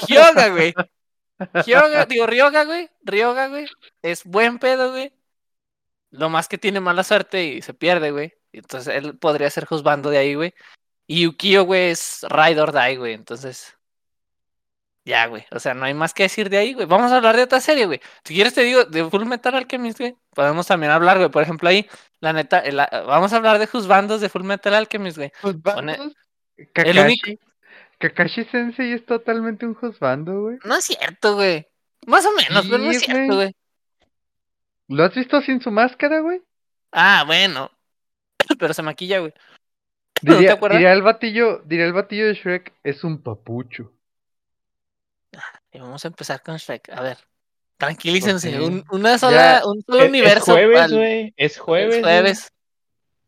Hyoga, 0.08 0.48
güey. 0.48 0.74
Hyoga, 1.66 2.06
digo, 2.06 2.26
Ryoga, 2.26 2.64
güey. 2.64 2.90
Ryoga, 3.02 3.48
güey. 3.48 3.66
Es 4.02 4.24
buen 4.24 4.58
pedo, 4.58 4.90
güey. 4.90 5.12
Lo 6.10 6.28
más 6.28 6.48
que 6.48 6.58
tiene 6.58 6.80
mala 6.80 7.04
suerte 7.04 7.44
y 7.44 7.62
se 7.62 7.74
pierde, 7.74 8.10
güey. 8.10 8.34
Entonces 8.52 8.94
él 8.94 9.16
podría 9.18 9.50
ser 9.50 9.66
juzgando 9.66 10.10
de 10.10 10.18
ahí, 10.18 10.34
güey. 10.34 10.54
Y 11.06 11.26
Ukio, 11.26 11.64
güey, 11.64 11.90
es 11.90 12.24
Ride 12.28 12.60
or 12.60 12.72
Die, 12.72 12.96
güey. 12.96 13.14
Entonces. 13.14 13.74
Ya, 15.04 15.26
güey. 15.26 15.46
O 15.52 15.58
sea, 15.58 15.72
no 15.72 15.86
hay 15.86 15.94
más 15.94 16.12
que 16.12 16.24
decir 16.24 16.50
de 16.50 16.58
ahí, 16.58 16.74
güey. 16.74 16.86
Vamos 16.86 17.12
a 17.12 17.16
hablar 17.16 17.34
de 17.36 17.42
otra 17.44 17.60
serie, 17.60 17.86
güey. 17.86 18.00
Si 18.24 18.34
quieres 18.34 18.52
te 18.52 18.62
digo, 18.62 18.84
de 18.84 19.08
Full 19.08 19.24
Metal 19.24 19.54
Alchemist, 19.54 19.98
güey. 19.98 20.16
Podemos 20.34 20.66
también 20.66 20.92
hablar, 20.92 21.16
güey. 21.16 21.30
Por 21.30 21.42
ejemplo, 21.42 21.68
ahí, 21.68 21.88
la 22.20 22.34
neta, 22.34 22.58
el- 22.58 22.76
vamos 22.76 23.32
a 23.32 23.36
hablar 23.36 23.58
de 23.58 23.66
juzbandos 23.66 24.20
de 24.20 24.28
Full 24.28 24.42
Metal 24.42 24.74
Alchemist, 24.74 25.16
güey. 25.16 25.32
El 26.74 26.98
único- 27.06 27.30
Kakashi 27.98 28.44
Sensei 28.44 28.92
es 28.92 29.04
totalmente 29.04 29.66
un 29.66 29.74
juzbando, 29.74 30.42
güey. 30.42 30.58
No 30.64 30.76
es 30.76 30.84
cierto, 30.84 31.34
güey. 31.34 31.66
Más 32.06 32.24
o 32.26 32.32
menos, 32.32 32.66
pero 32.66 32.78
no 32.78 32.90
es 32.90 33.00
Sí, 33.00 33.06
cierto, 33.06 33.34
güey. 33.34 33.36
güey. 33.36 33.54
¿Lo 34.88 35.04
has 35.04 35.14
visto 35.14 35.40
sin 35.42 35.60
su 35.60 35.70
máscara, 35.70 36.20
güey? 36.20 36.42
Ah, 36.92 37.24
bueno. 37.26 37.70
Pero 38.58 38.72
se 38.72 38.82
maquilla, 38.82 39.18
güey. 39.18 39.34
¿No 40.22 40.32
te 40.32 40.38
Diría, 40.38 40.52
acuerdas? 40.54 40.78
diría 40.78 40.92
el 40.92 41.02
batillo, 41.02 41.58
diría 41.66 41.84
el 41.84 41.92
batillo 41.92 42.26
de 42.26 42.34
Shrek, 42.34 42.72
es 42.82 43.04
un 43.04 43.22
papucho. 43.22 43.92
Y 45.72 45.78
vamos 45.78 46.04
a 46.04 46.08
empezar 46.08 46.42
con 46.42 46.56
Shrek. 46.56 46.88
A 46.90 47.02
ver. 47.02 47.18
Tranquilícense. 47.76 48.58
Un, 48.60 48.84
una 48.90 49.18
sola, 49.18 49.60
Ya, 49.60 49.66
un 49.66 49.82
solo 49.82 49.98
Es- 49.98 50.04
Es 50.04 50.08
universo. 50.10 50.52
jueves, 50.52 50.80
al- 50.80 50.94
güey. 50.96 51.34
Es 51.36 51.58
jueves. 51.58 51.94
es 51.96 52.00
güey. 52.00 52.12
jueves. 52.14 52.52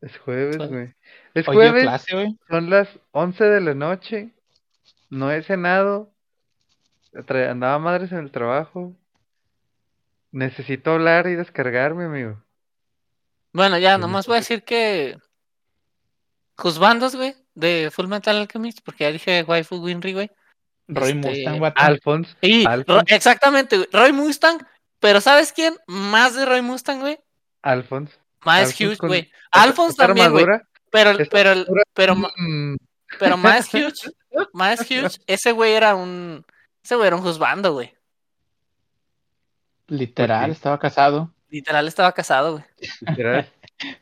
Es 0.00 0.18
jueves, 0.18 0.56
Jueves. 0.56 0.70
güey. 0.72 0.94
Es 1.34 1.46
jueves, 1.46 1.82
clase, 1.82 2.14
güey. 2.14 2.36
son 2.48 2.70
las 2.70 2.88
11 3.12 3.44
de 3.44 3.60
la 3.60 3.74
noche. 3.74 4.30
No 5.10 5.30
he 5.30 5.42
cenado. 5.42 6.12
Andaba 7.28 7.78
madres 7.78 8.12
en 8.12 8.18
el 8.18 8.30
trabajo. 8.30 8.94
Necesito 10.32 10.92
hablar 10.92 11.26
y 11.26 11.34
descargarme, 11.34 12.04
amigo. 12.04 12.42
Bueno, 13.52 13.78
ya, 13.78 13.98
nomás 13.98 14.26
voy 14.26 14.36
a 14.36 14.40
decir 14.40 14.62
que. 14.64 15.18
Juzbandos, 16.56 17.16
güey. 17.16 17.34
De 17.54 17.90
Full 17.92 18.06
Metal 18.06 18.36
Alchemist. 18.36 18.80
Porque 18.84 19.04
ya 19.04 19.12
dije 19.12 19.42
Waifu 19.42 19.76
Winry, 19.76 20.12
güey. 20.12 20.30
Roy 20.86 21.10
Este, 21.12 21.28
Mustang, 21.28 21.60
vato. 21.60 21.80
Alphonse. 21.82 22.36
Y 22.40 22.64
Ro- 22.66 23.02
exactamente, 23.06 23.76
güey. 23.76 23.88
Roy 23.92 24.12
Mustang. 24.12 24.58
Pero 25.00 25.20
¿sabes 25.20 25.52
quién? 25.52 25.76
Más 25.86 26.34
de 26.34 26.44
Roy 26.46 26.62
Mustang, 26.62 27.00
güey. 27.00 27.18
Alphonse. 27.62 28.14
Más 28.44 28.60
Alphonse 28.60 28.86
Hughes, 28.86 28.98
con 28.98 29.08
güey. 29.08 29.20
esta- 29.20 29.62
Alphonse 29.62 29.96
también, 29.96 30.30
güey. 30.32 30.46
Pero, 30.90 31.12
pero, 31.30 31.54
pero, 31.94 32.14
mm, 32.16 32.76
pero 33.18 33.36
más 33.36 33.72
Hughes. 33.74 34.12
Más 34.52 34.80
Hughes. 34.88 35.20
Ese 35.26 35.52
güey 35.52 35.72
era 35.72 35.94
un. 35.94 36.44
Ese 36.82 36.94
güey 36.96 37.06
era 37.08 37.16
un 37.16 37.22
juzbando, 37.22 37.72
güey. 37.72 37.92
Literal, 39.88 40.50
estaba 40.50 40.78
casado. 40.78 41.32
Literal 41.48 41.88
estaba 41.88 42.12
casado, 42.12 42.52
güey. 42.52 42.64
literal, 43.00 43.50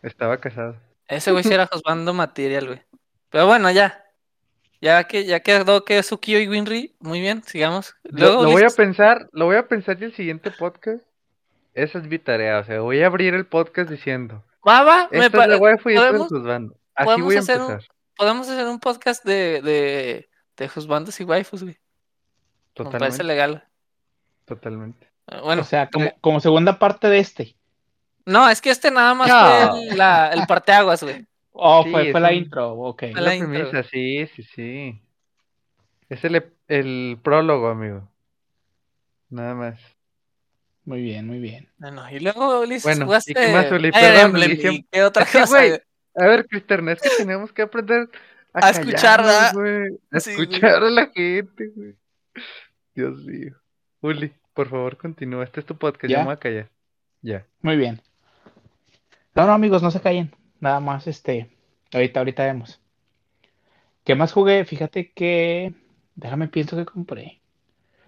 estaba 0.03 0.37
casado. 0.37 0.77
Ese 1.07 1.33
güey 1.33 1.43
sí 1.45 1.53
era 1.55 1.67
juzbando 1.67 2.13
material, 2.13 2.67
güey. 2.67 2.83
Pero 3.31 3.47
bueno, 3.47 3.71
ya. 3.71 4.05
Ya 4.81 5.03
que 5.05 5.25
ya 5.25 5.41
quedó 5.41 5.85
que 5.85 6.01
Sukio 6.05 6.41
y 6.41 6.47
Winry, 6.47 6.95
muy 7.01 7.21
bien, 7.21 7.43
sigamos. 7.43 7.97
Lo, 8.05 8.19
Luego, 8.19 8.43
lo 8.45 8.51
voy 8.51 8.63
a 8.63 8.69
pensar, 8.69 9.29
lo 9.33 9.47
voy 9.47 9.57
a 9.57 9.67
pensar 9.67 9.97
y 10.01 10.05
el 10.05 10.15
siguiente 10.15 10.53
podcast. 10.53 11.03
Esa 11.75 11.99
es 11.99 12.05
mi 12.05 12.19
tarea, 12.21 12.59
o 12.61 12.65
sea, 12.65 12.81
voy 12.81 13.03
a 13.03 13.07
abrir 13.07 13.35
el 13.35 13.45
podcast 13.47 13.91
diciendo, 13.91 14.45
va, 14.67 15.09
me 15.11 15.19
esta 15.19 15.27
es 15.27 15.33
la 15.33 15.39
pare- 15.39 15.57
waifu 15.57 15.91
y 15.91 15.95
esto 15.95 16.07
es 16.07 16.13
podemos- 16.13 16.29
podemos 16.95 17.25
voy 17.27 17.37
a 17.37 17.39
hacer 17.41 17.61
un- 17.61 17.71
empezar, 17.73 17.91
podemos 18.19 18.49
hacer 18.49 18.67
un 18.67 18.81
podcast 18.81 19.25
de, 19.25 19.63
de, 19.63 20.29
de 20.57 20.69
juzbandos 20.69 21.19
y 21.21 21.25
waifus, 21.25 21.63
güey. 21.63 21.79
Me 22.79 22.85
parece 22.85 22.91
totalmente, 22.93 23.25
legal. 23.25 23.69
totalmente. 24.45 25.07
Eh, 25.29 25.41
Bueno, 25.43 25.63
o 25.63 25.65
sea, 25.65 25.89
como, 25.91 26.05
eh, 26.07 26.17
como 26.21 26.41
segunda 26.41 26.79
parte 26.79 27.09
de 27.09 27.19
este. 27.21 27.57
no, 28.27 28.49
es 28.51 28.61
que 28.61 28.71
este 28.71 28.91
nada 28.91 29.15
más 29.15 29.29
No. 29.29 29.71
fue 29.73 29.89
el, 29.89 29.97
la- 29.99 30.33
el 30.33 30.47
parteaguas, 30.47 31.03
güey. 31.03 31.27
Oh, 31.53 31.83
Sí, 31.85 31.91
fue, 31.91 32.13
fue 32.13 32.21
la 32.21 32.29
un- 32.29 32.35
intro, 32.35 32.73
ok. 32.73 33.03
La 33.15 33.21
la 33.21 33.35
intro. 33.35 33.51
premisa, 33.51 33.83
sí, 33.83 34.27
sí, 34.37 34.43
sí. 34.45 35.03
Es 36.09 36.25
el, 36.25 36.53
el 36.69 37.19
prólogo, 37.23 37.69
amigo. 37.69 38.09
Nada 39.31 39.55
más. 39.55 39.79
Muy 40.85 41.03
bien, 41.03 41.27
muy 41.27 41.39
bien. 41.39 41.69
Bueno, 41.79 42.09
y 42.11 42.19
luego, 42.21 42.61
Ulises, 42.61 42.85
Bueno, 42.85 43.03
¿y 43.03 43.07
jugaste 43.07 43.35
qué 43.35 43.53
más, 43.53 43.71
Uli? 43.73 43.93
Perdón, 43.93 44.21
Emblem, 44.37 44.53
¿y 44.53 44.83
qué 44.85 45.03
otra 45.05 45.27
cosa? 45.33 45.47
güey? 45.47 45.81
A 46.19 46.27
ver, 46.27 46.47
Cristian, 46.47 46.89
es 46.89 47.01
que 47.01 47.11
tenemos 47.17 47.53
que 47.53 47.63
aprender 47.63 48.09
a, 48.53 48.67
A 48.67 48.71
escuchar, 48.71 49.21
callarnos, 49.23 49.27
¿verdad? 49.27 49.55
güey. 49.55 49.99
A 50.11 50.21
Sí, 50.21 50.31
escuchar 50.31 50.83
a 50.83 50.91
la 50.91 51.07
gente, 51.15 51.71
güey. 51.75 51.95
Dios 52.95 53.19
mío. 53.25 53.55
Uli, 54.01 54.33
por 54.55 54.69
favor, 54.69 54.97
continúa. 54.97 55.45
Este 55.45 55.61
es 55.61 55.67
tu 55.67 55.77
podcast, 55.77 56.11
¿Ya? 56.11 56.17
yo 56.17 56.21
me 56.21 56.27
voy 56.27 56.35
a 56.35 56.39
callar. 56.39 56.69
Ya. 57.23 57.47
Muy 57.63 57.77
bien. 57.77 58.01
No, 59.35 59.47
no, 59.47 59.53
amigos, 59.53 59.83
no 59.83 59.91
se 59.91 60.01
callen. 60.01 60.33
Nada 60.61 60.81
más, 60.81 61.07
este, 61.07 61.49
ahorita, 61.93 62.21
ahorita 62.21 62.45
vemos. 62.45 62.81
¿Qué 64.05 64.15
más 64.15 64.33
jugué? 64.33 64.65
Fíjate 64.65 65.13
que, 65.13 65.75
déjame 66.17 66.49
pienso 66.49 66.77
que 66.77 66.85
compré. 66.85 67.41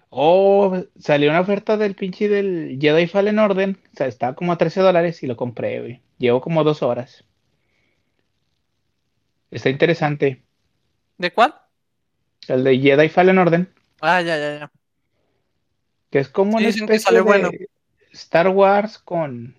Oh, 0.09 0.83
salió 0.99 1.29
una 1.29 1.39
oferta 1.39 1.77
del 1.77 1.95
pinche 1.95 2.27
del 2.27 2.77
Jedi 2.81 3.07
Fallen 3.07 3.39
Order. 3.39 3.69
O 3.93 3.95
sea, 3.95 4.07
estaba 4.07 4.35
como 4.35 4.51
a 4.51 4.57
13 4.57 4.81
dólares 4.81 5.23
y 5.23 5.27
lo 5.27 5.37
compré, 5.37 5.79
güey. 5.79 6.01
Llevo 6.17 6.41
como 6.41 6.65
dos 6.65 6.83
horas. 6.83 7.23
Está 9.51 9.69
interesante. 9.69 10.41
¿De 11.17 11.31
cuál? 11.31 11.53
El 12.47 12.63
de 12.63 12.79
Jedi 12.79 13.09
Fallen 13.09 13.37
Order, 13.37 13.67
Ah, 14.01 14.21
ya, 14.21 14.37
ya, 14.37 14.59
ya. 14.59 14.71
que 16.09 16.19
es 16.19 16.29
como 16.29 16.57
Sí, 16.57 16.63
una 16.65 16.69
especie 16.69 17.13
de 17.13 17.21
bueno. 17.21 17.51
Star 18.13 18.49
Wars 18.49 18.97
con, 18.97 19.55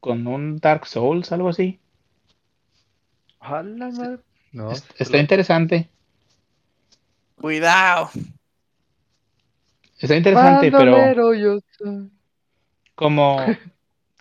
con 0.00 0.26
un 0.26 0.58
Dark 0.58 0.86
Souls, 0.86 1.32
algo 1.32 1.48
así. 1.48 1.80
Hola, 3.40 3.88
madre. 3.90 4.18
No, 4.52 4.70
Es- 4.70 4.86
Está 4.98 5.18
interesante. 5.18 5.90
Cuidado. 7.36 8.10
Está 9.98 10.16
interesante, 10.16 10.70
pero 10.70 11.34
yo 11.34 11.58
soy. 11.78 12.10
como, 12.94 13.36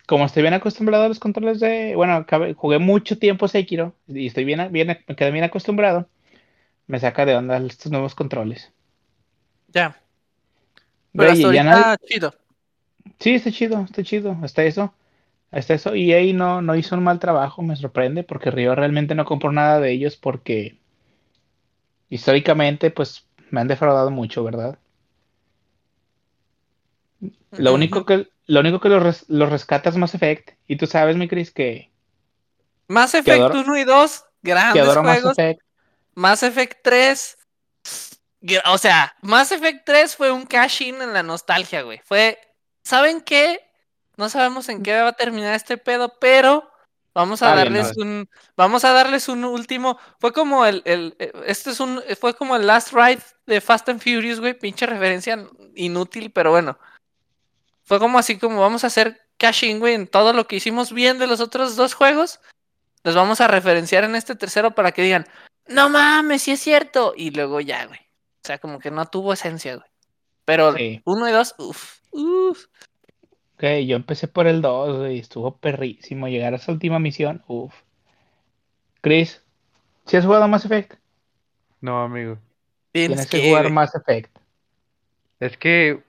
como 0.08 0.26
estoy 0.26 0.42
bien 0.44 0.54
acostumbrado 0.54 1.06
a 1.06 1.08
los 1.08 1.20
controles 1.20 1.60
de. 1.60 1.96
Bueno, 1.96 2.26
jugué 2.56 2.80
mucho 2.80 3.18
tiempo 3.18 3.48
Sekiro 3.48 3.96
y 4.08 4.28
estoy 4.28 4.44
bien, 4.46 4.72
bien, 4.72 4.88
me 5.08 5.16
quedé 5.16 5.32
bien 5.32 5.46
acostumbrado. 5.46 6.08
Me 6.88 7.00
saca 7.00 7.26
de 7.26 7.36
onda 7.36 7.58
estos 7.58 7.92
nuevos 7.92 8.16
controles. 8.16 8.72
Ya. 9.70 10.00
Pero 11.14 11.32
hasta 11.32 11.54
ya 11.54 11.64
nadie- 11.64 11.98
chido. 12.08 12.34
Sí, 13.20 13.36
está 13.36 13.52
chido, 13.52 13.82
está 13.82 14.04
chido. 14.04 14.38
Hasta 14.44 14.64
eso. 14.64 14.94
Hasta 15.52 15.76
eso. 15.76 15.96
Y 15.96 16.12
ahí 16.14 16.34
no, 16.34 16.62
no 16.62 16.76
hizo 16.76 16.96
un 16.96 17.04
mal 17.04 17.20
trabajo, 17.20 17.62
me 17.62 17.76
sorprende, 17.76 18.24
porque 18.24 18.52
Río 18.52 18.76
realmente 18.76 19.16
no 19.16 19.26
compró 19.26 19.52
nada 19.52 19.80
de 19.80 19.92
ellos 19.92 20.18
porque 20.18 20.78
históricamente, 22.10 22.92
pues, 22.92 23.28
me 23.50 23.62
han 23.62 23.68
defraudado 23.68 24.12
mucho, 24.12 24.44
¿verdad? 24.44 24.78
Lo 27.52 27.74
único 27.74 28.06
que, 28.06 28.28
lo 28.46 28.60
único 28.60 28.80
que 28.80 28.90
los, 28.90 29.02
res- 29.04 29.26
los 29.28 29.50
rescata 29.50 29.90
es 29.90 29.96
Mass 29.98 30.16
Effect. 30.16 30.52
Y 30.68 30.76
tú 30.78 30.88
sabes, 30.88 31.16
mi 31.16 31.28
Chris, 31.28 31.52
que, 31.52 31.92
Mass 32.88 33.14
Effect 33.16 33.42
adoro- 33.42 33.62
1 33.66 33.78
y 33.78 33.84
2, 33.84 34.26
que 34.44 34.50
grandes 34.52 34.84
adoro 34.84 35.04
Mass 35.04 35.14
juegos. 35.22 35.40
Effect. 35.40 35.62
Mass 36.16 36.44
Effect 36.44 36.78
3. 36.84 37.38
gra- 38.42 38.62
O 38.68 38.78
sea, 38.78 39.16
Mass 39.22 39.52
Effect 39.52 39.86
3 39.86 40.16
fue 40.16 40.32
un 40.32 40.46
cash-in 40.46 41.02
en 41.02 41.14
la 41.14 41.24
nostalgia, 41.24 41.82
güey. 41.84 42.02
Fue. 42.06 42.38
¿Saben 42.84 43.22
qué? 43.22 43.62
No 44.18 44.30
sabemos 44.30 44.70
en 44.70 44.84
qué 44.84 45.02
va 45.02 45.08
a 45.10 45.14
terminar 45.14 45.56
este 45.56 45.78
pedo, 45.78 46.14
pero 46.20 46.70
vamos 47.16 47.42
a 47.42 47.56
bien, 47.56 47.74
darles 47.74 47.98
un. 47.98 48.30
Vamos 48.58 48.84
a 48.84 48.92
darles 48.92 49.28
un 49.30 49.44
último. 49.46 49.98
Fue 50.20 50.34
como 50.34 50.66
el. 50.66 50.82
el 50.86 51.16
este 51.48 51.72
es 51.72 51.80
un. 51.80 52.04
Fue 52.20 52.36
como 52.36 52.56
el 52.58 52.68
Last 52.68 52.92
Ride 52.94 53.24
de 53.48 53.62
Fast 53.62 53.88
and 53.90 54.02
Furious, 54.02 54.40
güey. 54.40 54.54
Pinche 54.54 54.86
referencia 54.86 55.48
inútil, 55.76 56.32
pero 56.32 56.52
bueno. 56.52 56.78
Fue 57.94 58.00
como 58.00 58.18
así 58.18 58.40
como 58.40 58.60
vamos 58.60 58.84
a 58.84 58.88
hacer 58.88 59.22
cash-in, 59.38 59.78
güey, 59.78 59.94
en 59.94 60.08
todo 60.08 60.34
lo 60.34 60.48
que 60.48 60.56
hicimos 60.56 60.92
bien 60.92 61.20
de 61.20 61.28
los 61.28 61.42
otros 61.42 61.76
dos 61.76 61.94
juegos. 61.94 62.40
Los 63.04 63.14
vamos 63.14 63.40
a 63.40 63.48
referenciar 63.48 64.04
en 64.04 64.16
este 64.16 64.36
tercero 64.36 64.72
para 64.72 64.94
que 64.94 65.04
digan, 65.04 65.28
no 65.68 65.90
mames, 65.90 66.42
sí 66.42 66.50
es 66.54 66.60
cierto. 66.60 67.14
Y 67.16 67.30
luego 67.30 67.62
ya, 67.62 67.86
güey. 67.86 68.00
O 68.00 68.48
sea, 68.48 68.58
como 68.58 68.80
que 68.80 68.90
no 68.90 69.06
tuvo 69.06 69.32
esencia, 69.32 69.76
güey. 69.76 69.88
Pero 70.44 70.74
Sí. 70.76 71.04
uno 71.06 71.30
y 71.30 71.32
dos, 71.32 71.54
uff, 71.60 72.00
uff. 72.10 72.66
Ok, 73.58 73.64
yo 73.86 73.96
empecé 73.96 74.28
por 74.28 74.48
el 74.48 74.64
2, 74.64 74.98
güey, 74.98 75.20
estuvo 75.20 75.56
perrísimo. 75.56 76.28
Llegar 76.28 76.54
a 76.54 76.56
esa 76.56 76.72
última 76.72 76.98
misión, 76.98 77.44
uff. 77.46 77.76
Chris, 79.02 79.44
¿si 80.08 80.18
has 80.18 80.26
jugado 80.26 80.48
Mass 80.48 80.66
Effect? 80.66 80.96
No, 81.80 82.02
amigo. 82.02 82.40
Tienes 82.92 83.28
que 83.28 83.50
jugar. 83.50 83.70
Mass 83.70 83.94
Effect. 83.94 84.36
Es 85.40 85.58
que 85.58 86.02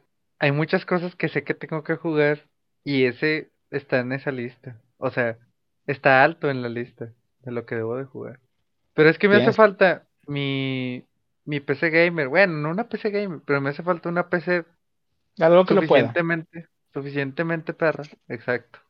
hay 0.45 0.53
muchas 0.53 0.85
cosas 0.85 1.17
que 1.17 1.31
sé 1.31 1.43
que 1.43 1.55
tengo 1.55 1.83
que 1.85 1.97
jugar 1.97 2.47
y 2.85 3.07
ese 3.07 3.51
está 3.71 4.01
en 4.01 4.13
esa 4.13 4.31
lista. 4.31 4.79
O 4.99 5.11
sea, 5.11 5.39
está 5.87 6.23
alto 6.23 6.51
en 6.51 6.61
la 6.61 6.69
lista 6.69 7.15
de 7.41 7.51
lo 7.51 7.65
que 7.65 7.77
debo 7.77 7.97
de 7.97 8.05
jugar. 8.05 8.41
Pero 8.93 9.09
es 9.09 9.19
que 9.19 9.27
me 9.27 9.37
hace 9.37 9.55
falta 9.55 10.07
mi, 10.27 11.03
mi 11.47 11.61
PC 11.61 11.89
gamer. 11.89 12.29
Bueno, 12.29 12.59
no 12.59 12.69
una 12.69 12.91
PC 12.91 13.11
gamer, 13.11 13.41
pero 13.47 13.63
me 13.63 13.71
hace 13.71 13.83
falta 13.83 14.11
una 14.11 14.29
PC 14.29 14.67
Algo 15.41 15.65
que 15.65 15.73
lo 15.75 15.87
pueda. 15.87 16.15
suficientemente, 16.15 16.69
suficientemente 16.93 17.73
perra. 17.73 18.05
Exacto. 18.29 18.81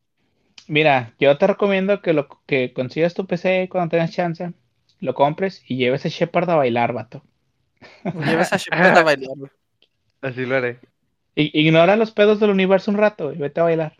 Mira, 0.67 1.15
yo 1.19 1.39
te 1.39 1.47
recomiendo 1.47 2.03
que 2.03 2.13
lo 2.13 2.29
que 2.47 2.73
consigas 2.73 3.15
tu 3.15 3.27
PC 3.27 3.69
cuando 3.71 3.91
tengas 3.91 4.11
chance, 4.13 4.53
lo 5.01 5.15
compres 5.15 5.63
y 5.69 5.77
lleves 5.77 6.05
a 6.07 6.09
Shepard 6.09 6.51
a 6.51 6.57
bailar, 6.57 6.93
vato. 6.93 7.23
Llevas 8.21 8.53
a 8.53 8.57
Shepard 8.59 8.97
a 8.97 9.03
bailar. 9.03 9.53
Así 10.21 10.45
lo 10.47 10.57
haré. 10.57 10.81
Ignora 11.37 11.97
los 11.97 12.13
pedos 12.13 12.39
del 12.41 12.51
universo 12.51 12.91
un 12.91 12.99
rato 12.99 13.33
y 13.33 13.37
vete 13.37 13.61
a 13.61 13.65
bailar. 13.65 13.97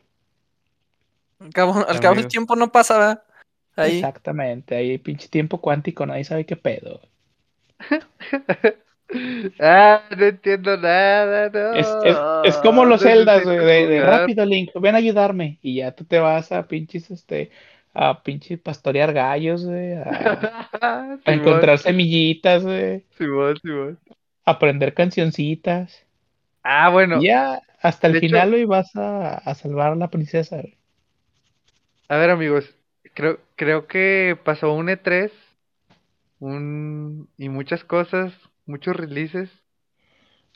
Al 1.41 1.53
cabo, 1.53 1.85
al 1.87 2.01
cabo 2.01 2.21
el 2.21 2.29
tiempo 2.29 2.55
no 2.57 2.71
pasa, 2.71 2.99
¿verdad? 2.99 3.23
Ahí. 3.77 3.97
Exactamente, 3.97 4.77
ahí 4.77 4.99
pinche 4.99 5.29
tiempo 5.29 5.61
cuántico, 5.61 6.07
nadie 6.07 6.25
sabe 6.25 6.47
qué 6.47 6.57
pedo. 6.57 7.01
Ah, 9.61 10.03
no 10.17 10.25
entiendo 10.25 10.77
nada, 10.77 11.51
no. 11.51 11.75
Es, 11.75 11.87
es, 12.05 12.17
es 12.45 12.57
como 12.57 12.85
los 12.85 13.03
celdas, 13.03 13.45
güey, 13.45 13.87
de, 13.87 14.01
rápido, 14.01 14.45
Link, 14.45 14.71
ven 14.75 14.95
a 14.95 14.99
ayudarme. 14.99 15.59
Y 15.63 15.77
ya 15.77 15.93
tú 15.93 16.05
te 16.05 16.19
vas 16.19 16.51
a 16.53 16.67
pinches, 16.67 17.11
este, 17.11 17.51
a 17.93 18.23
pinches 18.23 18.59
pastorear 18.59 19.13
gallos, 19.13 19.65
güey, 19.65 19.93
a, 19.93 21.19
encontrar 21.27 21.79
semillitas, 21.79 22.65
güey, 22.65 23.05
Simón, 23.17 23.57
Simón. 23.63 23.99
a 24.45 24.51
aprender 24.51 24.95
cancioncitas. 24.95 26.05
Ah, 26.65 26.91
bueno, 26.91 27.23
ya 27.23 27.61
hasta 27.81 28.09
el 28.09 28.17
de 28.17 28.19
final, 28.19 28.51
güey, 28.51 28.65
vas 28.67 28.95
a, 28.97 29.37
a 29.39 29.55
salvar 29.55 29.93
a 29.93 29.97
la 29.97 30.11
princesa, 30.11 30.57
güey. 30.57 30.79
a 32.09 32.17
ver, 32.17 32.31
amigos, 32.31 32.75
creo, 33.15 33.41
creo 33.57 33.87
que 33.87 34.39
pasó 34.45 34.73
un 34.73 34.89
E3 34.89 35.33
un, 36.41 37.31
y 37.39 37.49
muchas 37.51 37.85
cosas, 37.85 38.35
muchos 38.67 38.97
releases 38.97 39.51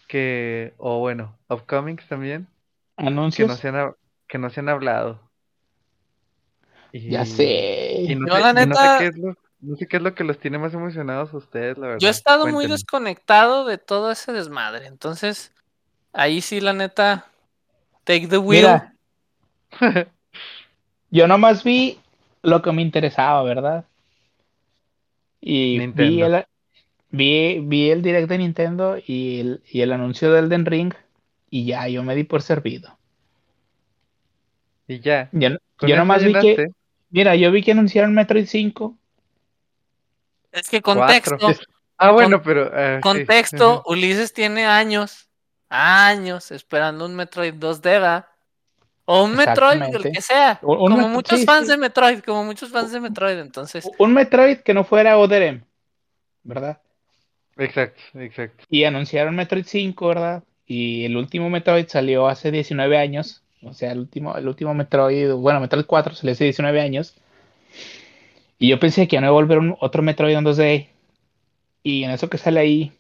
que, 0.08 0.74
o 0.78 0.98
bueno, 1.00 1.38
upcomings 1.48 2.06
también, 2.08 2.48
que 3.34 3.44
no 3.44 3.56
Anuncios. 3.56 3.58
se 3.58 3.68
han, 3.68 3.94
que 4.28 4.38
no 4.38 4.50
se 4.50 4.60
han 4.60 4.68
hablado. 4.68 5.30
Ya 7.08 7.24
sé. 7.24 7.44
Y 8.04 8.14
no, 8.16 8.28
Yo, 8.28 8.30
sé, 8.30 8.46
la 8.46 8.52
y 8.52 8.64
no 8.64 8.76
sé 8.76 8.90
neta- 8.90 8.96
qué 8.96 9.06
es 9.08 9.16
lo, 9.18 9.34
no 9.60 9.76
sé 9.76 9.86
qué 9.88 9.96
es 9.98 10.02
lo 10.02 10.14
que 10.14 10.24
los 10.24 10.38
tiene 10.38 10.58
más 10.58 10.74
emocionados 10.74 11.32
a 11.34 11.36
ustedes, 11.38 11.78
la 11.78 11.88
verdad. 11.88 12.00
Yo 12.00 12.08
he 12.08 12.10
estado 12.10 12.46
muy 12.46 12.66
desconectado 12.66 13.64
de 13.64 13.78
todo 13.78 14.10
ese 14.10 14.32
desmadre. 14.32 14.86
Entonces, 14.86 15.52
ahí 16.12 16.40
sí, 16.40 16.60
la 16.60 16.72
neta, 16.72 17.26
take 18.04 18.26
the 18.26 18.38
wheel. 18.38 18.62
Mira, 18.62 18.94
yo 21.10 21.28
nomás 21.28 21.64
vi 21.64 21.98
lo 22.42 22.62
que 22.62 22.72
me 22.72 22.82
interesaba, 22.82 23.42
¿verdad? 23.42 23.84
Y 25.40 25.78
vi 25.88 26.22
el, 26.22 26.44
vi, 27.10 27.60
vi 27.60 27.90
el 27.90 28.02
direct 28.02 28.28
de 28.28 28.38
Nintendo 28.38 28.96
y 29.04 29.40
el, 29.40 29.62
y 29.70 29.80
el 29.80 29.92
anuncio 29.92 30.32
del 30.32 30.46
Elden 30.46 30.66
Ring 30.66 30.94
y 31.50 31.64
ya, 31.64 31.88
yo 31.88 32.02
me 32.02 32.14
di 32.14 32.24
por 32.24 32.42
servido. 32.42 32.96
Y 34.86 35.00
ya. 35.00 35.28
Yo, 35.32 35.50
yo 35.82 35.96
nomás 35.96 36.24
vi 36.24 36.32
que, 36.32 36.68
mira, 37.10 37.36
yo 37.36 37.50
vi 37.52 37.62
que 37.62 37.72
anunciaron 37.72 38.14
Metroid 38.14 38.46
5. 38.46 38.96
Es 40.52 40.68
que 40.68 40.82
cuatro. 40.82 41.38
contexto, 41.38 41.64
Ah, 42.00 42.12
bueno, 42.12 42.40
pero. 42.42 42.70
ah, 42.72 42.96
sí. 42.96 43.02
contexto, 43.02 43.82
Ulises 43.86 44.32
tiene 44.32 44.66
años, 44.66 45.27
años 45.68 46.50
esperando 46.50 47.06
un 47.06 47.14
Metroid 47.14 47.54
2D, 47.54 48.02
¿va? 48.02 48.28
O 49.04 49.24
un 49.24 49.34
Metroid, 49.36 49.82
el 49.82 50.12
que 50.12 50.20
sea. 50.20 50.58
Un- 50.62 50.78
un 50.78 50.90
como 50.90 51.08
Met- 51.08 51.12
muchos 51.12 51.40
sí, 51.40 51.46
fans 51.46 51.66
sí. 51.66 51.72
de 51.72 51.78
Metroid, 51.78 52.20
como 52.20 52.44
muchos 52.44 52.70
fans 52.70 52.92
de 52.92 53.00
Metroid, 53.00 53.38
entonces. 53.38 53.88
Un 53.98 54.12
Metroid 54.12 54.58
que 54.58 54.74
no 54.74 54.84
fuera 54.84 55.16
Other 55.18 55.62
¿verdad? 56.42 56.80
Exacto, 57.56 58.00
exacto. 58.14 58.64
Y 58.68 58.84
anunciaron 58.84 59.34
Metroid 59.34 59.64
5, 59.66 60.08
¿verdad? 60.08 60.44
Y 60.66 61.06
el 61.06 61.16
último 61.16 61.48
Metroid 61.48 61.86
salió 61.88 62.28
hace 62.28 62.50
19 62.50 62.98
años. 62.98 63.42
O 63.62 63.72
sea, 63.72 63.92
el 63.92 64.00
último, 64.00 64.36
el 64.36 64.46
último 64.46 64.74
Metroid, 64.74 65.32
bueno, 65.32 65.60
Metroid 65.60 65.86
4 65.86 66.14
salió 66.14 66.32
hace 66.32 66.44
19 66.44 66.80
años. 66.80 67.16
Y 68.58 68.68
yo 68.68 68.78
pensé 68.78 69.08
que 69.08 69.14
ya 69.16 69.20
no 69.20 69.26
iba 69.28 69.30
a 69.30 69.40
volver 69.40 69.58
un, 69.58 69.76
otro 69.80 70.02
Metroid 70.02 70.36
en 70.36 70.44
2D. 70.44 70.88
Y 71.82 72.04
en 72.04 72.10
eso 72.10 72.28
que 72.28 72.38
sale 72.38 72.60
ahí, 72.60 72.92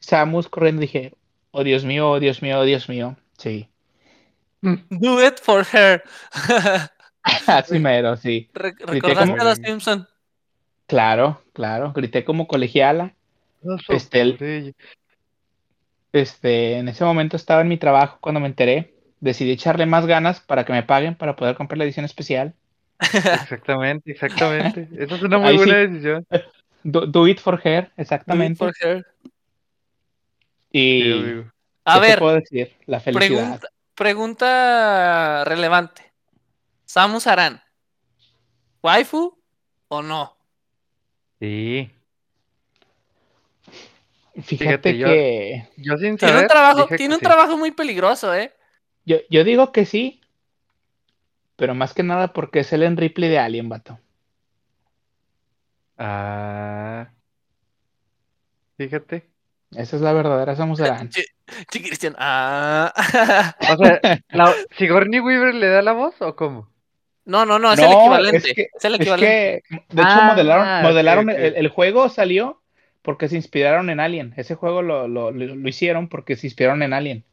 Samus 0.00 0.48
corriendo, 0.48 0.82
dije, 0.82 1.14
oh 1.54 1.64
Dios 1.64 1.84
mío, 1.84 2.10
oh 2.10 2.20
Dios 2.20 2.42
mío, 2.42 2.58
oh 2.60 2.64
Dios 2.64 2.88
mío. 2.88 3.16
Sí. 3.38 3.68
Do 4.90 5.26
it 5.26 5.38
for 5.40 5.64
her. 5.72 6.02
Así 7.46 7.78
mero, 7.78 8.16
sí. 8.16 8.50
Re- 8.54 8.74
como- 8.76 8.92
¿Recordaste 8.92 9.40
a 9.40 9.44
los 9.44 9.58
Simpson? 9.58 10.08
Claro, 10.86 11.42
claro. 11.52 11.92
Grité 11.94 12.24
como 12.24 12.46
colegiala. 12.46 13.14
Este, 13.88 14.20
el- 14.20 14.36
por 14.36 14.46
ello. 14.46 14.72
Este, 16.12 16.78
en 16.78 16.88
ese 16.88 17.04
momento 17.04 17.36
estaba 17.36 17.62
en 17.62 17.68
mi 17.68 17.76
trabajo 17.78 18.18
cuando 18.20 18.40
me 18.40 18.46
enteré. 18.46 18.94
Decidí 19.20 19.52
echarle 19.52 19.86
más 19.86 20.06
ganas 20.06 20.40
para 20.40 20.64
que 20.64 20.72
me 20.72 20.82
paguen 20.82 21.14
para 21.14 21.34
poder 21.34 21.56
comprar 21.56 21.78
la 21.78 21.84
edición 21.84 22.04
especial. 22.04 22.54
Exactamente, 23.00 24.12
exactamente. 24.12 24.88
Esa 24.96 25.16
es 25.16 25.22
una 25.22 25.38
muy 25.38 25.48
Ahí 25.48 25.56
buena 25.56 25.74
sí. 25.74 25.80
decisión. 25.88 26.26
Do, 26.84 27.06
do 27.06 27.26
it 27.26 27.40
for 27.40 27.60
her, 27.64 27.84
Do 27.84 27.88
it 27.88 27.92
exactamente. 27.98 28.56
for 28.56 28.72
her. 28.82 29.04
Y. 30.76 31.44
A 31.84 31.94
¿qué 31.94 32.00
te 32.00 32.06
ver, 32.08 32.18
puedo 32.18 32.34
decir? 32.34 32.76
La 32.86 32.98
felicidad. 32.98 33.60
pregunta, 33.60 33.68
pregunta 33.94 35.44
relevante. 35.44 36.12
¿Samus 36.84 37.28
Aran? 37.28 37.62
¿Waifu 38.82 39.38
o 39.86 40.02
no? 40.02 40.36
Sí. 41.38 41.90
Fíjate, 44.34 44.56
fíjate, 44.56 44.98
yo- 44.98 45.06
que 45.06 45.68
Yo 45.76 45.96
sin 45.96 46.16
Tiene 46.16 46.40
un 46.40 46.46
trabajo, 46.48 46.88
tiene 46.88 47.14
un 47.14 47.20
sí. 47.20 47.24
trabajo 47.24 47.56
muy 47.56 47.70
peligroso, 47.70 48.34
¿eh? 48.34 48.52
yo, 49.04 49.18
yo 49.30 49.44
digo 49.44 49.70
que 49.70 49.86
sí, 49.86 50.20
pero 51.54 51.76
más 51.76 51.94
que 51.94 52.02
nada 52.02 52.32
porque 52.32 52.60
es 52.60 52.72
el 52.72 52.96
Ripley 52.96 53.30
de 53.30 53.38
Alien, 53.38 53.68
vato. 53.68 54.00
Ah. 55.96 57.12
Fíjate. 58.76 59.33
Esa 59.76 59.96
es 59.96 60.02
la 60.02 60.12
verdadera 60.12 60.54
Samus 60.56 60.80
Aran. 60.80 61.08
Chi- 61.10 61.24
chi, 61.70 61.82
Cristian. 61.82 62.14
Ah. 62.18 62.92
O 63.72 63.76
sea, 63.76 64.00
la- 64.30 64.54
¿Sigourney 64.76 65.20
Weaver 65.20 65.54
le 65.54 65.68
da 65.68 65.82
la 65.82 65.92
voz 65.92 66.14
o 66.20 66.34
cómo? 66.36 66.68
No, 67.26 67.46
no, 67.46 67.58
no, 67.58 67.72
es 67.72 67.78
el 67.78 67.86
equivalente. 67.92 68.36
es 68.36 68.54
que- 68.54 68.68
es 68.74 68.84
el 68.84 68.94
Es 68.94 69.00
equivalente. 69.00 69.62
que, 69.68 69.76
de 69.94 70.02
hecho, 70.02 70.10
Ah, 70.10 70.28
modelaron, 70.32 70.82
modelaron. 70.82 71.30
El, 71.30 71.56
el 71.56 71.68
juego 71.68 72.08
salió 72.08 72.60
porque 73.02 73.28
se 73.28 73.36
inspiraron 73.36 73.88
en 73.90 74.00
Alien. 74.00 74.34
Ese 74.36 74.54
juego 74.54 74.82
lo, 74.82 75.08
lo, 75.08 75.30
lo- 75.30 75.54
lo 75.54 75.68
hicieron 75.68 76.08
porque 76.08 76.36
se 76.36 76.46
inspiraron 76.46 76.82
en 76.82 76.92
Alien. 76.92 77.24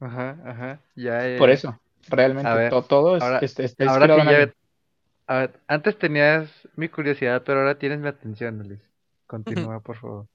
Ajá, 0.00 0.36
ajá. 0.44 0.80
Ya, 0.96 1.28
ya, 1.28 1.38
Por 1.38 1.50
eso, 1.50 1.78
realmente, 2.08 2.48
A 2.48 2.54
ver, 2.54 2.70
to- 2.70 2.82
todo 2.82 3.16
es, 3.16 3.22
ahora- 3.22 3.38
es- 3.42 3.58
está 3.58 3.84
Ahora 3.84 4.06
inspirado 4.06 4.14
sí 4.16 4.20
en 4.20 4.28
ya. 4.28 4.36
Alien. 4.36 4.54
A 5.28 5.34
ver, 5.38 5.60
antes 5.68 5.98
tenías 5.98 6.50
mi 6.74 6.88
curiosidad, 6.88 7.42
pero 7.46 7.60
ahora 7.60 7.76
tienes 7.78 8.00
mi 8.00 8.08
atención, 8.08 8.58
Luis. 8.66 8.80
Continúa, 9.28 9.80
por 9.80 9.96
favor. 9.96 10.26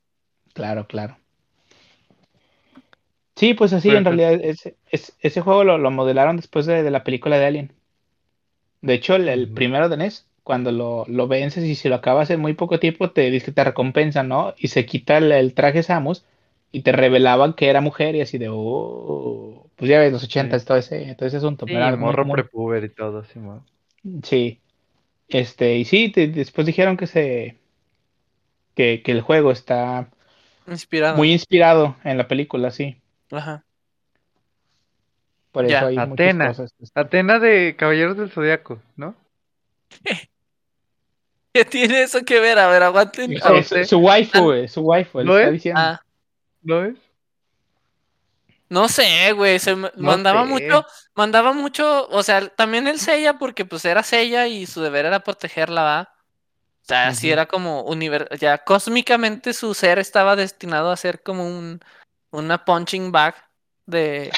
Claro, 0.54 0.88
claro. 0.88 1.18
Sí, 3.38 3.54
pues 3.54 3.72
así, 3.72 3.90
en 3.90 4.04
realidad, 4.04 4.34
ese, 4.34 4.76
es- 4.92 5.16
ese 5.22 5.40
juego 5.42 5.64
lo, 5.64 5.78
lo 5.78 5.92
modelaron 5.92 6.36
después 6.36 6.66
de, 6.66 6.84
de 6.84 6.92
la 6.92 7.06
película 7.06 7.38
de 7.40 7.46
Alien. 7.46 7.74
De 8.82 8.94
hecho, 8.94 9.16
el, 9.16 9.28
el 9.30 9.50
primero 9.50 9.90
de 9.90 9.96
NES, 9.96 10.26
cuando 10.44 10.72
lo, 10.72 11.06
lo 11.08 11.28
vences 11.28 11.64
y 11.64 11.76
si 11.76 11.90
lo 11.90 11.96
acabas 11.96 12.30
en 12.30 12.40
muy 12.40 12.54
poco 12.54 12.80
tiempo, 12.80 13.12
te 13.12 13.30
dice 13.32 13.48
que 13.48 13.52
te 13.52 13.64
recompensan, 13.64 14.28
¿no? 14.30 14.54
Y 14.58 14.70
se 14.70 14.86
quita 14.86 15.18
el, 15.18 15.32
el 15.32 15.54
traje 15.54 15.84
Samus 15.84 16.26
y 16.72 16.82
te 16.82 16.92
revelaban 16.92 17.54
que 17.54 17.70
era 17.70 17.82
mujer 17.82 18.16
y 18.16 18.22
así 18.22 18.38
de, 18.38 18.50
oh, 18.52 19.70
pues 19.76 19.90
ya 19.90 20.00
ves, 20.00 20.12
los 20.12 20.24
80 20.24 20.58
Sí. 20.60 20.66
todo 20.66 20.78
ese, 20.78 21.16
todo 21.16 21.28
ese 21.28 21.38
asunto. 21.38 21.66
Sí, 21.66 21.74
pero 21.74 21.86
muy 21.98 21.98
morro 21.98 22.26
prepuber 22.30 22.84
y 22.84 22.90
todo, 22.90 23.24
Simón. 23.26 23.64
Sí. 24.24 24.60
Este, 25.30 25.78
y 25.78 25.86
sí, 25.86 26.10
te- 26.12 26.28
después 26.28 26.68
dijeron 26.68 26.98
que 26.98 27.08
se, 27.08 27.58
que, 28.76 29.02
que 29.04 29.12
el 29.12 29.22
juego 29.22 29.52
está 29.52 30.10
Inspirado. 30.68 31.18
muy 31.18 31.32
inspirado 31.32 31.96
en 32.04 32.18
la 32.18 32.28
película, 32.28 32.72
sí. 32.72 32.98
Ajá. 33.32 33.64
Por 35.52 35.66
eso 35.66 35.72
Ya. 35.72 35.86
hay 35.88 35.96
muchas 35.98 36.12
Atena. 36.14 36.48
cosas. 36.50 36.74
Atena 36.94 37.40
de 37.40 37.76
Caballeros 37.78 38.18
del 38.18 38.32
Zodiaco, 38.32 38.80
¿no? 38.96 39.16
¿Qué 41.54 41.66
tiene 41.66 42.04
eso 42.04 42.24
que 42.24 42.40
ver? 42.40 42.60
A 42.60 42.68
ver, 42.68 42.84
aguanten. 42.84 43.34
Es- 43.34 43.44
Ah, 43.46 43.54
es 43.56 43.66
usted- 43.66 43.86
su 43.86 43.98
waifu, 44.00 44.44
güey, 44.44 44.68
su 44.68 44.82
waifu, 44.82 45.20
él 45.22 45.26
¿No 45.26 45.36
está 45.38 45.48
es? 45.48 45.54
diciendo. 45.54 45.82
Ah, 45.82 46.02
¿No 46.62 46.86
es? 46.86 46.96
no 48.70 48.90
sé, 48.90 49.32
güey. 49.32 49.58
Se 49.60 49.76
me- 49.76 49.92
No 49.96 50.08
mandaba 50.12 50.44
sé. 50.46 50.50
mucho, 50.50 50.86
mandaba 51.16 51.54
mucho. 51.54 52.08
O 52.10 52.22
sea, 52.22 52.50
también 52.50 52.88
el 52.88 53.00
Seiya, 53.00 53.38
porque 53.40 53.64
pues 53.66 53.86
era 53.86 54.04
Seiya 54.04 54.48
y 54.48 54.66
su 54.68 54.82
deber 54.82 55.06
era 55.06 55.22
protegerla, 55.22 55.82
¿va? 55.84 56.10
O 56.84 56.86
sea, 56.88 57.08
así 57.08 57.28
Ujú. 57.28 57.34
era 57.34 57.46
como 57.48 57.82
univer 57.84 58.30
ya 58.40 58.58
cósmicamente 58.60 59.54
su 59.54 59.74
ser 59.74 60.00
estaba 60.00 60.36
destinado 60.36 60.92
a 60.92 60.98
ser 60.98 61.22
como 61.24 61.46
un 61.48 61.80
una 62.32 62.64
punching 62.66 63.12
bag 63.12 63.36
de, 63.86 64.32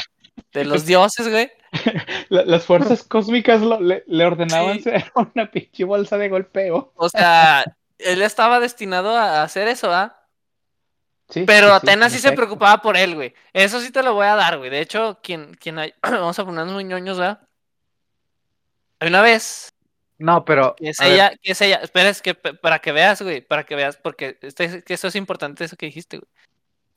de 0.54 0.66
los 0.66 0.86
dioses, 0.86 1.28
güey. 1.30 1.52
La- 2.30 2.46
las 2.46 2.66
fuerzas 2.66 3.04
cósmicas 3.04 3.62
lo- 3.62 3.80
le, 3.80 4.04
le 4.08 4.26
ordenaban 4.26 4.78
Sí. 4.78 4.84
ser 4.84 5.12
una 5.16 5.50
pinche 5.52 5.84
bolsa 5.84 6.18
de 6.18 6.30
golpeo. 6.30 6.92
O 6.96 7.10
sea, 7.10 7.64
él 7.98 8.22
estaba 8.22 8.60
destinado 8.60 9.16
a 9.16 9.44
hacer 9.44 9.68
eso, 9.68 9.92
¿ah? 9.94 10.16
Sí, 11.30 11.44
Pero 11.46 11.68
sí, 11.68 11.74
Atenas 11.74 12.12
en 12.12 12.18
sí 12.18 12.22
se 12.22 12.28
efecto. 12.30 12.42
preocupaba 12.44 12.82
por 12.82 12.98
él, 12.98 13.14
güey. 13.14 13.36
Eso 13.54 13.80
sí 13.82 13.92
te 13.92 14.02
lo 14.02 14.16
voy 14.16 14.26
a 14.26 14.36
dar, 14.36 14.58
güey. 14.58 14.72
De 14.72 14.80
hecho, 14.82 15.20
quien, 15.22 15.54
quien 15.54 15.78
hay... 15.78 15.94
vamos 16.02 16.40
a 16.40 16.46
ponernos 16.46 16.74
muy 16.74 16.84
ñoños, 16.86 17.20
¿verdad? 17.20 17.42
Hay 19.00 19.10
una 19.10 19.22
vez 19.22 19.70
No, 20.18 20.44
pero. 20.44 20.76
que 20.76 20.90
es 20.90 20.98
ver, 20.98 21.12
ella, 21.12 21.32
que 21.42 21.52
es 21.52 21.62
ella. 21.62 21.78
Espera, 21.84 22.10
es 22.10 22.22
que 22.22 22.34
para 22.36 22.80
que 22.80 22.92
veas, 22.92 23.22
güey, 23.22 23.42
para 23.42 23.64
que 23.64 23.76
veas, 23.76 23.98
porque 23.98 24.38
este, 24.42 24.84
que 24.84 24.94
eso 24.96 25.08
es 25.08 25.16
importante, 25.16 25.64
eso 25.64 25.78
que 25.78 25.86
dijiste, 25.86 26.18
güey. 26.18 26.30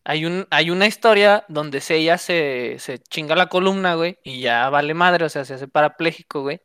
Hay, 0.04 0.26
un, 0.26 0.46
hay 0.50 0.70
una 0.70 0.86
historia 0.86 1.44
donde 1.48 1.82
ella 1.88 2.18
se, 2.18 2.76
se 2.78 2.98
chinga 2.98 3.36
la 3.36 3.48
columna, 3.48 3.94
güey, 3.94 4.18
y 4.24 4.40
ya 4.40 4.68
vale 4.68 4.94
madre, 4.94 5.24
o 5.24 5.28
sea, 5.28 5.44
se 5.44 5.54
hace 5.54 5.68
parapléjico, 5.68 6.42
güey. 6.42 6.60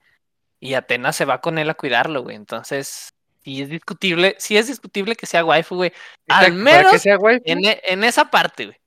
Y 0.59 0.73
Atenas 0.73 1.15
se 1.15 1.25
va 1.25 1.39
con 1.39 1.59
él 1.59 1.69
a 1.69 1.75
cuidarlo, 1.75 2.23
güey. 2.23 2.35
Entonces, 2.35 3.13
sí 3.43 3.61
es 3.61 3.69
discutible, 3.69 4.35
sí 4.39 4.57
es 4.57 4.67
discutible 4.67 5.15
que 5.15 5.27
sea 5.27 5.45
waifu, 5.45 5.75
güey. 5.75 5.93
Al 6.27 6.45
que 6.45 6.51
menos 6.51 7.01
sea 7.01 7.17
waifu, 7.17 7.43
en, 7.45 7.63
e- 7.65 7.81
en 7.85 8.03
esa 8.03 8.31
parte, 8.31 8.65
güey. 8.65 8.77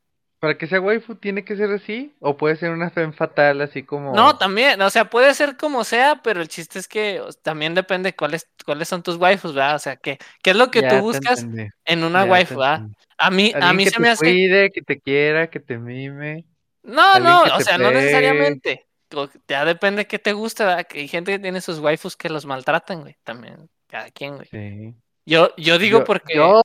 Para 0.41 0.57
que 0.57 0.66
sea 0.66 0.80
waifu 0.80 1.14
tiene 1.16 1.45
que 1.45 1.55
ser 1.55 1.70
así, 1.70 2.14
o 2.18 2.36
puede 2.36 2.57
ser 2.57 2.70
una 2.70 2.88
femme 2.91 3.12
fatal 3.12 3.61
así 3.61 3.82
como. 3.82 4.14
No, 4.14 4.38
también, 4.38 4.80
o 4.80 4.88
sea, 4.88 5.05
puede 5.05 5.34
ser 5.34 5.59
como 5.59 5.84
sea, 5.84 6.20
pero 6.24 6.41
el 6.41 6.49
chiste 6.49 6.78
es 6.78 6.88
que 6.88 7.22
también 7.43 7.74
depende 7.74 8.16
cuáles 8.16 8.49
cuáles 8.64 8.88
son 8.88 9.03
tus 9.03 9.16
waifus, 9.16 9.55
¿verdad? 9.55 9.76
O 9.76 9.78
sea, 9.78 9.97
que 9.97 10.18
qué 10.43 10.51
es 10.51 10.57
lo 10.57 10.70
que 10.70 10.80
Ya 10.80 10.88
tú 10.88 11.01
buscas 11.03 11.43
entendí, 11.43 11.70
en 11.84 12.05
una 12.05 12.24
ya 12.24 12.30
waifu, 12.30 12.59
¿verdad? 12.59 12.86
A 13.18 13.30
mí 13.30 13.53
a 13.55 13.72
mí 13.74 13.84
que 13.84 13.91
se 13.91 13.97
te 13.97 14.03
me 14.03 14.09
hace 14.09 14.24
cuide, 14.24 14.70
que 14.70 14.80
te 14.80 14.99
quiera, 14.99 15.51
que 15.51 15.61
te 15.61 15.76
mime. 15.76 16.47
No, 16.82 17.18
no, 17.20 17.43
o 17.43 17.61
sea, 17.61 17.76
no 17.76 17.91
necesariamente. 17.91 18.86
Ya 19.47 19.64
depende 19.64 20.07
qué 20.07 20.18
te 20.18 20.32
guste, 20.32 20.64
¿verdad? 20.64 20.86
Hay 20.91 21.09
gente 21.09 21.32
que 21.32 21.38
tiene 21.38 21.61
sus 21.61 21.80
waifus 21.80 22.16
que 22.16 22.30
los 22.30 22.47
maltratan, 22.47 23.01
güey, 23.03 23.16
también, 23.24 23.68
cada 23.88 24.11
quien, 24.11 24.36
güey. 24.36 24.49
Sí. 24.51 24.95
Yo 25.26 25.55
yo 25.57 25.78
digo 25.78 25.99
Yo- 25.99 26.05
porque 26.05 26.34
Yo, 26.34 26.62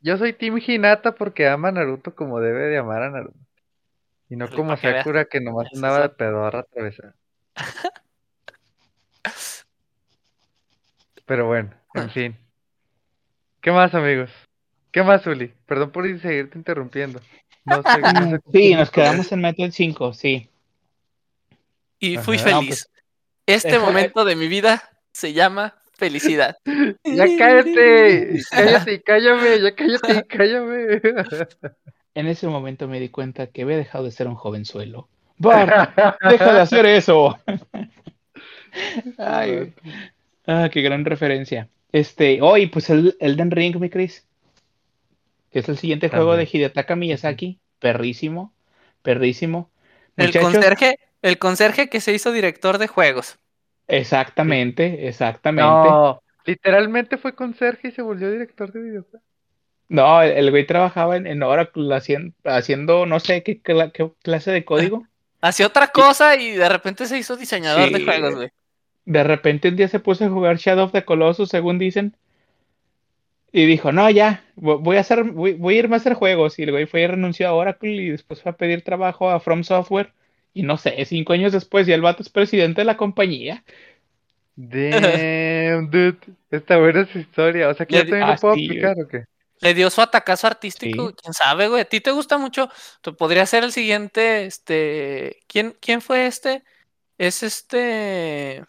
yo 0.00 0.16
soy 0.18 0.32
Team 0.32 0.58
Hinata 0.64 1.14
porque 1.14 1.48
ama 1.48 1.68
a 1.68 1.72
Naruto 1.72 2.14
como 2.14 2.40
debe 2.40 2.64
de 2.68 2.78
amar 2.78 3.02
a 3.02 3.10
Naruto. 3.10 3.38
Y 4.28 4.36
no 4.36 4.46
Híjole, 4.46 4.56
como 4.56 4.76
que. 4.76 4.92
Sakura 4.92 5.24
que 5.26 5.40
nomás 5.40 5.68
andaba 5.74 6.00
de 6.00 6.08
pedorra 6.10 6.60
atravesada. 6.60 7.14
Pero 11.26 11.46
bueno, 11.46 11.70
en 11.94 12.10
fin. 12.10 12.36
¿Qué 13.60 13.72
más, 13.72 13.94
amigos? 13.94 14.30
¿Qué 14.92 15.02
más, 15.02 15.26
Uli? 15.26 15.52
Perdón 15.66 15.90
por 15.90 16.04
seguirte 16.20 16.56
interrumpiendo. 16.56 17.20
No 17.64 17.82
sé, 17.82 18.00
no 18.00 18.30
sé 18.30 18.40
Sí, 18.52 18.74
nos 18.74 18.90
quedamos 18.90 19.30
en 19.32 19.40
Metal 19.40 19.72
5, 19.72 20.12
sí. 20.12 20.48
y 21.98 22.16
fui 22.18 22.36
Ajá. 22.36 22.50
No, 22.52 22.60
feliz. 22.60 22.88
Este 23.44 23.70
Deja- 23.72 23.84
momento 23.84 24.24
de 24.24 24.36
mi 24.36 24.46
vida 24.48 24.88
se 25.12 25.32
llama 25.32 25.74
felicidad. 25.96 26.56
Ya 27.04 27.26
cállate, 27.38 28.40
cállate, 28.50 29.02
cállame, 29.02 29.60
ya 29.60 29.74
cállate, 29.74 30.26
cállame. 30.28 31.00
En 32.14 32.26
ese 32.26 32.46
momento 32.46 32.88
me 32.88 33.00
di 33.00 33.08
cuenta 33.08 33.46
que 33.46 33.62
había 33.62 33.76
dejado 33.76 34.04
de 34.04 34.10
ser 34.10 34.28
un 34.28 34.34
jovenzuelo. 34.34 35.08
Bart, 35.38 35.94
deja 36.30 36.54
de 36.54 36.60
hacer 36.60 36.86
eso. 36.86 37.38
Ay, 39.18 39.74
ah, 40.46 40.68
qué 40.72 40.82
gran 40.82 41.04
referencia. 41.04 41.68
Este, 41.92 42.40
hoy, 42.42 42.66
pues 42.66 42.90
el 42.90 43.16
Elden 43.20 43.50
Ring, 43.50 43.76
mi 43.76 43.90
Chris. 43.90 44.26
Que 45.50 45.60
es 45.60 45.68
el 45.68 45.78
siguiente 45.78 46.08
juego 46.08 46.36
de. 46.36 46.48
Hidetaka 46.50 46.96
Miyazaki. 46.96 47.60
Perrísimo, 47.78 48.52
perrísimo. 49.02 49.70
El 50.16 50.32
conserje, 50.32 50.98
el 51.22 51.38
conserje 51.38 51.88
que 51.88 52.00
se 52.00 52.12
hizo 52.12 52.32
director 52.32 52.78
de 52.78 52.86
juegos. 52.86 53.38
Exactamente, 53.88 55.06
exactamente. 55.08 55.70
No, 55.88 56.22
literalmente 56.44 57.16
fue 57.18 57.34
conserje 57.34 57.88
y 57.88 57.90
se 57.92 58.02
volvió 58.02 58.30
director 58.30 58.72
de 58.72 58.80
videojuegos. 58.82 59.22
No, 59.88 60.20
el, 60.22 60.32
el 60.32 60.50
güey 60.50 60.66
trabajaba 60.66 61.16
en, 61.16 61.26
en 61.26 61.42
Oracle 61.42 61.94
haciendo, 61.94 62.34
haciendo 62.44 63.06
no 63.06 63.20
sé 63.20 63.42
qué, 63.42 63.62
cla- 63.62 63.92
qué 63.92 64.10
clase 64.22 64.50
de 64.50 64.64
código. 64.64 65.06
Hacía 65.40 65.66
otra 65.66 65.88
cosa 65.88 66.34
y 66.36 66.52
de 66.52 66.68
repente 66.68 67.06
se 67.06 67.18
hizo 67.18 67.36
diseñador 67.36 67.90
de 67.90 68.04
juegos, 68.04 68.34
güey. 68.34 68.48
De 69.04 69.22
repente 69.22 69.68
un 69.68 69.76
día 69.76 69.86
se 69.86 70.00
puso 70.00 70.24
a 70.24 70.28
jugar 70.28 70.56
Shadow 70.56 70.86
of 70.86 70.92
the 70.92 71.04
Colossus, 71.04 71.50
según 71.50 71.78
dicen. 71.78 72.16
Y 73.52 73.64
dijo, 73.66 73.92
no, 73.92 74.10
ya, 74.10 74.44
vo- 74.56 74.78
voy 74.80 74.96
a 74.96 75.00
hacer, 75.00 75.22
voy, 75.24 75.54
voy 75.54 75.76
a 75.76 75.78
irme 75.78 75.94
a 75.96 75.98
hacer 75.98 76.14
juegos. 76.14 76.58
Y 76.58 76.64
el 76.64 76.72
güey 76.72 76.86
fue 76.86 77.02
y 77.02 77.06
renunció 77.06 77.48
a 77.48 77.54
Oracle 77.54 77.92
y 77.92 78.10
después 78.10 78.42
fue 78.42 78.50
a 78.50 78.56
pedir 78.56 78.82
trabajo 78.82 79.30
a 79.30 79.38
From 79.40 79.62
Software. 79.62 80.12
Y 80.56 80.62
no 80.62 80.78
sé, 80.78 81.04
cinco 81.04 81.34
años 81.34 81.52
después 81.52 81.86
ya 81.86 81.94
el 81.94 82.00
vato 82.00 82.22
es 82.22 82.30
presidente 82.30 82.80
de 82.80 82.86
la 82.86 82.96
compañía. 82.96 83.62
Damn, 84.54 85.90
dude. 85.90 86.16
Está 86.50 86.78
buena 86.78 87.02
esa 87.02 87.18
historia. 87.18 87.68
O 87.68 87.74
sea, 87.74 87.84
que 87.84 87.96
Le 87.96 88.04
yo 88.04 88.08
también 88.08 88.30
lo 88.30 88.36
puedo 88.36 88.54
aplicar 88.54 88.96
o 88.98 89.06
qué. 89.06 89.24
Le 89.60 89.74
dio 89.74 89.90
su 89.90 90.00
atacazo 90.00 90.46
artístico, 90.46 91.10
Sí. 91.10 91.14
quién 91.22 91.34
sabe, 91.34 91.68
güey. 91.68 91.82
A 91.82 91.84
ti 91.84 92.00
te 92.00 92.10
gusta 92.10 92.38
mucho. 92.38 92.70
Tú 93.02 93.14
podría 93.14 93.44
ser 93.44 93.64
el 93.64 93.72
siguiente, 93.72 94.46
este. 94.46 95.42
¿Quién, 95.46 95.76
quién 95.78 96.00
fue 96.00 96.26
este? 96.26 96.64
Es 97.18 97.42
este. 97.42 98.64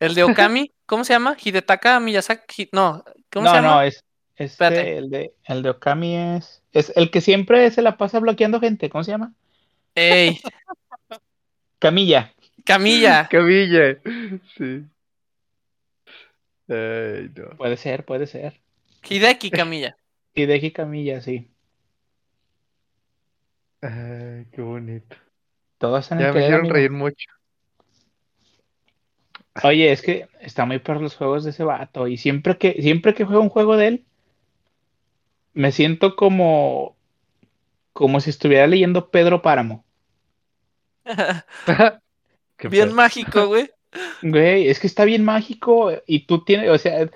El 0.00 0.14
de 0.14 0.22
Okami. 0.22 0.72
¿Cómo 0.86 1.04
se 1.04 1.12
llama? 1.12 1.36
Hidetaka 1.38 2.00
Miyazaki. 2.00 2.70
No, 2.72 3.04
¿cómo 3.30 3.44
no, 3.44 3.50
se 3.50 3.56
llama? 3.56 3.74
no, 3.74 3.82
es 3.82 3.96
este, 4.36 4.44
Espérate. 4.44 4.96
el 4.96 5.10
de, 5.10 5.34
el 5.44 5.62
de 5.62 5.68
Okami 5.68 6.16
es, 6.16 6.62
es 6.72 6.94
el 6.96 7.10
que 7.10 7.20
siempre 7.20 7.70
se 7.70 7.82
la 7.82 7.98
pasa 7.98 8.20
bloqueando 8.20 8.58
gente. 8.58 8.88
¿Cómo 8.88 9.04
se 9.04 9.10
llama? 9.10 9.34
Ey, 9.94 10.40
Camilla. 11.84 12.32
Camilla. 12.64 13.28
Cabilla. 13.30 13.98
Sí. 14.56 14.86
Ay, 16.66 17.30
no. 17.36 17.56
Puede 17.58 17.76
ser, 17.76 18.06
puede 18.06 18.26
ser. 18.26 18.58
Hideki 19.06 19.50
Camilla. 19.50 19.94
Hideki 20.34 20.70
Camilla, 20.70 21.20
sí. 21.20 21.50
Ay, 23.82 24.46
qué 24.50 24.62
bonito. 24.62 25.14
Todos 25.76 26.10
en 26.10 26.20
Ya 26.20 26.28
el 26.28 26.34
me 26.34 26.40
hicieron 26.40 26.70
reír 26.70 26.90
mucho. 26.90 27.28
Oye, 29.62 29.92
es 29.92 30.00
que 30.00 30.26
está 30.40 30.64
muy 30.64 30.78
perro 30.78 31.00
los 31.00 31.16
juegos 31.16 31.44
de 31.44 31.50
ese 31.50 31.64
vato. 31.64 32.08
Y 32.08 32.16
siempre 32.16 32.56
que, 32.56 32.80
siempre 32.80 33.12
que 33.12 33.26
juego 33.26 33.42
un 33.42 33.50
juego 33.50 33.76
de 33.76 33.88
él, 33.88 34.04
me 35.52 35.70
siento 35.70 36.16
como, 36.16 36.96
como 37.92 38.20
si 38.20 38.30
estuviera 38.30 38.66
leyendo 38.66 39.10
Pedro 39.10 39.42
Páramo. 39.42 39.84
Bien 42.70 42.92
mágico, 42.92 43.46
güey. 43.46 43.70
Güey, 44.22 44.68
es 44.68 44.80
que 44.80 44.88
está 44.88 45.04
bien 45.04 45.24
mágico. 45.24 45.92
Y 46.06 46.26
tú 46.26 46.44
tienes, 46.44 46.68
o 46.68 46.78
sea, 46.78 47.08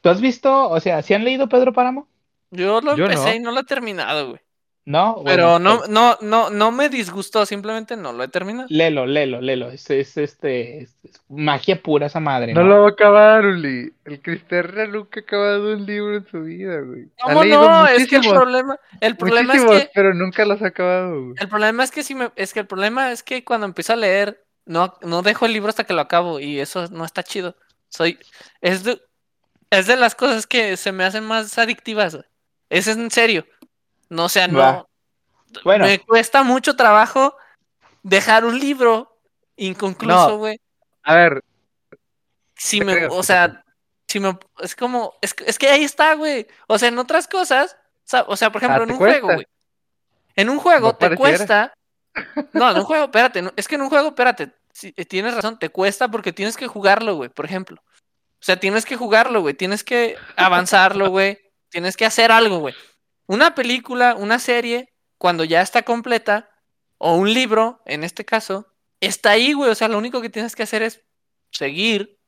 ¿tú 0.00 0.08
has 0.08 0.20
visto, 0.20 0.68
o 0.68 0.80
sea, 0.80 1.02
¿sí 1.02 1.14
han 1.14 1.22
leído 1.22 1.48
Pedro 1.48 1.72
Páramo? 1.72 2.08
Yo 2.50 2.80
lo 2.80 2.96
Yo 2.96 3.04
empecé 3.04 3.30
no. 3.30 3.34
y 3.36 3.40
no 3.40 3.52
lo 3.52 3.60
he 3.60 3.64
terminado, 3.64 4.30
güey. 4.30 4.40
No, 4.90 5.22
Pero 5.24 5.52
bueno, 5.52 5.58
no, 5.58 5.86
no, 5.86 6.18
no, 6.20 6.50
no 6.50 6.72
me 6.72 6.88
disgustó, 6.88 7.46
simplemente 7.46 7.96
no 7.96 8.12
lo 8.12 8.24
he 8.24 8.28
terminado. 8.28 8.66
léelo, 8.70 9.06
léelo, 9.06 9.40
léelo. 9.40 9.70
Es, 9.70 9.88
es, 9.90 10.16
este, 10.16 10.82
es- 10.82 10.94
es 11.04 11.20
magia 11.28 11.80
pura 11.80 12.06
esa 12.06 12.18
madre, 12.18 12.52
No 12.54 12.62
¿no? 12.62 12.68
lo 12.68 12.80
va 12.82 12.88
a 12.88 12.90
acabar, 12.90 13.46
Uli. 13.46 13.92
El 14.04 14.20
Cristerna 14.20 14.86
nunca 14.86 15.20
ha 15.20 15.22
acabado 15.22 15.72
un 15.74 15.86
libro 15.86 16.16
en 16.16 16.26
su 16.26 16.42
vida, 16.42 16.80
güey. 16.80 17.04
Ha 17.20 17.24
¿Cómo 17.28 17.42
leído 17.44 17.68
no? 17.70 17.86
Es 17.86 18.08
que 18.08 18.16
el 18.16 18.28
problema, 18.28 18.76
el 19.00 19.16
problema 19.16 19.54
es 19.54 19.64
que, 19.64 19.90
pero 19.94 20.12
nunca 20.12 20.44
los 20.44 20.60
ha 20.62 20.66
acabado, 20.66 21.22
güey. 21.24 21.34
el 21.38 21.48
problema 21.48 21.84
es 21.84 21.90
que 21.92 22.02
si 22.02 22.14
me, 22.16 22.30
es 22.34 22.52
que 22.52 22.60
el 22.60 22.66
problema 22.66 23.12
es 23.12 23.22
que 23.22 23.44
cuando 23.44 23.66
empiezo 23.66 23.92
a 23.92 23.96
leer, 23.96 24.42
no, 24.66 24.94
no 25.02 25.22
dejo 25.22 25.46
el 25.46 25.52
libro 25.52 25.68
hasta 25.68 25.84
que 25.84 25.94
lo 25.94 26.00
acabo 26.00 26.40
y 26.40 26.58
eso 26.58 26.88
no 26.90 27.04
está 27.04 27.22
chido. 27.22 27.54
Soy, 27.88 28.18
es 28.60 28.82
de, 28.82 29.00
es 29.70 29.86
de 29.86 29.96
las 29.96 30.14
cosas 30.16 30.46
que 30.48 30.76
se 30.76 30.90
me 30.90 31.04
hacen 31.04 31.24
más 31.24 31.56
adictivas, 31.58 32.14
güey. 32.16 32.26
Es 32.70 32.86
en 32.88 33.10
serio. 33.10 33.46
No, 34.10 34.24
o 34.24 34.28
sea, 34.28 34.46
no. 34.48 34.58
Va. 34.58 34.86
Bueno. 35.64 35.86
Me 35.86 35.98
cuesta 36.00 36.42
mucho 36.42 36.76
trabajo 36.76 37.34
dejar 38.02 38.44
un 38.44 38.58
libro 38.58 39.16
inconcluso, 39.56 40.28
No. 40.30 40.36
güey. 40.38 40.60
A 41.02 41.14
ver, 41.14 41.42
Si 42.56 42.80
me, 42.82 43.06
o 43.06 43.22
sea, 43.22 43.64
si 44.06 44.20
me, 44.20 44.38
es 44.60 44.76
como, 44.76 45.14
es, 45.22 45.32
que- 45.32 45.44
es 45.46 45.58
que 45.58 45.68
ahí 45.70 45.82
está, 45.84 46.14
güey. 46.14 46.46
O 46.66 46.78
sea, 46.78 46.88
en 46.88 46.98
otras 46.98 47.26
cosas, 47.26 47.76
sa- 48.04 48.24
o 48.28 48.36
sea, 48.36 48.52
por 48.52 48.62
ejemplo, 48.62 48.80
Ah, 48.80 48.82
en 48.82 48.88
¿te 48.88 48.92
un 48.92 48.98
juego, 48.98 49.26
güey. 49.32 49.46
En 50.36 50.50
un 50.50 50.58
juego 50.58 50.88
No 50.88 50.92
te 50.96 51.16
pareciera. 51.16 51.38
cuesta. 51.38 51.74
No, 52.52 52.70
en 52.70 52.76
un 52.78 52.84
juego, 52.84 53.04
espérate, 53.04 53.40
no- 53.42 53.52
es 53.56 53.66
que 53.68 53.76
en 53.76 53.82
un 53.82 53.88
juego, 53.88 54.08
espérate, 54.08 54.52
si- 54.72 54.92
eh, 54.96 55.04
tienes 55.06 55.34
razón, 55.34 55.58
te 55.58 55.70
cuesta 55.70 56.08
porque 56.08 56.32
tienes 56.32 56.56
que 56.56 56.66
jugarlo, 56.66 57.14
güey, 57.16 57.30
por 57.30 57.44
ejemplo. 57.46 57.80
O 57.82 58.42
sea, 58.42 58.58
tienes 58.58 58.84
que 58.84 58.96
jugarlo, 58.96 59.40
güey, 59.42 59.54
tienes 59.54 59.82
que 59.84 60.16
avanzarlo, 60.36 61.08
güey, 61.10 61.38
tienes 61.70 61.96
que 61.96 62.04
hacer 62.06 62.30
algo, 62.32 62.58
güey. 62.58 62.74
Una 63.30 63.54
película, 63.54 64.16
una 64.16 64.40
serie, 64.40 64.92
cuando 65.16 65.44
ya 65.44 65.60
está 65.60 65.84
completa, 65.84 66.50
o 66.98 67.14
un 67.14 67.32
libro, 67.32 67.80
en 67.86 68.02
este 68.02 68.24
caso, 68.24 68.66
está 68.98 69.30
ahí, 69.30 69.52
güey, 69.52 69.70
o 69.70 69.74
sea, 69.76 69.86
lo 69.86 69.98
único 69.98 70.20
que 70.20 70.30
tienes 70.30 70.56
que 70.56 70.64
hacer 70.64 70.82
es 70.82 71.00
seguir 71.52 72.18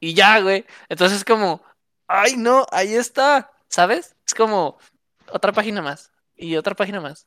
y 0.00 0.14
ya, 0.14 0.40
güey. 0.40 0.64
Entonces 0.88 1.18
es 1.18 1.24
como, 1.26 1.62
ay, 2.06 2.36
no, 2.38 2.64
ahí 2.72 2.94
está, 2.94 3.50
¿sabes? 3.68 4.16
Es 4.26 4.32
como 4.32 4.78
otra 5.30 5.52
página 5.52 5.82
más, 5.82 6.12
y 6.34 6.56
otra 6.56 6.74
página 6.74 7.02
más, 7.02 7.26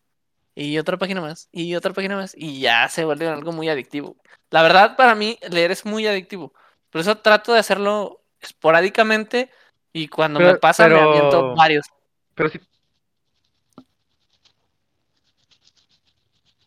y 0.55 0.80
otra 0.80 0.97
página 0.97 1.22
más, 1.22 1.47
y 1.51 1.76
otra 1.76 1.93
página 1.93 2.15
más, 2.15 2.34
y 2.36 2.59
ya 2.59 2.89
se 2.89 3.05
vuelve 3.05 3.28
algo 3.28 3.51
muy 3.51 3.69
adictivo. 3.69 4.17
La 4.49 4.63
verdad, 4.63 4.95
para 4.95 5.13
mí, 5.13 5.38
leer 5.47 5.69
es 5.69 5.86
muy 5.86 6.07
adictivo. 6.07 6.55
Por 6.89 7.01
eso 7.01 7.15
trato 7.19 7.53
de 7.53 7.59
hacerlo 7.59 8.24
esporádicamente 8.39 9.51
y 9.93 10.07
cuando 10.07 10.39
me 10.39 10.47
Pero- 10.47 10.59
pasa 10.59 10.88
me 10.88 10.95
pero- 10.95 11.11
aviento 11.11 11.55
varios. 11.55 11.86
pero 12.34 12.49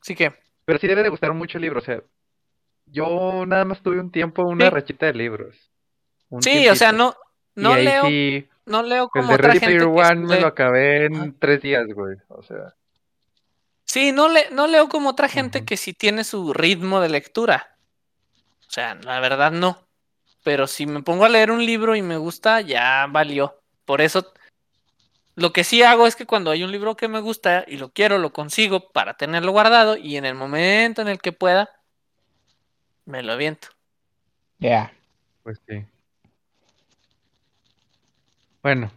Así 0.05 0.15
que, 0.15 0.35
pero 0.67 0.79
sí 0.79 0.87
debe 0.87 1.03
de 1.03 1.09
gustar 1.09 1.33
mucho 1.33 1.57
el 1.57 1.63
libro. 1.63 1.81
O 1.81 1.83
sea, 1.83 2.03
yo 2.85 3.47
nada 3.47 3.65
más 3.65 3.81
tuve 3.83 3.99
un 3.99 4.11
tiempo, 4.11 4.43
una 4.43 4.67
Sí. 4.67 4.71
rachita 4.71 5.07
de 5.07 5.15
libros. 5.15 5.71
Un 6.29 6.43
sí, 6.43 6.69
o 6.69 6.77
sea, 6.77 6.93
no, 6.93 7.17
Y 7.57 7.61
no 7.63 7.75
leo, 7.77 8.07
sí, 8.07 8.47
no 8.67 8.83
leo 8.83 9.05
el 9.05 9.09
como 9.11 9.29
de 9.29 9.35
otra 9.35 9.49
Ready 9.49 9.61
gente 9.61 9.77
Player 9.79 9.95
que 9.95 10.13
One 10.13 10.27
me 10.27 10.41
lo 10.41 10.47
acabé 10.47 11.07
en 11.07 11.39
tres 11.39 11.63
días, 11.63 11.87
güey. 11.95 12.17
O 12.29 12.43
sea, 12.43 12.75
Sí, 13.87 14.13
no, 14.13 14.29
le, 14.29 14.51
no 14.51 14.67
leo 14.67 14.89
como 14.89 15.11
otra 15.11 15.29
gente 15.29 15.65
que 15.65 15.77
sí 15.77 15.93
tiene 15.95 16.25
su 16.25 16.53
ritmo 16.53 17.01
de 17.01 17.09
lectura. 17.09 17.77
O 18.67 18.71
sea, 18.71 18.95
la 18.97 19.21
verdad 19.21 19.53
no. 19.53 19.87
Pero 20.43 20.67
si 20.67 20.85
me 20.85 21.03
pongo 21.03 21.25
a 21.25 21.29
leer 21.31 21.51
un 21.51 21.65
libro 21.65 21.95
y 21.95 22.03
me 22.03 22.17
gusta, 22.19 22.61
ya 22.61 23.07
valió. 23.09 23.59
Por 23.85 24.01
eso, 24.01 24.34
lo 25.37 25.53
que 25.53 25.65
sí 25.65 25.83
hago 25.83 26.07
es 26.07 26.15
que 26.17 26.27
cuando 26.27 26.51
hay 26.51 26.63
un 26.63 26.71
libro 26.71 26.97
que 26.97 27.09
me 27.09 27.21
gusta 27.21 27.65
y 27.67 27.77
lo 27.77 27.91
quiero, 27.91 28.19
lo 28.19 28.33
consigo 28.33 28.91
para 28.93 29.15
tenerlo 29.15 29.53
guardado 29.53 29.97
y 29.97 30.17
en 30.17 30.25
el 30.25 30.35
momento 30.35 31.03
en 31.03 31.09
el 31.09 31.19
que 31.19 31.33
pueda, 31.33 31.71
me 33.05 33.23
lo 33.23 33.33
aviento. 33.33 33.69
Ya. 34.59 34.93
Pues 35.43 35.61
sí. 35.69 35.85
Bueno. 38.63 38.91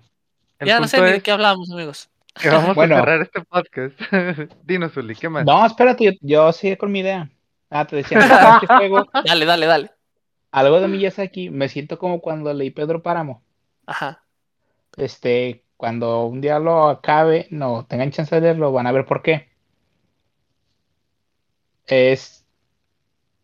ya 0.59 0.79
no 0.79 0.87
sé 0.87 1.01
ni 1.01 1.11
de 1.11 1.21
qué 1.21 1.31
hablamos, 1.31 1.71
amigos. 1.71 2.09
que 2.39 2.49
vamos 2.49 2.75
Bueno. 2.75 2.95
a 2.95 2.99
cerrar 2.99 3.21
este 3.21 3.41
podcast. 3.41 3.99
Dinos, 4.63 4.95
Uli, 4.95 5.15
¿qué 5.15 5.27
más? 5.27 5.43
No, 5.43 5.65
espérate, 5.65 6.05
yo, 6.05 6.11
yo 6.21 6.53
sigo 6.53 6.77
con 6.77 6.91
mi 6.91 6.99
idea. 6.99 7.29
Ah, 7.69 7.85
te 7.85 7.97
decía, 7.97 8.21
¿sabes 8.27 8.61
qué 8.61 8.67
juego? 8.67 9.05
Dale, 9.25 9.45
dale, 9.45 9.65
dale. 9.65 9.91
Algo 10.51 10.79
de 10.79 10.87
Miyazaki, 10.87 11.49
me 11.49 11.67
siento 11.67 11.99
como 11.99 12.21
cuando 12.21 12.53
leí 12.53 12.69
Pedro 12.69 13.03
Páramo. 13.03 13.43
Ajá. 13.85 14.23
Este, 14.95 15.63
cuando 15.77 16.25
un 16.25 16.41
día 16.41 16.59
lo 16.59 16.89
acabe, 16.89 17.47
no 17.51 17.85
tengan 17.85 18.11
chance 18.11 18.33
de 18.35 18.41
leerlo, 18.41 18.71
van 18.71 18.87
a 18.87 18.91
ver 18.91 19.05
por 19.05 19.21
qué. 19.21 19.49
Es, 21.85 22.45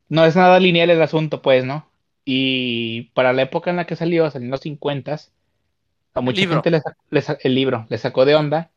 no 0.09 0.25
es 0.25 0.35
nada 0.35 0.59
lineal 0.59 0.89
el 0.89 1.01
asunto, 1.01 1.41
pues, 1.41 1.63
¿no? 1.65 1.89
Y 2.25 3.03
para 3.13 3.33
la 3.33 3.43
época 3.43 3.69
en 3.69 3.77
la 3.77 3.85
que 3.85 3.95
salió, 3.95 4.29
salió 4.31 4.45
en 4.45 4.51
los 4.51 4.61
50 4.61 5.17
a 6.13 6.21
mucha 6.21 6.41
libro. 6.41 6.61
gente 6.61 6.81
le 7.09 7.23
el 7.43 7.55
libro 7.55 7.85
le 7.89 7.97
sacó 7.97 8.25
de 8.25 8.35
onda 8.35 8.71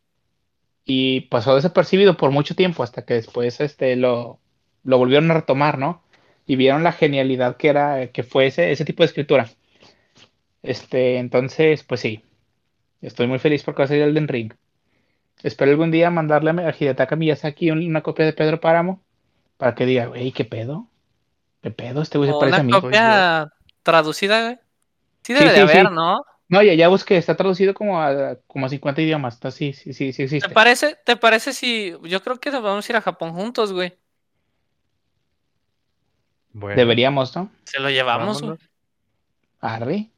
y 0.85 1.23
pasó 1.23 1.55
desapercibido 1.55 2.17
por 2.17 2.31
mucho 2.31 2.55
tiempo 2.55 2.83
hasta 2.83 3.05
que 3.05 3.15
después 3.15 3.61
este, 3.61 3.97
lo, 3.97 4.41
lo 4.85 4.99
volvieron 4.99 5.31
a 5.31 5.35
retomar, 5.35 5.79
¿no? 5.79 6.03
Y 6.47 6.57
vieron 6.57 6.85
la 6.85 6.93
genialidad 6.93 7.57
que 7.57 7.69
era, 7.69 8.09
que 8.13 8.23
fue 8.23 8.47
ese, 8.47 8.71
ese 8.71 8.85
tipo 8.85 9.03
de 9.03 9.09
escritura. 9.09 9.49
Este, 10.63 11.19
entonces, 11.19 11.83
pues 11.85 12.01
sí, 12.01 12.23
estoy 13.07 13.27
muy 13.27 13.39
feliz 13.39 13.63
porque 13.65 13.81
va 13.81 13.85
a 13.87 13.89
salir 13.89 14.03
Elden 14.05 14.29
Ring. 14.29 14.53
Espero 15.43 15.71
algún 15.73 15.91
día 15.91 16.11
mandarle 16.11 16.51
a 16.51 16.75
Hidetaka 16.79 17.17
Miyazaki 17.17 17.71
un- 17.71 17.87
una 17.87 18.03
copia 18.03 18.25
de 18.27 18.33
Pedro 18.33 18.61
Páramo 18.61 19.03
para 19.59 19.75
que 19.75 19.87
diga, 19.87 20.07
güey, 20.07 20.33
¿qué 20.33 20.45
pedo? 20.45 20.89
¿Qué 21.63 21.71
pedo? 21.71 22.03
Este 22.03 22.19
güey 22.19 22.31
se 22.31 22.39
parece 22.39 22.61
a 22.61 22.65
una 22.65 22.77
mí. 22.77 22.81
copia 22.83 23.53
traducida, 23.83 24.43
güey. 24.45 24.59
Sí 25.25 25.35
Sí, 25.35 25.35
debe 25.35 25.51
de 25.51 25.57
sí, 25.57 25.61
haber, 25.63 25.89
sí. 25.89 25.95
¿no? 25.95 26.25
No, 26.49 26.63
ya, 26.63 26.75
ya 26.75 26.89
busqué, 26.89 27.17
está 27.17 27.37
traducido 27.37 27.75
como 27.75 28.01
a, 28.01 28.37
como 28.47 28.67
a 28.67 28.69
50 28.69 29.03
idiomas. 29.03 29.35
Está, 29.35 29.51
sí, 29.51 29.73
sí, 29.73 29.93
sí, 29.93 30.13
sí 30.13 30.41
¿Te 30.41 30.49
existe. 30.49 30.55
parece, 30.55 30.97
¿Te 31.05 31.17
parece 31.17 31.53
si 31.53 31.95
yo 32.05 32.23
creo 32.23 32.39
que 32.41 32.51
nos 32.53 32.63
vamos 32.63 32.89
a 32.89 32.93
ir 32.93 32.97
a 32.97 33.01
Japón 33.03 33.33
juntos, 33.33 33.73
güey? 33.73 33.99
Bueno, 36.53 36.77
Deberíamos, 36.77 37.37
¿no? 37.37 37.51
Se 37.65 37.81
lo 37.81 37.91
llevamos, 37.91 38.41
güey. 38.43 38.59
vámonos. 38.59 38.71
Arre. 39.61 40.11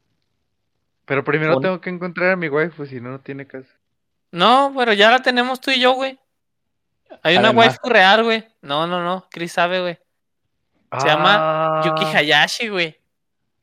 Pero 1.09 1.23
primero 1.23 1.59
tengo 1.59 1.81
que 1.81 1.89
encontrar 1.89 2.29
a 2.31 2.35
mi 2.35 2.47
waifu, 2.49 2.85
si 2.85 3.01
no, 3.01 3.09
no 3.09 3.19
tiene 3.19 3.47
caso. 3.47 3.67
No, 4.31 4.71
pero 4.77 4.93
ya 4.93 5.09
la 5.09 5.21
tenemos 5.23 5.59
tú 5.59 5.71
y 5.71 5.79
yo, 5.81 5.93
güey. 5.93 6.19
Hay 7.23 7.35
una 7.37 7.47
Además- 7.49 7.65
waifu 7.81 7.89
real, 7.89 8.23
güey. 8.23 8.47
No, 8.61 8.85
no, 8.85 9.03
no. 9.03 9.27
Chris 9.31 9.51
sabe, 9.51 9.81
güey. 9.81 9.97
Se 11.01 11.07
llama 11.07 11.81
Yuki 11.83 12.03
Ah, 12.05 12.17
Hayashi, 12.17 12.67
güey. 12.69 12.95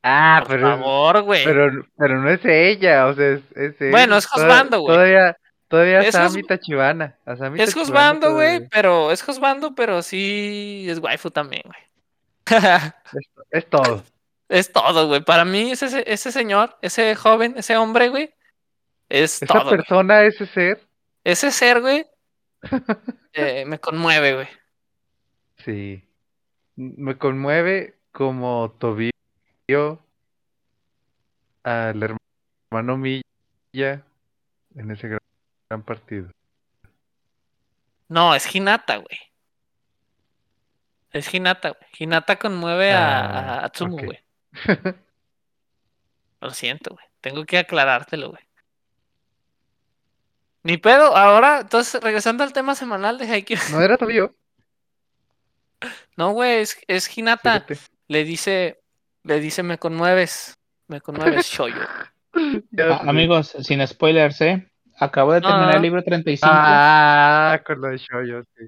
Ah, 0.03 0.39
Por 0.45 0.57
pero, 0.57 0.69
favor, 0.77 1.23
güey. 1.23 1.45
pero, 1.45 1.87
pero 1.97 2.21
no 2.21 2.31
es 2.31 2.45
ella, 2.45 3.07
o 3.07 3.15
sea, 3.15 3.29
es, 3.33 3.43
es. 3.57 3.91
Bueno, 3.93 4.17
es 4.17 4.27
Josbando, 4.27 4.81
güey. 4.81 4.95
Todavía, 4.97 5.37
todavía 5.69 6.01
Es 6.01 6.15
Asami 6.17 6.43
Tachibana. 6.43 7.17
Asami 7.25 7.61
Es 7.61 7.75
Josbando, 7.75 8.35
güey, 8.35 8.69
pero 8.69 9.11
es 9.13 9.23
Josbando, 9.23 9.75
pero 9.77 10.03
sí 10.03 10.87
es 10.89 10.99
waifu 10.99 11.31
también, 11.31 11.63
güey. 11.65 11.81
Es, 13.13 13.29
es 13.51 13.67
todo. 13.71 14.03
Es 14.49 14.73
todo, 14.73 15.09
güey. 15.09 15.23
Para 15.23 15.45
mí, 15.45 15.73
ese, 15.73 16.05
ese 16.07 16.33
señor, 16.33 16.77
ese 16.83 17.15
joven, 17.17 17.55
ese 17.57 17.77
hombre, 17.77 18.09
güey, 18.09 18.35
es 19.09 19.43
Esa 19.43 19.47
todo. 19.55 19.65
güey. 19.65 19.77
persona, 19.77 20.23
ese 20.23 20.47
ser, 20.47 20.87
Ese 21.25 21.51
ser, 21.51 21.81
güey, 21.81 22.07
eh, 23.33 23.65
me 23.67 23.79
conmueve, 23.79 24.35
güey. 24.35 24.49
sí. 25.59 26.03
Me 26.79 27.17
conmueve 27.17 27.95
como 28.13 28.71
Tobio 28.79 29.11
al 31.65 32.03
hermano 32.03 32.97
Milla 32.99 33.23
en 34.75 34.91
ese 34.91 35.09
gran, 35.09 35.21
gran 35.71 35.83
partido. 35.83 36.31
No, 38.09 38.35
es 38.35 38.55
Hinata, 38.55 38.97
güey. 38.99 39.19
Es 41.13 41.33
Hinata, 41.33 41.71
güey. 41.71 41.91
Hinata 41.99 42.37
conmueve 42.39 42.93
a, 42.93 43.21
Ah, 43.21 43.55
a 43.61 43.65
Atsumu, 43.65 43.97
ok. 43.97 44.05
güey. 44.05 44.19
Lo 46.41 46.51
siento, 46.51 46.95
güey. 46.95 47.05
Tengo 47.21 47.45
que 47.45 47.59
aclarártelo, 47.59 48.31
güey. 48.31 48.43
Ni 50.63 50.77
pedo. 50.77 51.17
Ahora, 51.17 51.61
entonces, 51.61 52.01
regresando 52.03 52.43
al 52.45 52.53
tema 52.53 52.75
semanal 52.75 53.19
de 53.19 53.27
Haikyuu. 53.27 53.59
¿No 53.73 53.81
era 53.83 53.97
Tobio? 53.97 54.35
No, 56.17 56.31
güey, 56.33 56.61
es, 56.61 56.79
es 56.89 57.19
Hinata. 57.19 57.61
Fíjate. 57.61 57.79
Le 58.09 58.25
dice, 58.25 58.81
le 59.25 59.39
dice, 59.39 59.63
me 59.63 59.77
conmueves. 59.77 60.59
Me 60.89 61.01
conmueves, 61.01 61.47
Shoyo. 61.47 61.83
Ah, 62.79 63.01
amigos, 63.07 63.57
sin 63.61 63.87
spoilers, 63.87 64.41
¿eh? 64.43 64.71
Acabo 64.99 65.33
de 65.33 65.41
No, 65.41 65.49
terminar 65.49 65.71
no. 65.71 65.77
el 65.77 65.83
libro 65.83 66.03
35. 66.03 66.51
Ah, 66.55 67.63
con 67.67 67.81
lo 67.81 67.89
de 67.89 67.97
Shoyo, 67.97 68.43
sí. 68.57 68.65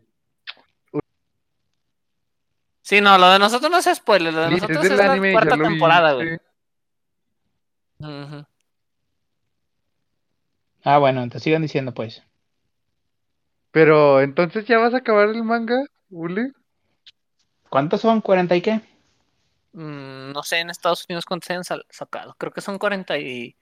Sí, 2.88 3.02
no, 3.02 3.18
lo 3.18 3.28
de 3.28 3.38
nosotros 3.38 3.70
no 3.70 3.76
es 3.76 3.84
spoiler. 3.98 4.32
Lo 4.32 4.40
de 4.40 4.50
nosotros 4.52 4.82
es 4.86 4.92
la 4.96 5.12
anime, 5.12 5.32
cuarta 5.32 5.58
temporada, 5.58 6.14
güey. 6.14 6.30
sí. 6.30 6.36
Ah, 10.84 10.96
bueno, 10.96 11.22
entonces 11.22 11.42
sigan 11.42 11.60
diciendo, 11.60 11.92
pues. 11.92 12.22
Pero 13.72 14.22
entonces 14.22 14.64
ya 14.64 14.78
vas 14.78 14.94
a 14.94 14.98
acabar 14.98 15.28
el 15.28 15.44
manga, 15.44 15.84
Uli. 16.08 16.50
¿Cuántos 17.68 18.00
son? 18.00 18.22
¿40 18.22 18.56
y 18.56 18.62
qué? 18.62 18.80
Mm, 19.74 20.32
no 20.32 20.42
sé 20.42 20.60
en 20.60 20.70
Estados 20.70 21.04
Unidos 21.10 21.26
cuántos 21.26 21.46
se 21.48 21.52
han 21.52 21.64
sacado. 21.90 22.36
Creo 22.38 22.52
que 22.52 22.62
son 22.62 22.78
40 22.78 23.18
y... 23.18 23.54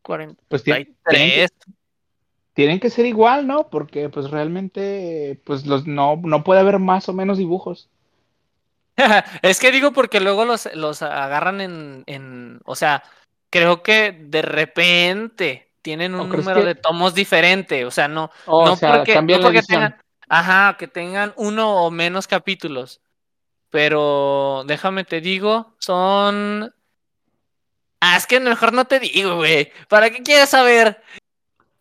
43. 0.00 0.46
Pues 0.48 0.64
ti- 0.64 0.96
tienen 1.10 1.28
que, 1.32 1.48
tienen 2.60 2.78
que 2.78 2.90
ser 2.90 3.06
igual, 3.06 3.46
¿no? 3.46 3.68
Porque 3.70 4.10
pues 4.10 4.30
realmente 4.30 5.40
pues 5.44 5.64
los 5.64 5.86
no, 5.86 6.20
no 6.22 6.44
puede 6.44 6.60
haber 6.60 6.78
más 6.78 7.08
o 7.08 7.14
menos 7.14 7.38
dibujos. 7.38 7.88
Es 9.42 9.58
que 9.60 9.72
digo 9.72 9.92
porque 9.92 10.20
luego 10.20 10.44
los, 10.44 10.68
los 10.74 11.00
agarran 11.00 11.62
en, 11.62 12.02
en, 12.06 12.60
o 12.66 12.74
sea, 12.76 13.02
creo 13.48 13.82
que 13.82 14.12
de 14.12 14.42
repente 14.42 15.72
tienen 15.80 16.14
¿O 16.16 16.24
un 16.24 16.28
número 16.28 16.60
que- 16.60 16.66
de 16.66 16.74
tomos 16.74 17.14
diferente, 17.14 17.86
o 17.86 17.90
sea, 17.90 18.08
no, 18.08 18.30
no 18.46 18.76
sea, 18.76 18.98
porque, 18.98 19.22
no 19.22 19.40
porque 19.40 19.62
tengan, 19.62 19.96
ajá, 20.28 20.76
que 20.78 20.86
tengan 20.86 21.32
uno 21.36 21.82
o 21.82 21.90
menos 21.90 22.26
capítulos, 22.26 23.00
pero 23.70 24.64
déjame 24.66 25.04
te 25.04 25.22
digo, 25.22 25.74
son, 25.78 26.74
ah, 28.00 28.16
es 28.18 28.26
que 28.26 28.38
mejor 28.38 28.74
no 28.74 28.84
te 28.84 29.00
digo, 29.00 29.36
güey, 29.36 29.72
¿para 29.88 30.10
qué 30.10 30.22
quieres 30.22 30.50
saber? 30.50 31.02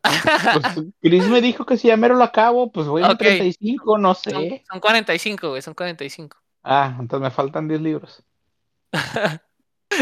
Pues 0.02 0.86
Chris 1.02 1.28
me 1.28 1.41
dijo 1.41 1.66
que 1.66 1.78
si 1.78 1.89
ya 1.89 1.97
mero 1.97 2.16
lo 2.16 2.24
acabo, 2.24 2.72
pues 2.72 2.88
voy 2.88 3.04
a 3.04 3.10
Ok. 3.12 3.18
35, 3.20 3.97
no 3.97 4.14
Son, 4.16 4.34
sé. 4.34 4.64
son 4.70 4.80
45, 4.80 5.50
güey, 5.50 5.62
son 5.62 5.74
45. 5.74 6.38
Ah, 6.64 6.95
entonces 7.00 7.24
me 7.24 7.32
faltan 7.32 7.68
10 7.68 7.82
libros. 7.82 8.24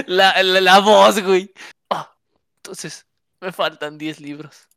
La, 0.06 0.44
la, 0.44 0.62
la 0.62 0.80
voz, 0.80 1.24
güey. 1.24 1.52
Ah, 1.90 2.14
entonces, 2.58 3.06
me 3.40 3.52
faltan 3.52 3.98
10 3.98 4.20
libros. 4.20 4.68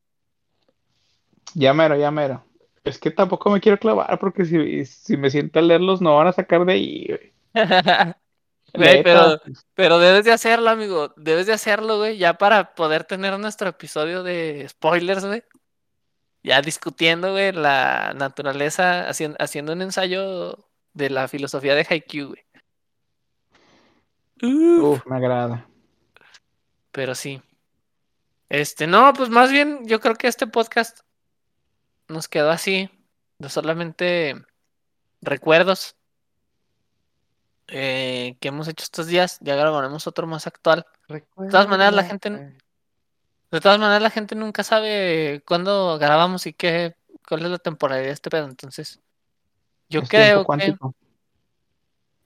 Ya 1.55 1.75
mero, 1.75 1.97
ya 1.97 2.11
mero. 2.11 2.45
Es 2.85 2.99
que 2.99 3.11
tampoco 3.11 3.51
me 3.51 3.61
quiero 3.61 3.79
clavar 3.79 4.18
porque 4.21 4.45
si, 4.45 4.85
si 4.87 5.16
me 5.16 5.29
siento 5.31 5.59
a 5.59 5.62
leerlos 5.62 6.01
no 6.01 6.16
van 6.16 6.29
a 6.29 6.33
sacar 6.33 6.64
de 6.64 6.73
ahí, 6.73 7.07
güey. 7.09 7.33
Güey, 8.75 9.03
pero, 9.03 9.41
pero 9.75 9.99
debes 9.99 10.25
de 10.25 10.33
hacerlo, 10.33 10.71
amigo. 10.71 11.12
Debes 11.16 11.47
de 11.47 11.53
hacerlo, 11.53 11.99
güey, 11.99 12.18
ya 12.18 12.35
para 12.35 12.75
poder 12.75 13.05
tener 13.05 13.39
nuestro 13.39 13.68
episodio 13.68 14.23
de 14.23 14.66
spoilers, 14.68 15.25
güey. 15.25 15.43
Ya 16.43 16.62
discutiendo, 16.62 17.33
güey, 17.33 17.53
la 17.53 18.12
naturaleza, 18.14 19.09
haciendo, 19.09 19.37
haciendo 19.41 19.73
un 19.73 19.83
ensayo 19.83 20.66
de 20.95 21.11
la 21.11 21.29
filosofía 21.29 21.75
de 21.75 21.87
Haikyuu, 21.89 22.29
güey. 22.29 22.45
Uf, 24.43 25.01
Uf, 25.01 25.07
me 25.07 25.16
agrada. 25.16 25.66
pero 26.93 27.14
sí. 27.14 27.43
Este, 28.49 28.87
no, 28.87 29.12
pues 29.12 29.29
más 29.29 29.51
bien 29.51 29.87
yo 29.87 30.01
creo 30.01 30.14
que 30.16 30.27
este 30.29 30.47
podcast 30.47 31.01
nos 32.09 32.27
quedó 32.27 32.51
así, 32.51 32.91
de 33.39 33.49
solamente 33.49 34.35
recuerdos 35.21 35.95
eh, 37.71 38.37
que 38.41 38.49
hemos 38.49 38.68
hecho 38.68 38.83
estos 38.85 39.07
días. 39.07 39.39
Ya 39.41 39.55
grabaremos 39.57 40.07
otro 40.07 40.27
más 40.27 40.47
actual. 40.47 40.87
De 41.09 41.25
todas 41.51 41.68
maneras, 41.68 41.95
la 41.95 42.03
gente- 42.05 42.29
De 43.51 43.61
todas 43.61 43.79
maneras, 43.81 44.03
la 44.03 44.11
gente 44.11 44.35
nunca 44.37 44.62
sabe 44.62 45.43
cuándo 45.47 45.99
grabamos 45.99 46.47
y 46.47 46.53
qué, 46.53 46.95
cuál 47.29 47.45
es 47.45 47.51
la 47.51 47.59
temporalidad 47.59 48.07
de 48.07 48.12
este 48.12 48.31
pedo. 48.31 48.47
Entonces, 48.47 49.01
yo 49.89 50.03
Es 50.03 50.09
creo 50.09 50.45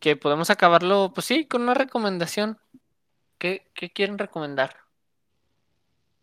que 0.01 0.17
podemos 0.17 0.51
acabarlo, 0.51 1.13
pues 1.15 1.27
sí, 1.27 1.47
con 1.47 1.63
una 1.63 1.73
recomendación. 1.73 2.59
¿Qué, 3.39 3.71
qué 3.75 3.91
quieren 3.91 4.19
recomendar? 4.19 4.77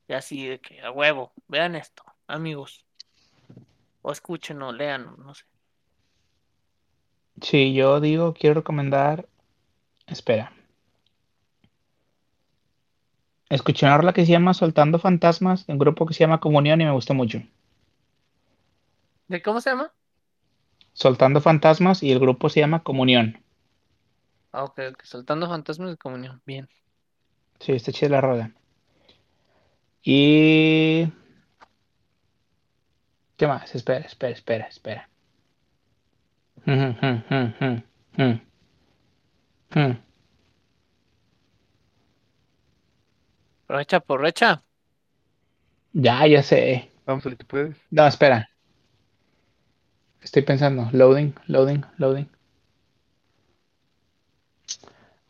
Y 0.08 0.14
así 0.14 0.46
de 0.48 0.60
que 0.60 0.82
a 0.82 0.92
huevo, 0.92 1.32
vean 1.48 1.76
esto, 1.76 2.04
amigos. 2.28 2.86
O 4.04 4.12
escuchen 4.12 4.62
o 4.62 4.72
lean, 4.72 5.16
no 5.18 5.34
sé. 5.34 5.46
Sí, 7.42 7.74
yo 7.74 8.00
digo, 8.00 8.34
quiero 8.34 8.56
recomendar. 8.56 9.28
Espera. 10.08 10.54
Escuché 13.50 13.86
una 13.86 13.98
rola 13.98 14.14
que 14.14 14.26
se 14.26 14.32
llama 14.32 14.54
Soltando 14.54 15.00
Fantasmas, 15.00 15.68
de 15.68 15.74
un 15.74 15.80
grupo 15.80 16.06
que 16.06 16.14
se 16.14 16.22
llama 16.22 16.40
Comunión 16.40 16.80
y 16.82 16.86
me 16.86 16.92
gustó 16.92 17.14
mucho. 17.14 17.42
¿De 19.28 19.42
cómo 19.42 19.60
se 19.60 19.72
llama? 19.72 19.92
Soltando 20.94 21.42
Fantasmas 21.42 22.04
y 22.04 22.12
el 22.12 22.20
grupo 22.20 22.50
se 22.50 22.62
llama 22.62 22.84
Comunión. 22.84 23.42
Ah, 24.52 24.64
ok, 24.64 24.80
ok. 24.92 25.04
Soltando 25.04 25.48
fantasmas 25.48 25.92
de 25.92 25.98
comunión. 25.98 26.42
Bien. 26.46 26.68
Sí, 27.60 27.72
está 27.74 27.92
chida 27.92 28.10
la 28.10 28.22
rola. 28.22 28.52
Y. 30.04 31.08
¿Qué 33.38 33.48
más? 33.48 33.74
Espera, 33.76 34.06
espera, 34.06 34.34
espera, 34.34 34.66
espera. 34.66 35.11
Aprovecha, 43.66 43.98
aprovecha. 43.98 44.64
Ya, 45.94 46.28
ya 46.28 46.44
sé. 46.44 46.92
Vamos, 47.06 47.24
si 47.24 47.36
tú 47.36 47.46
puedes. 47.46 47.76
No, 47.90 48.06
espera. 48.08 48.50
Estoy 50.22 50.44
pensando. 50.44 50.90
Loading, 50.92 51.34
loading, 51.48 51.84
loading. 51.98 52.30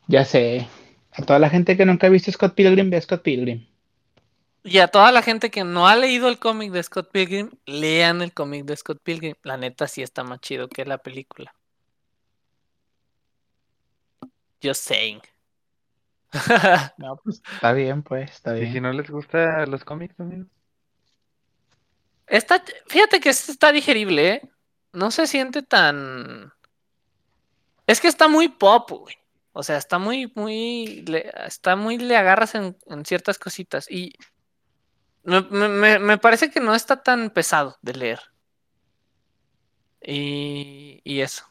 Ya 0.08 0.26
sé. 0.26 0.68
A 1.14 1.24
toda 1.24 1.40
la 1.40 1.50
gente 1.50 1.78
que 1.78 1.86
nunca 1.86 2.08
ha 2.08 2.10
visto 2.10 2.32
Scott 2.32 2.56
Pilgrim, 2.56 2.90
ve 2.90 2.98
a 2.98 3.02
Scott 3.02 3.22
Pilgrim. 3.22 3.66
Y 4.64 4.78
a 4.80 4.88
toda 4.88 5.12
la 5.12 5.22
gente 5.24 5.50
que 5.52 5.64
no 5.64 5.88
ha 5.88 5.96
leído 5.96 6.28
el 6.30 6.40
cómic 6.40 6.72
de 6.72 6.84
Scott 6.84 7.12
Pilgrim, 7.12 7.52
lean 7.66 8.22
el 8.22 8.34
cómic 8.34 8.66
de 8.66 8.78
Scott 8.78 9.00
Pilgrim. 9.04 9.36
La 9.44 9.58
neta 9.58 9.88
sí 9.88 10.02
está 10.04 10.24
más 10.24 10.40
chido 10.40 10.70
que 10.70 10.86
la 10.86 11.00
película. 11.00 11.54
Just 14.62 14.84
saying. 14.84 15.22
No, 16.98 17.18
pues 17.24 17.42
está 17.54 17.74
bien, 17.74 18.04
pues, 18.04 18.32
está 18.32 18.58
Y 18.58 18.68
si 18.72 18.80
bien. 18.80 18.84
no 18.84 18.94
les 18.94 19.10
gusta 19.10 19.66
los 19.66 19.84
cómics, 19.84 20.20
amigos. 20.20 20.48
Está, 22.28 22.64
fíjate 22.88 23.20
que 23.20 23.30
este 23.30 23.52
está 23.52 23.72
digerible, 23.72 24.30
¿eh? 24.30 24.42
No 24.94 25.12
se 25.12 25.28
siente 25.28 25.62
tan. 25.64 26.54
Es 27.88 28.00
que 28.02 28.08
está 28.08 28.28
muy 28.28 28.48
pop, 28.50 28.90
güey. 28.92 29.16
O 29.54 29.64
sea, 29.64 29.78
está 29.78 30.00
muy, 30.00 30.32
muy. 30.36 31.04
Le, 31.08 31.30
está 31.46 31.76
muy. 31.76 31.98
Le 31.98 32.16
agarras 32.16 32.56
en, 32.56 32.78
en 32.88 33.06
ciertas 33.06 33.38
cositas. 33.38 33.90
Y. 33.92 34.14
Me, 35.24 35.42
me, 35.42 36.00
me, 36.00 36.18
parece 36.18 36.50
que 36.50 36.60
no 36.60 36.74
está 36.74 37.04
tan 37.04 37.30
pesado 37.30 37.78
de 37.82 37.94
leer. 37.94 38.20
Y, 40.02 41.02
y 41.04 41.22
eso. 41.22 41.46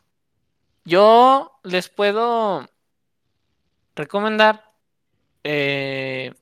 Yo 0.84 1.60
les 1.62 1.88
puedo 1.88 2.68
recomendar. 3.94 4.72
Eh, 5.44 6.34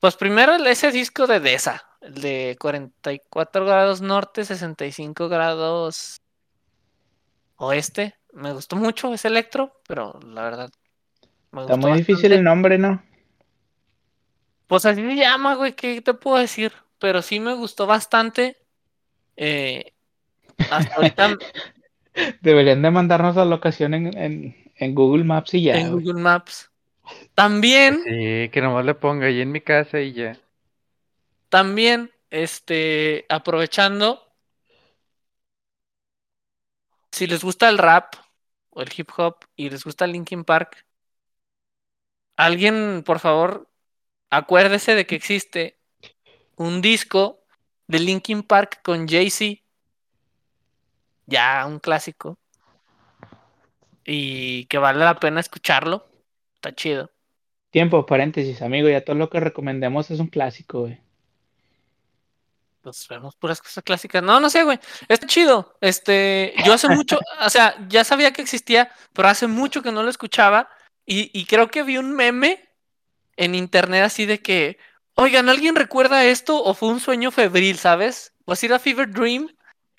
pues 0.00 0.16
primero 0.16 0.54
ese 0.54 0.92
disco 0.92 1.26
de 1.26 1.40
Deza, 1.40 1.82
el 2.00 2.14
de 2.14 2.56
44 2.60 3.64
grados 3.64 4.02
norte, 4.02 4.44
65 4.44 5.28
grados 5.28 6.20
oeste. 7.56 8.14
Me 8.32 8.52
gustó 8.52 8.76
mucho 8.76 9.12
ese 9.14 9.28
electro, 9.28 9.80
pero 9.88 10.20
la 10.22 10.42
verdad. 10.42 10.70
Me 11.52 11.62
Está 11.62 11.74
gustó 11.74 11.88
muy 11.88 11.98
difícil 11.98 12.32
el 12.32 12.44
nombre, 12.44 12.76
¿no? 12.76 13.02
Pues 14.66 14.84
así 14.86 15.02
se 15.02 15.16
llama, 15.16 15.54
güey, 15.54 15.74
¿qué 15.74 16.00
te 16.02 16.14
puedo 16.14 16.38
decir? 16.38 16.72
Pero 16.98 17.22
sí 17.22 17.40
me 17.40 17.54
gustó 17.54 17.86
bastante. 17.86 18.56
Eh, 19.36 19.94
hasta 20.68 20.96
ahorita 20.96 21.38
Deberían 22.40 22.82
de 22.82 22.90
mandarnos 22.90 23.36
la 23.36 23.44
locación 23.44 23.94
en, 23.94 24.16
en, 24.16 24.56
en 24.76 24.94
Google 24.94 25.24
Maps 25.24 25.54
y 25.54 25.62
ya. 25.64 25.78
en 25.78 25.90
güey. 25.90 26.02
Google 26.02 26.20
Maps. 26.20 26.70
También, 27.34 28.04
Sí, 28.04 28.48
que 28.52 28.60
nomás 28.62 28.84
le 28.86 28.94
ponga 28.94 29.26
ahí 29.26 29.40
en 29.40 29.52
mi 29.52 29.60
casa 29.60 30.00
y 30.00 30.12
ya. 30.14 30.38
también, 31.48 32.10
este, 32.30 33.26
aprovechando, 33.28 34.22
si 37.10 37.26
les 37.26 37.42
gusta 37.42 37.68
el 37.68 37.78
rap 37.78 38.14
o 38.70 38.80
el 38.82 38.92
hip 38.96 39.10
hop 39.16 39.38
y 39.56 39.70
les 39.70 39.82
gusta 39.84 40.06
Linkin 40.06 40.44
Park, 40.44 40.86
alguien, 42.36 43.02
por 43.04 43.18
favor, 43.20 43.68
acuérdese 44.30 44.94
de 44.94 45.06
que 45.06 45.14
existe 45.14 45.78
un 46.56 46.80
disco 46.82 47.40
de 47.86 48.00
Linkin 48.00 48.42
Park 48.42 48.80
con 48.82 49.06
Jay-Z, 49.08 49.62
ya 51.26 51.64
un 51.66 51.78
clásico, 51.78 52.38
y 54.04 54.66
que 54.66 54.78
vale 54.78 55.04
la 55.04 55.16
pena 55.16 55.40
escucharlo, 55.40 56.06
está 56.54 56.74
chido. 56.74 57.10
Tiempo, 57.70 58.06
paréntesis, 58.06 58.62
amigo, 58.62 58.88
ya 58.88 59.04
todo 59.04 59.16
lo 59.16 59.28
que 59.28 59.40
recomendemos 59.40 60.10
es 60.10 60.20
un 60.20 60.28
clásico, 60.28 60.82
güey. 60.82 61.00
Pues 62.80 63.06
vemos 63.08 63.34
puras 63.34 63.60
cosas 63.60 63.82
clásicas. 63.82 64.22
No, 64.22 64.38
no 64.38 64.48
sé, 64.48 64.62
güey. 64.62 64.78
Está 65.08 65.26
chido. 65.26 65.76
Este, 65.80 66.54
yo 66.64 66.72
hace 66.72 66.88
mucho, 66.88 67.18
o 67.44 67.50
sea, 67.50 67.74
ya 67.88 68.04
sabía 68.04 68.32
que 68.32 68.42
existía, 68.42 68.92
pero 69.12 69.26
hace 69.26 69.48
mucho 69.48 69.82
que 69.82 69.90
no 69.90 70.04
lo 70.04 70.08
escuchaba. 70.08 70.68
Y, 71.04 71.30
y 71.38 71.46
creo 71.46 71.68
que 71.68 71.82
vi 71.82 71.98
un 71.98 72.14
meme 72.14 72.65
en 73.36 73.54
internet 73.54 74.04
así 74.04 74.26
de 74.26 74.40
que, 74.40 74.78
oigan, 75.14 75.48
¿alguien 75.48 75.76
recuerda 75.76 76.24
esto? 76.24 76.62
¿O 76.62 76.74
fue 76.74 76.88
un 76.88 77.00
sueño 77.00 77.30
febril, 77.30 77.78
sabes? 77.78 78.34
¿O 78.44 78.52
así 78.52 78.66
era 78.66 78.78
Fever 78.78 79.10
Dream? 79.10 79.48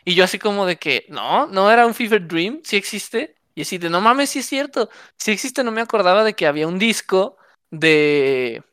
Y 0.05 0.15
yo 0.15 0.23
así 0.23 0.39
como 0.39 0.65
de 0.65 0.77
que, 0.77 1.05
no, 1.09 1.47
no 1.47 1.69
era 1.71 1.85
un 1.85 1.93
Fever 1.93 2.27
Dream, 2.27 2.61
sí 2.63 2.77
existe. 2.77 3.35
Y 3.55 3.61
así 3.63 3.77
de, 3.77 3.89
no 3.89 4.01
mames, 4.01 4.29
sí 4.29 4.39
es 4.39 4.45
cierto. 4.47 4.89
Sí 5.17 5.31
existe, 5.31 5.63
no 5.63 5.71
me 5.71 5.81
acordaba 5.81 6.23
de 6.23 6.33
que 6.35 6.47
había 6.47 6.67
un 6.67 6.79
disco 6.79 7.37
de, 7.71 8.63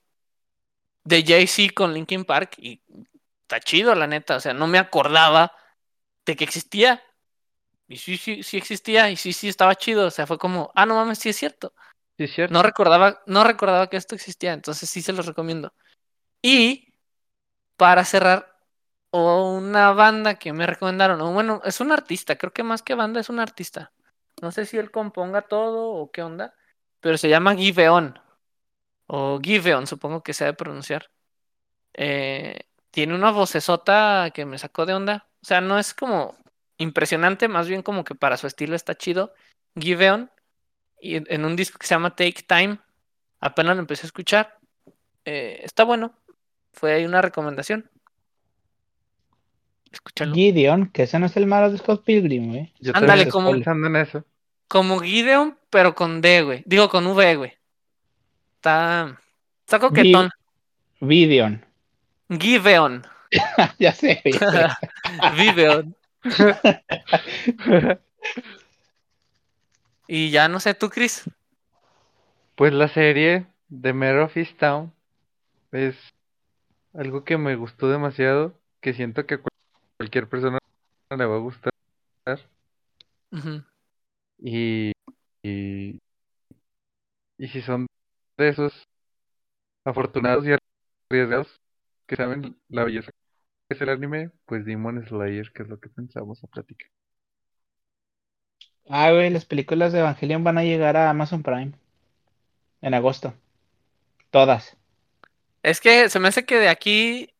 de 1.04 1.22
Jay-Z 1.24 1.72
con 1.74 1.92
Linkin 1.94 2.24
Park. 2.24 2.54
Y 2.58 2.82
está 3.42 3.60
chido, 3.60 3.94
la 3.94 4.06
neta. 4.06 4.36
O 4.36 4.40
sea, 4.40 4.54
no 4.54 4.66
me 4.66 4.78
acordaba 4.78 5.52
de 6.26 6.36
que 6.36 6.44
existía. 6.44 7.02
Y 7.88 7.98
sí, 7.98 8.16
sí, 8.18 8.42
sí 8.44 8.58
existía. 8.58 9.10
Y 9.10 9.16
sí, 9.16 9.32
sí 9.32 9.48
estaba 9.48 9.74
chido. 9.76 10.06
O 10.08 10.10
sea, 10.12 10.26
fue 10.26 10.38
como, 10.38 10.72
ah, 10.74 10.86
no 10.86 10.96
mames, 10.96 11.18
sí 11.18 11.30
es 11.30 11.36
cierto. 11.36 11.74
No 12.50 12.62
recordaba, 12.62 13.22
no 13.26 13.44
recordaba 13.44 13.88
que 13.88 13.96
esto 13.96 14.14
existía. 14.14 14.52
Entonces 14.52 14.88
sí 14.88 15.02
se 15.02 15.12
los 15.12 15.26
recomiendo. 15.26 15.72
Y 16.42 16.94
para 17.76 18.04
cerrar, 18.04 18.54
una 19.10 19.92
banda 19.92 20.34
que 20.36 20.52
me 20.52 20.66
recomendaron. 20.66 21.20
O 21.20 21.32
bueno, 21.32 21.60
es 21.64 21.80
un 21.80 21.92
artista. 21.92 22.36
Creo 22.36 22.52
que 22.52 22.64
más 22.64 22.82
que 22.82 22.94
banda 22.94 23.20
es 23.20 23.28
un 23.28 23.38
artista. 23.40 23.92
No 24.42 24.50
sé 24.50 24.66
si 24.66 24.76
él 24.76 24.90
componga 24.90 25.42
todo 25.42 25.90
o 25.92 26.10
qué 26.10 26.22
onda. 26.22 26.54
Pero 27.00 27.16
se 27.18 27.28
llama 27.28 27.54
Giveon. 27.54 28.18
O 29.06 29.40
Giveon, 29.40 29.86
supongo 29.86 30.22
que 30.22 30.34
se 30.34 30.44
debe 30.44 30.56
pronunciar. 30.56 31.10
Eh, 31.94 32.60
tiene 32.90 33.14
una 33.14 33.30
vocesota 33.30 34.30
que 34.34 34.44
me 34.46 34.58
sacó 34.58 34.86
de 34.86 34.94
onda. 34.94 35.28
O 35.42 35.46
sea, 35.46 35.60
no 35.60 35.78
es 35.78 35.94
como 35.94 36.36
impresionante, 36.78 37.46
más 37.48 37.68
bien 37.68 37.82
como 37.82 38.04
que 38.04 38.14
para 38.16 38.36
su 38.36 38.46
estilo 38.46 38.74
está 38.74 38.96
chido. 38.96 39.32
Giveon. 39.78 40.30
Y 41.04 41.16
en, 41.16 41.26
en 41.28 41.44
un 41.44 41.54
disco 41.54 41.78
que 41.78 41.86
se 41.86 41.94
llama 41.94 42.16
Take 42.16 42.44
Time. 42.46 42.78
Apenas 43.40 43.76
lo 43.76 43.80
empecé 43.82 44.06
a 44.06 44.08
escuchar. 44.08 44.58
Eh, 45.26 45.60
está 45.62 45.84
bueno. 45.84 46.14
Fue 46.72 46.94
ahí 46.94 47.04
una 47.04 47.20
recomendación. 47.20 47.90
Escúchalo. 49.92 50.34
Gideon, 50.34 50.86
que 50.88 51.02
ese 51.02 51.18
no 51.18 51.26
es 51.26 51.36
el 51.36 51.46
malo 51.46 51.70
de 51.70 51.76
Scott 51.78 52.04
Pilgrim, 52.04 52.48
güey. 52.48 52.72
Yo 52.80 52.92
Ándale, 52.94 53.28
como- 53.28 53.52
pensando 53.52 53.86
en 53.86 53.96
eso. 53.96 54.24
Como 54.66 54.98
Gideon, 55.00 55.58
pero 55.68 55.94
con 55.94 56.22
D, 56.22 56.42
güey. 56.42 56.62
Digo, 56.64 56.88
con 56.88 57.06
V, 57.06 57.36
güey. 57.36 57.52
Está. 58.56 59.20
Está 59.60 59.78
coquetón. 59.78 60.30
Gideon. 61.00 61.64
Giveon. 62.30 63.06
ya 63.78 63.92
sé, 63.92 64.22
ya 64.24 64.50
sé. 64.50 64.68
Viveon. 65.36 65.94
Y 70.06 70.30
ya 70.30 70.48
no 70.48 70.60
sé, 70.60 70.74
tú, 70.74 70.90
Chris. 70.90 71.24
Pues 72.56 72.72
la 72.72 72.88
serie 72.88 73.46
de 73.68 73.92
Mare 73.92 74.22
of 74.22 74.36
Easttown 74.36 74.92
es 75.72 75.96
algo 76.92 77.24
que 77.24 77.36
me 77.38 77.56
gustó 77.56 77.88
demasiado, 77.88 78.54
que 78.80 78.94
siento 78.94 79.26
que 79.26 79.40
cualquier 79.96 80.28
persona 80.28 80.58
le 81.10 81.24
va 81.26 81.36
a 81.36 81.38
gustar. 81.40 81.72
Y, 84.38 84.92
y, 85.42 86.00
y 87.38 87.48
si 87.48 87.62
son 87.62 87.86
de 88.36 88.48
esos 88.48 88.72
afortunados 89.84 90.46
y 90.46 90.52
arriesgados 91.10 91.60
que 92.06 92.16
saben 92.16 92.56
la 92.68 92.84
belleza 92.84 93.10
que 93.68 93.74
es 93.74 93.80
el 93.82 93.88
anime, 93.90 94.30
pues 94.46 94.64
Demon 94.66 95.04
Slayer, 95.06 95.52
que 95.52 95.62
es 95.62 95.68
lo 95.68 95.80
que 95.80 95.88
pensamos 95.88 96.42
a 96.44 96.48
platicar. 96.48 96.90
Ah, 98.88 99.10
güey, 99.10 99.30
las 99.30 99.44
películas 99.44 99.92
de 99.92 100.00
Evangelion 100.00 100.44
van 100.44 100.58
a 100.58 100.64
llegar 100.64 100.96
a 100.96 101.10
Amazon 101.10 101.42
Prime 101.42 101.72
en 102.82 102.94
agosto. 102.94 103.34
Todas. 104.30 104.76
Es 105.62 105.80
que 105.80 106.08
se 106.10 106.20
me 106.20 106.28
hace 106.28 106.44
que 106.44 106.58
de 106.58 106.68
aquí 106.68 107.30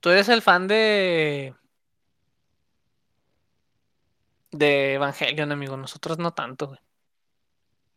tú 0.00 0.10
eres 0.10 0.28
el 0.28 0.40
fan 0.40 0.66
de. 0.68 1.54
de 4.50 4.94
Evangelion, 4.94 5.52
amigo. 5.52 5.76
Nosotros 5.76 6.18
no 6.18 6.32
tanto, 6.32 6.68
güey. 6.68 6.80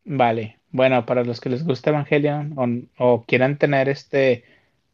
Vale. 0.03 0.59
Bueno, 0.71 1.05
para 1.05 1.23
los 1.23 1.39
que 1.39 1.49
les 1.49 1.63
gusta 1.63 1.91
Evangelion 1.91 2.53
o, 2.57 3.05
o 3.05 3.25
quieran 3.25 3.57
tener 3.57 3.87
este 3.87 4.43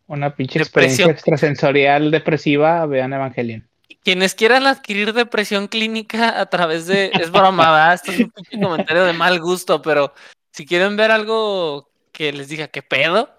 una 0.06 0.36
pinche 0.36 0.60
experiencia 0.60 1.08
extrasensorial 1.08 2.12
depresiva, 2.12 2.86
vean 2.86 3.14
Evangelion. 3.14 3.71
Quienes 4.04 4.34
quieran 4.34 4.66
adquirir 4.66 5.14
depresión 5.14 5.68
clínica 5.68 6.40
a 6.40 6.48
través 6.48 6.88
de. 6.88 7.12
Es 7.14 7.32
broma. 7.32 7.94
Esto 7.94 8.12
es 8.12 8.20
un 8.20 8.62
comentario 8.62 9.04
de 9.04 9.14
mal 9.14 9.40
gusto, 9.40 9.82
pero 9.82 10.14
si 10.52 10.66
quieren 10.66 10.98
ver 10.98 11.12
algo 11.12 11.92
que 12.12 12.34
les 12.34 12.50
diga 12.50 12.68
qué 12.68 12.82
pedo, 12.82 13.30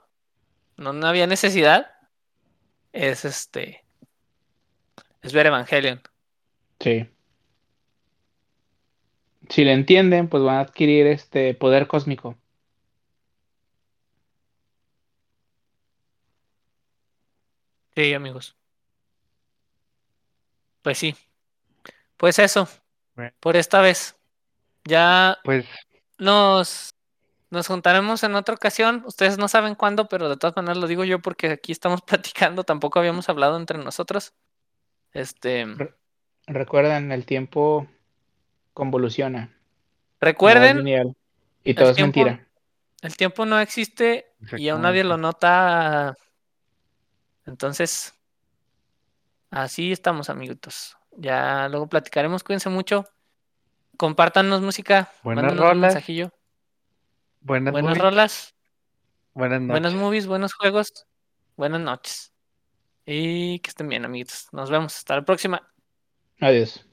no, 0.77 0.93
no 0.93 1.07
había 1.07 1.27
necesidad, 1.27 1.91
es 2.93 3.25
este. 3.25 3.85
Es 5.21 5.33
ver 5.33 5.47
Evangelion. 5.47 6.01
Sí. 6.81 7.09
Si 9.49 9.65
le 9.65 9.73
entienden, 9.73 10.29
pues 10.29 10.43
van 10.43 10.57
a 10.57 10.61
adquirir 10.61 11.07
este 11.07 11.55
poder 11.55 11.87
cósmico. 11.87 12.37
Sí, 17.95 18.15
amigos. 18.15 18.57
Pues 20.83 20.99
sí. 20.99 21.15
Pues 22.17 22.39
eso, 22.39 22.69
Bueno, 23.15 23.33
por 23.41 23.57
esta 23.57 23.81
vez. 23.81 24.17
Ya 24.85 25.39
pues 25.45 25.65
nos, 26.19 26.95
nos 27.51 27.67
juntaremos 27.69 28.23
en 28.25 28.35
otra 28.35 28.55
ocasión. 28.55 29.03
Ustedes 29.07 29.39
no 29.39 29.47
saben 29.49 29.75
cuándo, 29.77 30.09
pero 30.09 30.29
de 30.29 30.37
todas 30.37 30.57
maneras 30.57 30.79
lo 30.79 30.87
digo 30.89 31.05
yo 31.05 31.21
porque 31.21 31.51
aquí 31.51 31.73
estamos 31.73 32.03
platicando. 32.07 32.65
Tampoco 32.65 32.99
habíamos 32.99 33.29
hablado 33.29 33.57
entre 33.57 33.79
nosotros. 33.79 34.35
Este, 35.13 35.67
Re- 35.67 35.95
Recuerden, 36.47 37.13
el 37.13 37.25
tiempo 37.27 37.87
convoluciona. 38.75 39.55
recuerden, 40.21 40.87
y 41.65 41.75
todo 41.75 41.91
es 41.91 41.97
tiempo- 41.97 42.21
mentira. 42.25 42.47
el 43.03 43.17
tiempo 43.17 43.45
no 43.47 43.61
existe 43.61 44.33
y 44.57 44.69
aún 44.69 44.83
nadie 44.83 45.05
lo 45.05 45.17
nota. 45.17 46.17
Entonces, 47.47 48.15
así 49.53 49.93
estamos, 49.93 50.29
amiguitos. 50.31 50.97
Ya 51.17 51.69
luego 51.69 51.89
platicaremos. 51.89 52.43
Cuídense 52.43 52.69
mucho. 52.69 53.05
Compártanos 53.97 54.61
música. 54.63 55.13
Buenas 55.23 55.57
rolas. 55.57 55.93
mensajillo. 55.95 56.33
buenas, 57.41 57.73
Buenas 57.73 57.91
movies, 57.91 58.03
rolas. 58.03 58.55
buenas 59.35 59.61
noches. 59.61 59.71
Buenas 59.71 59.95
movies, 59.95 60.27
buenos 60.27 60.55
juegos, 60.55 61.07
buenas 61.57 61.81
noches. 61.81 62.33
Y 63.07 63.59
que 63.61 63.69
estén 63.69 63.89
bien, 63.89 64.05
amiguitos. 64.05 64.49
Nos 64.53 64.71
vemos. 64.71 64.97
Hasta 64.97 65.17
la 65.17 65.25
próxima. 65.25 65.69
Adiós. 66.41 66.85